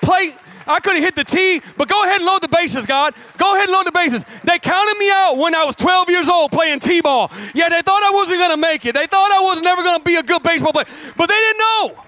plate 0.00 0.34
I 0.68 0.80
couldn't 0.80 1.02
hit 1.02 1.16
the 1.16 1.24
tee, 1.24 1.62
but 1.76 1.88
go 1.88 2.04
ahead 2.04 2.18
and 2.18 2.26
load 2.26 2.42
the 2.42 2.48
bases, 2.48 2.86
God. 2.86 3.14
Go 3.38 3.54
ahead 3.54 3.68
and 3.68 3.72
load 3.72 3.86
the 3.86 3.92
bases. 3.92 4.24
They 4.44 4.58
counted 4.58 4.98
me 4.98 5.10
out 5.10 5.38
when 5.38 5.54
I 5.54 5.64
was 5.64 5.74
12 5.76 6.10
years 6.10 6.28
old 6.28 6.52
playing 6.52 6.80
T 6.80 7.00
ball. 7.00 7.32
Yeah, 7.54 7.70
they 7.70 7.80
thought 7.80 8.02
I 8.02 8.10
wasn't 8.10 8.38
going 8.38 8.50
to 8.50 8.58
make 8.58 8.84
it. 8.84 8.94
They 8.94 9.06
thought 9.06 9.32
I 9.32 9.40
was 9.40 9.62
never 9.62 9.82
going 9.82 9.98
to 9.98 10.04
be 10.04 10.16
a 10.16 10.22
good 10.22 10.42
baseball 10.42 10.72
player, 10.72 10.86
but 11.16 11.26
they 11.26 11.34
didn't 11.34 11.58
know. 11.58 12.04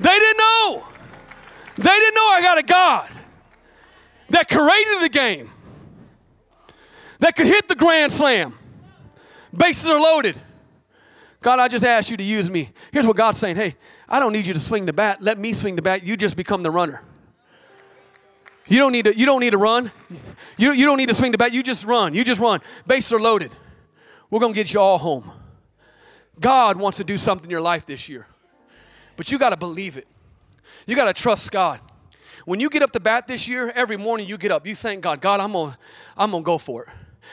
They 0.00 0.18
didn't 0.18 0.38
know. 0.38 0.84
They 1.76 1.82
didn't 1.82 2.14
know 2.14 2.28
I 2.28 2.40
got 2.42 2.58
a 2.58 2.62
God 2.62 3.10
that 4.30 4.48
created 4.48 5.02
the 5.02 5.08
game, 5.08 5.50
that 7.20 7.36
could 7.36 7.46
hit 7.46 7.68
the 7.68 7.76
grand 7.76 8.10
slam. 8.10 8.58
Bases 9.56 9.88
are 9.88 10.00
loaded. 10.00 10.36
God, 11.40 11.60
I 11.60 11.68
just 11.68 11.84
asked 11.84 12.10
you 12.10 12.16
to 12.16 12.24
use 12.24 12.50
me. 12.50 12.70
Here's 12.92 13.06
what 13.06 13.16
God's 13.16 13.38
saying 13.38 13.56
Hey, 13.56 13.76
I 14.08 14.18
don't 14.18 14.32
need 14.32 14.46
you 14.46 14.54
to 14.54 14.60
swing 14.60 14.86
the 14.86 14.92
bat. 14.92 15.22
Let 15.22 15.38
me 15.38 15.52
swing 15.52 15.76
the 15.76 15.82
bat. 15.82 16.02
You 16.02 16.16
just 16.16 16.36
become 16.36 16.62
the 16.62 16.70
runner. 16.70 17.04
You 18.66 18.78
don't 18.78 18.92
need 18.92 19.04
to, 19.04 19.18
you 19.18 19.26
don't 19.26 19.40
need 19.40 19.50
to 19.50 19.58
run. 19.58 19.90
You, 20.56 20.72
you 20.72 20.86
don't 20.86 20.96
need 20.96 21.08
to 21.08 21.14
swing 21.14 21.32
the 21.32 21.38
bat. 21.38 21.52
You 21.52 21.62
just 21.62 21.84
run. 21.84 22.14
You 22.14 22.24
just 22.24 22.40
run. 22.40 22.60
Bases 22.86 23.12
are 23.12 23.18
loaded. 23.18 23.52
We're 24.30 24.40
going 24.40 24.52
to 24.52 24.56
get 24.56 24.72
you 24.72 24.80
all 24.80 24.98
home. 24.98 25.30
God 26.40 26.76
wants 26.76 26.98
to 26.98 27.04
do 27.04 27.18
something 27.18 27.46
in 27.46 27.50
your 27.50 27.60
life 27.60 27.86
this 27.86 28.08
year. 28.08 28.26
But 29.16 29.30
you 29.30 29.38
got 29.38 29.50
to 29.50 29.56
believe 29.56 29.96
it. 29.96 30.08
You 30.86 30.96
got 30.96 31.14
to 31.14 31.22
trust 31.22 31.50
God. 31.52 31.80
When 32.44 32.60
you 32.60 32.68
get 32.68 32.82
up 32.82 32.92
the 32.92 33.00
bat 33.00 33.26
this 33.26 33.48
year, 33.48 33.72
every 33.74 33.96
morning 33.96 34.28
you 34.28 34.36
get 34.36 34.50
up, 34.50 34.66
you 34.66 34.74
thank 34.74 35.02
God, 35.02 35.20
God, 35.20 35.40
I'm 35.40 35.52
going 35.52 35.70
to 35.70 35.78
I'm 36.16 36.30
to 36.32 36.40
go 36.40 36.58
for 36.58 36.84
it. 36.84 36.88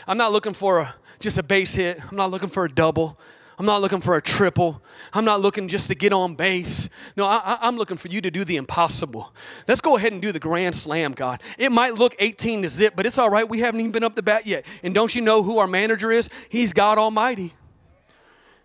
I'm 0.08 0.18
not 0.18 0.32
looking 0.32 0.54
for 0.54 0.80
a, 0.80 0.96
just 1.20 1.38
a 1.38 1.44
base 1.44 1.76
hit. 1.76 2.00
I'm 2.10 2.16
not 2.16 2.32
looking 2.32 2.50
for 2.50 2.66
a 2.66 2.70
double. 2.70 3.20
I'm 3.62 3.68
not 3.68 3.80
looking 3.80 4.02
for 4.02 4.18
a 4.18 4.22
triple. 4.24 4.82
I'm 5.14 5.24
not 5.24 5.40
looking 5.40 5.68
just 5.68 5.88
to 5.90 5.94
get 5.94 6.14
on 6.14 6.34
base. 6.34 6.90
No, 7.16 7.28
I, 7.28 7.60
am 7.62 7.76
looking 7.76 7.96
for 7.96 8.08
you 8.08 8.20
to 8.20 8.32
do 8.32 8.44
the 8.44 8.58
impossible. 8.58 9.36
Let's 9.68 9.82
go 9.82 9.98
ahead 9.98 10.14
and 10.14 10.20
do 10.20 10.32
the 10.32 10.40
grand 10.40 10.74
slam, 10.74 11.12
God. 11.12 11.44
It 11.60 11.72
might 11.72 11.94
look 11.94 12.16
18 12.18 12.64
to 12.64 12.70
zip, 12.70 12.96
but 12.96 13.06
it's 13.06 13.20
all 13.20 13.30
right. 13.30 13.48
We 13.48 13.60
haven't 13.60 13.82
even 13.82 13.92
been 13.92 14.04
up 14.04 14.16
the 14.16 14.24
bat 14.24 14.48
yet. 14.48 14.66
And 14.82 14.96
don't 14.96 15.14
you 15.14 15.22
know 15.22 15.44
who 15.44 15.60
our 15.60 15.68
manager 15.68 16.12
is? 16.12 16.28
He's 16.50 16.74
God 16.74 16.98
Almighty. 16.98 17.54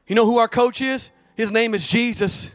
You 0.07 0.15
know 0.15 0.25
who 0.25 0.39
our 0.39 0.49
coach 0.49 0.81
is? 0.81 1.11
His 1.35 1.53
name 1.53 1.75
is 1.75 1.87
Jesus. 1.87 2.55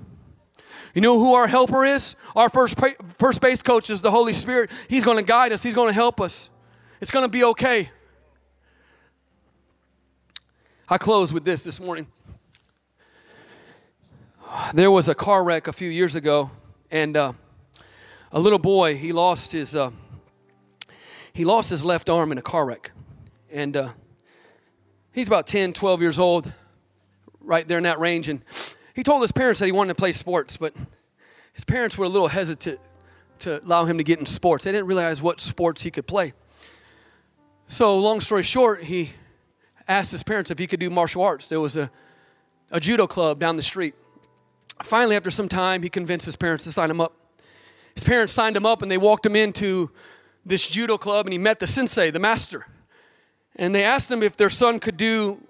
You 0.96 1.02
know 1.02 1.20
who 1.20 1.36
our 1.36 1.46
helper 1.46 1.86
is? 1.86 2.16
Our 2.36 2.50
first, 2.50 2.82
first 3.20 3.40
base 3.40 3.62
coach 3.62 3.92
is 3.92 4.02
the 4.02 4.10
Holy 4.10 4.34
Spirit. 4.34 4.72
He's 4.90 5.04
going 5.04 5.18
to 5.18 5.24
guide 5.24 5.52
us, 5.52 5.62
He's 5.62 5.76
going 5.76 5.90
to 5.90 5.94
help 5.94 6.20
us. 6.20 6.50
It's 7.02 7.12
going 7.12 7.24
to 7.24 7.32
be 7.32 7.44
okay. 7.44 7.92
I 10.90 10.98
close 10.98 11.32
with 11.32 11.46
this 11.46 11.64
this 11.64 11.80
morning 11.80 12.08
there 14.74 14.92
was 14.92 15.08
a 15.08 15.16
car 15.16 15.44
wreck 15.44 15.68
a 15.68 15.74
few 15.74 15.90
years 15.90 16.16
ago, 16.16 16.52
and 16.90 17.16
uh, 17.16 17.34
a 18.32 18.40
little 18.40 18.60
boy 18.60 18.96
he 18.96 19.14
lost 19.14 19.52
his 19.52 19.76
uh, 19.76 19.92
he 21.34 21.46
lost 21.46 21.70
his 21.70 21.86
left 21.86 22.10
arm 22.10 22.32
in 22.32 22.38
a 22.38 22.42
car 22.42 22.66
wreck, 22.66 22.92
and 23.52 23.78
uh, 23.78 23.90
he's 25.14 25.28
about 25.28 25.48
10, 25.48 25.74
12 25.74 26.02
years 26.02 26.20
old, 26.20 26.52
right 27.40 27.68
there 27.68 27.78
in 27.78 27.86
that 27.86 28.00
range, 28.00 28.28
and 28.28 28.42
he 28.94 29.04
told 29.04 29.22
his 29.22 29.32
parents 29.32 29.60
that 29.62 29.68
he 29.68 29.72
wanted 29.72 29.90
to 29.90 29.96
play 29.96 30.12
sports, 30.12 30.58
but 30.58 30.74
his 31.54 31.64
parents 31.64 31.98
were 31.98 32.06
a 32.06 32.10
little 32.10 32.28
hesitant 32.28 32.80
to 33.40 33.64
allow 33.64 33.86
him 33.86 33.98
to 33.98 34.04
get 34.04 34.20
in 34.20 34.26
sports. 34.26 34.66
They 34.66 34.72
didn't 34.72 34.88
realize 34.88 35.22
what 35.22 35.40
sports 35.40 35.84
he 35.84 35.92
could 35.92 36.06
play. 36.06 36.34
So, 37.68 37.98
long 37.98 38.20
story 38.20 38.44
short, 38.44 38.84
he 38.84 39.12
asked 39.88 40.12
his 40.12 40.24
parents 40.24 40.52
if 40.52 40.60
he 40.60 40.68
could 40.68 40.82
do 40.82 40.90
martial 40.90 41.24
arts. 41.24 41.48
There 41.48 41.62
was 41.62 41.78
a, 41.78 41.90
a 42.70 42.82
judo 42.82 43.08
club 43.08 43.40
down 43.40 43.56
the 43.56 43.62
street. 43.62 43.96
Finally, 44.84 45.16
after 45.16 45.32
some 45.32 45.48
time, 45.48 45.84
he 45.84 45.90
convinced 45.90 46.26
his 46.26 46.36
parents 46.36 46.64
to 46.66 46.72
sign 46.72 46.90
him 46.90 47.02
up. 47.02 47.14
His 47.94 48.04
parents 48.04 48.34
signed 48.34 48.56
him 48.56 48.66
up 48.66 48.82
and 48.82 48.92
they 48.92 48.98
walked 48.98 49.26
him 49.26 49.36
into 49.36 49.92
this 50.46 50.70
judo 50.70 50.98
club 50.98 51.26
and 51.26 51.34
he 51.34 51.40
met 51.40 51.60
the 51.60 51.68
sensei, 51.68 52.10
the 52.10 52.20
master. 52.20 52.68
And 53.56 53.76
they 53.76 53.84
asked 53.84 54.12
him 54.12 54.24
if 54.24 54.38
their 54.38 54.50
son 54.50 54.80
could 54.80 54.98
do 54.98 55.42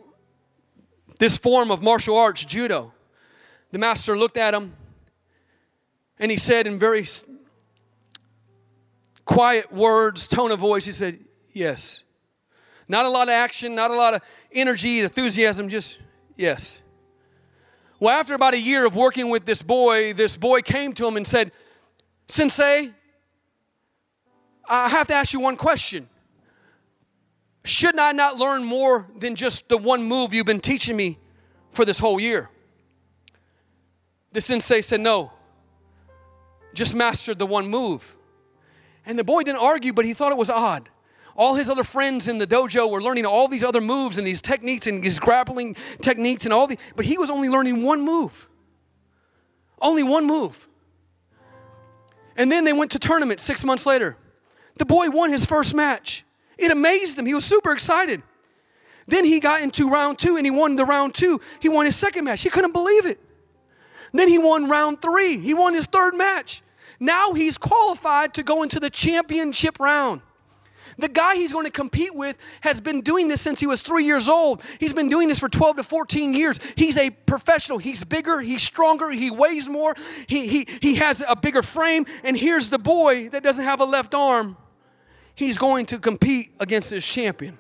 this 1.20 1.38
form 1.38 1.72
of 1.72 1.84
martial 1.84 2.18
arts, 2.18 2.44
judo. 2.44 2.94
The 3.72 3.80
master 3.80 4.18
looked 4.18 4.38
at 4.38 4.54
him 4.54 4.74
and 6.20 6.32
he 6.32 6.38
said 6.38 6.68
in 6.68 6.78
very 6.80 7.06
quiet 9.26 9.72
words, 9.72 10.28
tone 10.28 10.52
of 10.52 10.60
voice, 10.60 10.86
he 10.86 10.92
said, 10.92 11.20
Yes. 11.54 12.04
Not 12.88 13.06
a 13.06 13.10
lot 13.10 13.24
of 13.24 13.34
action, 13.34 13.76
not 13.76 13.92
a 13.92 13.96
lot 13.96 14.14
of 14.14 14.22
energy, 14.52 15.00
enthusiasm, 15.00 15.70
just 15.70 16.00
yes. 16.36 16.81
Well, 18.02 18.20
after 18.20 18.34
about 18.34 18.56
a 18.56 18.60
year 18.60 18.88
of 18.88 18.96
working 18.96 19.30
with 19.30 19.46
this 19.46 19.62
boy, 19.62 20.14
this 20.14 20.36
boy 20.36 20.62
came 20.62 20.92
to 20.94 21.08
him 21.08 21.18
and 21.18 21.28
said, 21.28 21.52
Sensei, 22.28 22.90
I 24.68 24.90
have 24.90 25.08
to 25.10 25.14
ask 25.14 25.34
you 25.34 25.40
one 25.40 25.56
question. 25.56 26.10
Shouldn't 27.64 28.00
I 28.00 28.12
not 28.12 28.38
learn 28.38 28.64
more 28.64 29.08
than 29.16 29.36
just 29.36 29.70
the 29.70 29.78
one 29.78 30.02
move 30.02 30.34
you've 30.34 30.48
been 30.48 30.60
teaching 30.60 30.98
me 30.98 31.20
for 31.70 31.86
this 31.86 32.00
whole 32.00 32.20
year? 32.20 32.50
The 34.32 34.42
sensei 34.42 34.82
said, 34.82 35.02
No, 35.02 35.32
just 36.74 36.96
mastered 36.96 37.38
the 37.38 37.46
one 37.46 37.68
move. 37.68 38.18
And 39.06 39.20
the 39.20 39.24
boy 39.24 39.44
didn't 39.44 39.62
argue, 39.62 39.94
but 39.94 40.06
he 40.06 40.16
thought 40.16 40.32
it 40.32 40.40
was 40.40 40.50
odd. 40.50 40.90
All 41.36 41.56
his 41.56 41.70
other 41.70 41.84
friends 41.84 42.28
in 42.28 42.38
the 42.38 42.48
dojo 42.48 42.90
were 42.90 43.02
learning 43.02 43.26
all 43.26 43.48
these 43.48 43.64
other 43.64 43.82
moves 43.82 44.18
and 44.18 44.28
these 44.28 44.42
techniques 44.42 44.88
and 44.88 45.04
these 45.04 45.20
grappling 45.20 45.76
techniques 46.02 46.46
and 46.46 46.54
all 46.54 46.68
the, 46.68 46.78
but 46.96 47.06
he 47.06 47.18
was 47.18 47.30
only 47.30 47.50
learning 47.50 47.84
one 47.84 48.04
move. 48.04 48.50
Only 49.82 50.04
one 50.04 50.28
move. 50.28 50.68
And 52.36 52.52
then 52.52 52.64
they 52.66 52.74
went 52.74 52.92
to 52.92 53.00
tournament 53.00 53.40
six 53.40 53.64
months 53.64 53.86
later. 53.86 54.18
The 54.78 54.86
boy 54.86 55.10
won 55.10 55.32
his 55.32 55.46
first 55.46 55.76
match. 55.76 56.24
It 56.58 56.72
amazed 56.72 57.18
him. 57.18 57.26
He 57.26 57.34
was 57.34 57.46
super 57.46 57.72
excited. 57.72 58.22
Then 59.08 59.26
he 59.26 59.40
got 59.40 59.62
into 59.62 59.90
round 59.90 60.20
two 60.20 60.38
and 60.38 60.46
he 60.46 60.52
won 60.52 60.76
the 60.76 60.86
round 60.86 61.14
two. 61.14 61.40
He 61.60 61.70
won 61.70 61.86
his 61.86 61.96
second 61.96 62.26
match. 62.26 62.44
He 62.44 62.50
couldn't 62.50 62.74
believe 62.74 63.06
it. 63.06 63.20
Then 64.14 64.28
he 64.28 64.38
won 64.38 64.70
round 64.70 65.02
three. 65.02 65.38
He 65.38 65.54
won 65.54 65.74
his 65.74 65.86
third 65.86 66.16
match. 66.16 66.62
Now 67.00 67.34
he's 67.34 67.58
qualified 67.58 68.34
to 68.36 68.44
go 68.44 68.64
into 68.64 68.80
the 68.80 68.90
championship 68.90 69.80
round. 69.80 70.22
The 70.98 71.10
guy 71.10 71.36
he's 71.36 71.54
going 71.54 71.66
to 71.66 71.72
compete 71.72 72.14
with 72.14 72.38
has 72.62 72.82
been 72.82 73.02
doing 73.02 73.28
this 73.28 73.42
since 73.42 73.60
he 73.60 73.68
was 73.68 73.82
three 73.82 74.06
years 74.06 74.30
old. 74.30 74.64
He's 74.80 74.94
been 74.94 75.10
doing 75.10 75.28
this 75.28 75.40
for 75.40 75.50
12 75.50 75.78
to 75.78 75.84
14 75.84 76.34
years. 76.34 76.60
He's 76.76 76.98
a 76.98 77.10
professional. 77.10 77.78
He's 77.78 78.04
bigger, 78.04 78.40
he's 78.42 78.62
stronger, 78.62 79.10
he 79.12 79.32
weighs 79.32 79.70
more, 79.70 79.96
he, 80.28 80.48
he, 80.48 80.68
he 80.82 80.96
has 80.96 81.24
a 81.28 81.36
bigger 81.36 81.62
frame. 81.62 82.06
And 82.24 82.38
here's 82.38 82.70
the 82.70 82.80
boy 82.80 83.30
that 83.30 83.44
doesn't 83.44 83.64
have 83.64 83.80
a 83.80 83.86
left 83.86 84.14
arm. 84.14 84.58
He's 85.36 85.58
going 85.58 85.86
to 85.88 86.00
compete 86.00 86.52
against 86.60 86.92
his 86.92 87.08
champion. 87.08 87.58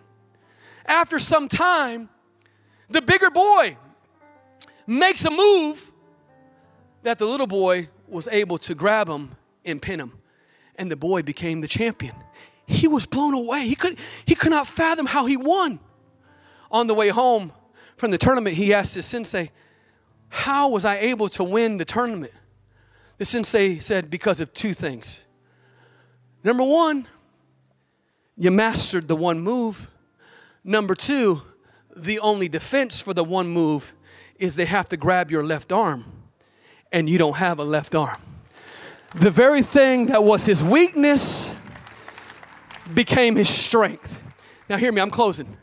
After 0.86 1.20
some 1.20 1.48
time, 1.48 2.10
the 2.90 3.02
bigger 3.02 3.30
boy 3.30 3.78
makes 4.86 5.26
a 5.26 5.32
move 5.32 5.92
that 7.04 7.18
the 7.18 7.26
little 7.26 7.48
boy 7.48 7.90
was 8.08 8.28
able 8.28 8.58
to 8.60 8.76
grab 8.76 9.08
him 9.08 9.32
and 9.66 9.82
pin 9.82 10.00
him. 10.00 10.14
And 10.76 10.92
the 10.92 10.96
boy 10.96 11.22
became 11.22 11.62
the 11.62 11.68
champion. 11.68 12.16
He 12.68 12.88
was 12.88 13.06
blown 13.06 13.34
away. 13.34 13.68
He 13.68 13.76
could, 13.76 13.98
he 14.26 14.36
could 14.36 14.52
not 14.52 14.68
fathom 14.68 15.06
how 15.06 15.26
he 15.26 15.38
won. 15.38 15.80
On 16.72 16.88
the 16.88 16.94
way 16.94 17.10
home 17.10 17.52
from 17.98 18.12
the 18.12 18.18
tournament, 18.18 18.56
he 18.56 18.74
asked 18.74 18.96
his 18.96 19.06
sensei, 19.06 19.52
How 20.30 20.70
was 20.70 20.86
I 20.86 20.98
able 20.98 21.28
to 21.30 21.44
win 21.44 21.78
the 21.78 21.86
tournament? 21.86 22.34
The 23.18 23.26
sensei 23.26 23.80
said, 23.80 24.10
Because 24.10 24.40
of 24.40 24.54
two 24.54 24.74
things. 24.74 25.26
Number 26.44 26.64
one, 26.64 27.08
you 28.38 28.52
mastered 28.52 29.08
the 29.08 29.16
one 29.16 29.42
move. 29.42 29.90
Number 30.64 30.96
two, 30.96 31.42
the 31.96 32.20
only 32.20 32.48
defense 32.48 33.02
for 33.02 33.14
the 33.14 33.24
one 33.24 33.48
move 33.48 33.94
is 34.38 34.56
they 34.56 34.66
have 34.66 34.90
to 34.90 34.98
grab 34.98 35.30
your 35.30 35.44
left 35.44 35.72
arm, 35.72 36.06
and 36.92 37.10
you 37.10 37.18
don't 37.18 37.38
have 37.38 37.60
a 37.60 37.64
left 37.64 37.94
arm. 37.94 38.20
The 39.14 39.30
very 39.30 39.62
thing 39.62 40.08
that 40.08 40.24
was 40.24 40.46
his 40.46 40.64
weakness 40.64 41.51
became 42.94 43.36
his 43.36 43.50
strength. 43.50 44.22
Now, 44.70 44.78
hear 44.78 44.92
me, 44.92 45.02
I'm 45.02 45.12
closing. 45.12 45.58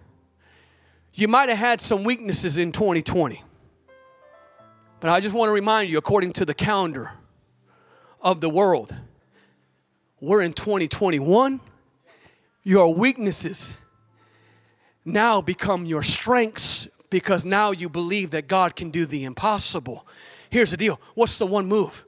You 1.15 1.29
might 1.29 1.49
have 1.49 1.59
had 1.59 1.81
some 1.81 2.05
weaknesses 2.05 2.59
in 2.59 2.73
2020, 2.73 3.43
but 5.01 5.11
I 5.11 5.21
just 5.21 5.35
want 5.35 5.49
to 5.49 5.53
remind 5.53 5.91
you, 5.91 5.99
according 5.99 6.33
to 6.35 6.45
the 6.45 6.55
calendar 6.55 7.13
of 8.21 8.41
the 8.41 8.51
world, 8.51 8.95
we're 10.21 10.43
in 10.43 10.53
2021. 10.53 11.61
Your 12.63 12.93
weaknesses 12.93 13.77
now 15.05 15.41
become 15.41 15.87
your 15.87 16.03
strengths 16.03 16.89
because 17.11 17.45
now 17.45 17.71
you 17.71 17.89
believe 17.89 18.31
that 18.33 18.47
God 18.47 18.77
can 18.77 18.91
do 18.91 19.07
the 19.07 19.25
impossible. 19.25 20.07
Here's 20.51 20.71
the 20.71 20.77
deal 20.77 21.01
what's 21.15 21.39
the 21.39 21.47
one 21.47 21.67
move? 21.67 22.05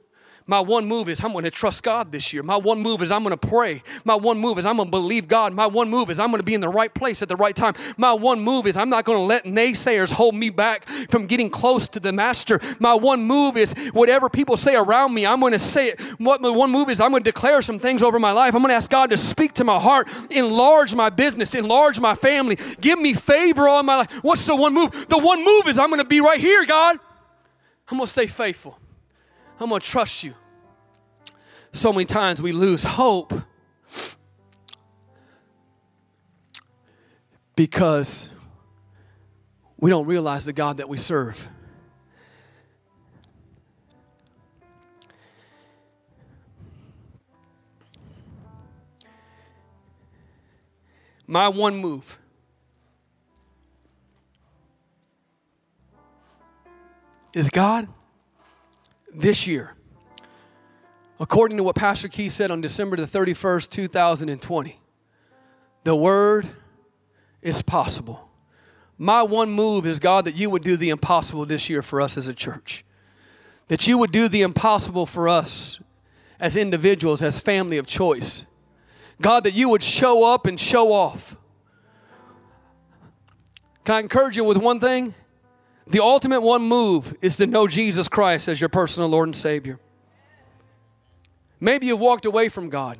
My 0.51 0.59
one 0.59 0.85
move 0.85 1.07
is 1.07 1.23
I'm 1.23 1.31
going 1.31 1.45
to 1.45 1.49
trust 1.49 1.81
God 1.81 2.11
this 2.11 2.33
year. 2.33 2.43
My 2.43 2.57
one 2.57 2.81
move 2.81 3.01
is 3.01 3.09
I'm 3.09 3.23
going 3.23 3.37
to 3.37 3.47
pray. 3.47 3.81
My 4.03 4.15
one 4.15 4.37
move 4.37 4.57
is 4.57 4.65
I'm 4.65 4.75
going 4.75 4.89
to 4.89 4.91
believe 4.91 5.29
God. 5.29 5.53
My 5.53 5.65
one 5.65 5.89
move 5.89 6.09
is 6.09 6.19
I'm 6.19 6.29
going 6.29 6.41
to 6.41 6.45
be 6.45 6.53
in 6.53 6.59
the 6.59 6.67
right 6.67 6.93
place 6.93 7.21
at 7.21 7.29
the 7.29 7.37
right 7.37 7.55
time. 7.55 7.73
My 7.95 8.11
one 8.11 8.41
move 8.41 8.67
is 8.67 8.75
I'm 8.75 8.89
not 8.89 9.05
going 9.05 9.17
to 9.17 9.23
let 9.23 9.45
naysayers 9.45 10.11
hold 10.11 10.35
me 10.35 10.49
back 10.49 10.89
from 11.09 11.25
getting 11.25 11.49
close 11.49 11.87
to 11.87 12.01
the 12.01 12.11
master. 12.11 12.59
My 12.81 12.93
one 12.93 13.23
move 13.23 13.55
is 13.55 13.91
whatever 13.93 14.27
people 14.27 14.57
say 14.57 14.75
around 14.75 15.13
me, 15.13 15.25
I'm 15.25 15.39
going 15.39 15.53
to 15.53 15.57
say 15.57 15.87
it. 15.87 16.01
What 16.19 16.41
my 16.41 16.49
one 16.49 16.69
move 16.69 16.89
is 16.89 16.99
I'm 16.99 17.11
going 17.11 17.23
to 17.23 17.31
declare 17.31 17.61
some 17.61 17.79
things 17.79 18.03
over 18.03 18.19
my 18.19 18.33
life. 18.33 18.53
I'm 18.53 18.61
going 18.61 18.71
to 18.71 18.75
ask 18.75 18.91
God 18.91 19.11
to 19.11 19.17
speak 19.17 19.53
to 19.53 19.63
my 19.63 19.79
heart, 19.79 20.09
enlarge 20.29 20.93
my 20.93 21.09
business, 21.09 21.55
enlarge 21.55 22.01
my 22.01 22.13
family, 22.13 22.57
give 22.81 22.99
me 22.99 23.13
favor 23.13 23.69
on 23.69 23.85
my 23.85 23.99
life. 23.99 24.19
What's 24.21 24.45
the 24.45 24.57
one 24.57 24.73
move? 24.73 25.07
The 25.07 25.17
one 25.17 25.45
move 25.45 25.69
is 25.69 25.79
I'm 25.79 25.87
going 25.87 26.01
to 26.01 26.05
be 26.05 26.19
right 26.19 26.41
here, 26.41 26.65
God. 26.65 26.97
I'm 27.89 27.99
going 27.99 28.05
to 28.05 28.11
stay 28.11 28.27
faithful. 28.27 28.77
I'm 29.57 29.69
going 29.69 29.79
to 29.79 29.87
trust 29.87 30.25
you. 30.25 30.33
So 31.71 31.93
many 31.93 32.05
times 32.05 32.41
we 32.41 32.51
lose 32.51 32.83
hope 32.83 33.33
because 37.55 38.29
we 39.77 39.89
don't 39.89 40.05
realize 40.05 40.45
the 40.45 40.53
God 40.53 40.77
that 40.77 40.89
we 40.89 40.97
serve. 40.97 41.49
My 51.25 51.47
one 51.47 51.77
move 51.77 52.19
is 57.33 57.49
God 57.49 57.87
this 59.13 59.47
year, 59.47 59.73
according 61.21 61.55
to 61.55 61.63
what 61.63 61.75
Pastor 61.75 62.07
Key 62.07 62.29
said 62.29 62.49
on 62.49 62.61
December 62.61 62.97
the 62.97 63.03
31st, 63.03 63.69
2020, 63.69 64.79
the 65.83 65.95
word 65.95 66.47
is 67.43 67.61
possible. 67.61 68.27
My 68.97 69.21
one 69.21 69.51
move 69.51 69.85
is, 69.85 69.99
God, 69.99 70.25
that 70.25 70.35
you 70.35 70.49
would 70.49 70.63
do 70.63 70.75
the 70.75 70.89
impossible 70.89 71.45
this 71.45 71.69
year 71.69 71.83
for 71.83 72.01
us 72.01 72.17
as 72.17 72.27
a 72.27 72.33
church. 72.33 72.83
That 73.67 73.87
you 73.87 73.99
would 73.99 74.11
do 74.11 74.27
the 74.27 74.41
impossible 74.41 75.05
for 75.05 75.29
us 75.29 75.79
as 76.39 76.57
individuals, 76.57 77.21
as 77.21 77.39
family 77.39 77.77
of 77.77 77.85
choice. 77.85 78.47
God, 79.21 79.43
that 79.43 79.53
you 79.53 79.69
would 79.69 79.83
show 79.83 80.33
up 80.33 80.47
and 80.47 80.59
show 80.59 80.91
off. 80.91 81.37
Can 83.85 83.95
I 83.95 83.99
encourage 83.99 84.37
you 84.37 84.43
with 84.43 84.57
one 84.57 84.79
thing? 84.79 85.13
The 85.85 85.99
ultimate 85.99 86.41
one 86.41 86.63
move 86.63 87.15
is 87.21 87.37
to 87.37 87.45
know 87.45 87.67
Jesus 87.67 88.09
Christ 88.09 88.47
as 88.47 88.59
your 88.59 88.69
personal 88.69 89.09
Lord 89.09 89.27
and 89.27 89.35
Savior. 89.35 89.79
Maybe 91.61 91.85
you've 91.85 91.99
walked 91.99 92.25
away 92.25 92.49
from 92.49 92.69
God. 92.69 92.97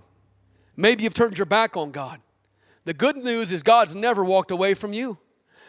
Maybe 0.78 1.04
you've 1.04 1.16
turned 1.16 1.38
your 1.38 1.48
back 1.48 1.76
on 1.76 1.92
God. 1.92 2.22
The 2.86 2.94
good 2.94 3.18
news 3.18 3.52
is 3.52 3.64
God's 3.64 3.96
never 3.96 4.24
walked 4.24 4.52
away 4.52 4.76
from 4.76 4.94
you. 4.94 5.18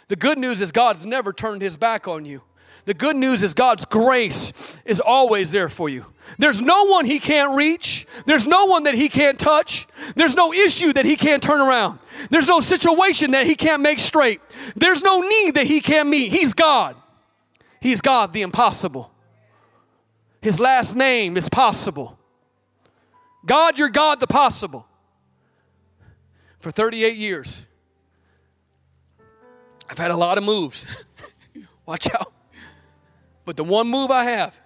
The 0.08 0.16
good 0.16 0.38
news 0.38 0.60
is 0.60 0.72
God's 0.72 1.04
never 1.04 1.32
turned 1.32 1.62
his 1.62 1.76
back 1.76 2.06
on 2.06 2.24
you. 2.24 2.42
The 2.84 2.94
good 2.94 3.16
news 3.16 3.42
is 3.42 3.54
God's 3.54 3.84
grace 3.84 4.78
is 4.84 5.00
always 5.00 5.52
there 5.52 5.68
for 5.68 5.88
you. 5.88 6.04
There's 6.38 6.60
no 6.60 6.84
one 6.84 7.04
he 7.04 7.18
can't 7.18 7.56
reach. 7.56 8.06
There's 8.26 8.46
no 8.46 8.66
one 8.66 8.84
that 8.84 8.94
he 8.94 9.08
can't 9.08 9.38
touch. 9.38 9.86
There's 10.16 10.34
no 10.34 10.52
issue 10.52 10.92
that 10.92 11.04
he 11.04 11.16
can't 11.16 11.42
turn 11.42 11.60
around. 11.60 12.00
There's 12.30 12.48
no 12.48 12.60
situation 12.60 13.30
that 13.32 13.46
he 13.46 13.54
can't 13.54 13.82
make 13.82 14.00
straight. 14.00 14.40
There's 14.74 15.00
no 15.00 15.20
need 15.20 15.54
that 15.54 15.66
he 15.66 15.80
can't 15.80 16.08
meet. 16.08 16.32
He's 16.32 16.54
God. 16.54 16.96
He's 17.80 18.00
God, 18.00 18.32
the 18.32 18.42
impossible. 18.42 19.12
His 20.40 20.58
last 20.58 20.96
name 20.96 21.36
is 21.36 21.48
possible. 21.48 22.18
God, 23.44 23.78
you're 23.78 23.88
God, 23.88 24.20
the 24.20 24.26
possible. 24.26 24.86
For 26.60 26.70
38 26.70 27.16
years, 27.16 27.66
I've 29.90 29.98
had 29.98 30.10
a 30.10 30.16
lot 30.16 30.38
of 30.38 30.44
moves. 30.44 30.86
Watch 31.86 32.12
out. 32.14 32.32
But 33.44 33.56
the 33.56 33.64
one 33.64 33.88
move 33.88 34.10
I 34.10 34.24
have, 34.24 34.60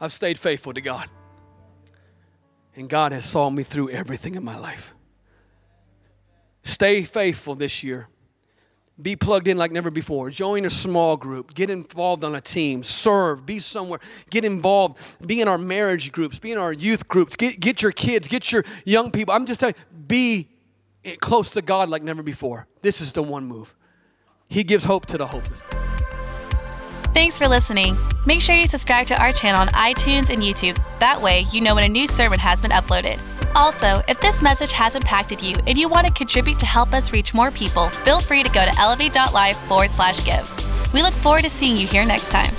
I've 0.00 0.12
stayed 0.12 0.38
faithful 0.38 0.72
to 0.72 0.80
God. 0.80 1.08
And 2.76 2.88
God 2.88 3.10
has 3.10 3.24
saw 3.24 3.50
me 3.50 3.64
through 3.64 3.90
everything 3.90 4.36
in 4.36 4.44
my 4.44 4.56
life. 4.56 4.94
Stay 6.62 7.02
faithful 7.02 7.56
this 7.56 7.82
year. 7.82 8.08
Be 9.00 9.14
plugged 9.14 9.46
in 9.46 9.56
like 9.56 9.70
never 9.70 9.90
before. 9.90 10.30
Join 10.30 10.64
a 10.64 10.70
small 10.70 11.16
group. 11.16 11.54
Get 11.54 11.70
involved 11.70 12.24
on 12.24 12.34
a 12.34 12.40
team. 12.40 12.82
Serve. 12.82 13.46
Be 13.46 13.60
somewhere. 13.60 14.00
Get 14.30 14.44
involved. 14.44 15.24
Be 15.24 15.40
in 15.40 15.46
our 15.46 15.58
marriage 15.58 16.10
groups. 16.10 16.38
Be 16.38 16.50
in 16.50 16.58
our 16.58 16.72
youth 16.72 17.06
groups. 17.06 17.36
Get, 17.36 17.60
get 17.60 17.80
your 17.80 17.92
kids. 17.92 18.26
Get 18.26 18.50
your 18.50 18.64
young 18.84 19.12
people. 19.12 19.34
I'm 19.34 19.46
just 19.46 19.60
telling 19.60 19.76
you, 19.78 19.98
be 20.06 20.48
close 21.20 21.52
to 21.52 21.62
God 21.62 21.88
like 21.88 22.02
never 22.02 22.22
before. 22.24 22.66
This 22.82 23.00
is 23.00 23.12
the 23.12 23.22
one 23.22 23.46
move. 23.46 23.76
He 24.48 24.64
gives 24.64 24.84
hope 24.84 25.06
to 25.06 25.18
the 25.18 25.26
hopeless. 25.26 25.62
Thanks 27.14 27.38
for 27.38 27.48
listening. 27.48 27.96
Make 28.26 28.40
sure 28.40 28.54
you 28.54 28.66
subscribe 28.66 29.06
to 29.08 29.20
our 29.20 29.32
channel 29.32 29.60
on 29.60 29.68
iTunes 29.68 30.30
and 30.30 30.42
YouTube. 30.42 30.78
That 31.00 31.20
way, 31.20 31.46
you 31.50 31.60
know 31.60 31.74
when 31.74 31.84
a 31.84 31.88
new 31.88 32.06
sermon 32.06 32.38
has 32.38 32.60
been 32.60 32.70
uploaded. 32.70 33.18
Also, 33.54 34.02
if 34.06 34.20
this 34.20 34.42
message 34.42 34.72
has 34.72 34.94
impacted 34.94 35.42
you 35.42 35.56
and 35.66 35.76
you 35.76 35.88
want 35.88 36.06
to 36.06 36.12
contribute 36.12 36.58
to 36.58 36.66
help 36.66 36.92
us 36.92 37.12
reach 37.12 37.34
more 37.34 37.50
people, 37.50 37.88
feel 37.88 38.20
free 38.20 38.42
to 38.42 38.50
go 38.50 38.64
to 38.64 38.78
elevate.life 38.78 39.58
forward 39.66 39.92
slash 39.92 40.24
give. 40.24 40.92
We 40.92 41.02
look 41.02 41.14
forward 41.14 41.42
to 41.42 41.50
seeing 41.50 41.76
you 41.76 41.86
here 41.86 42.04
next 42.04 42.30
time. 42.30 42.54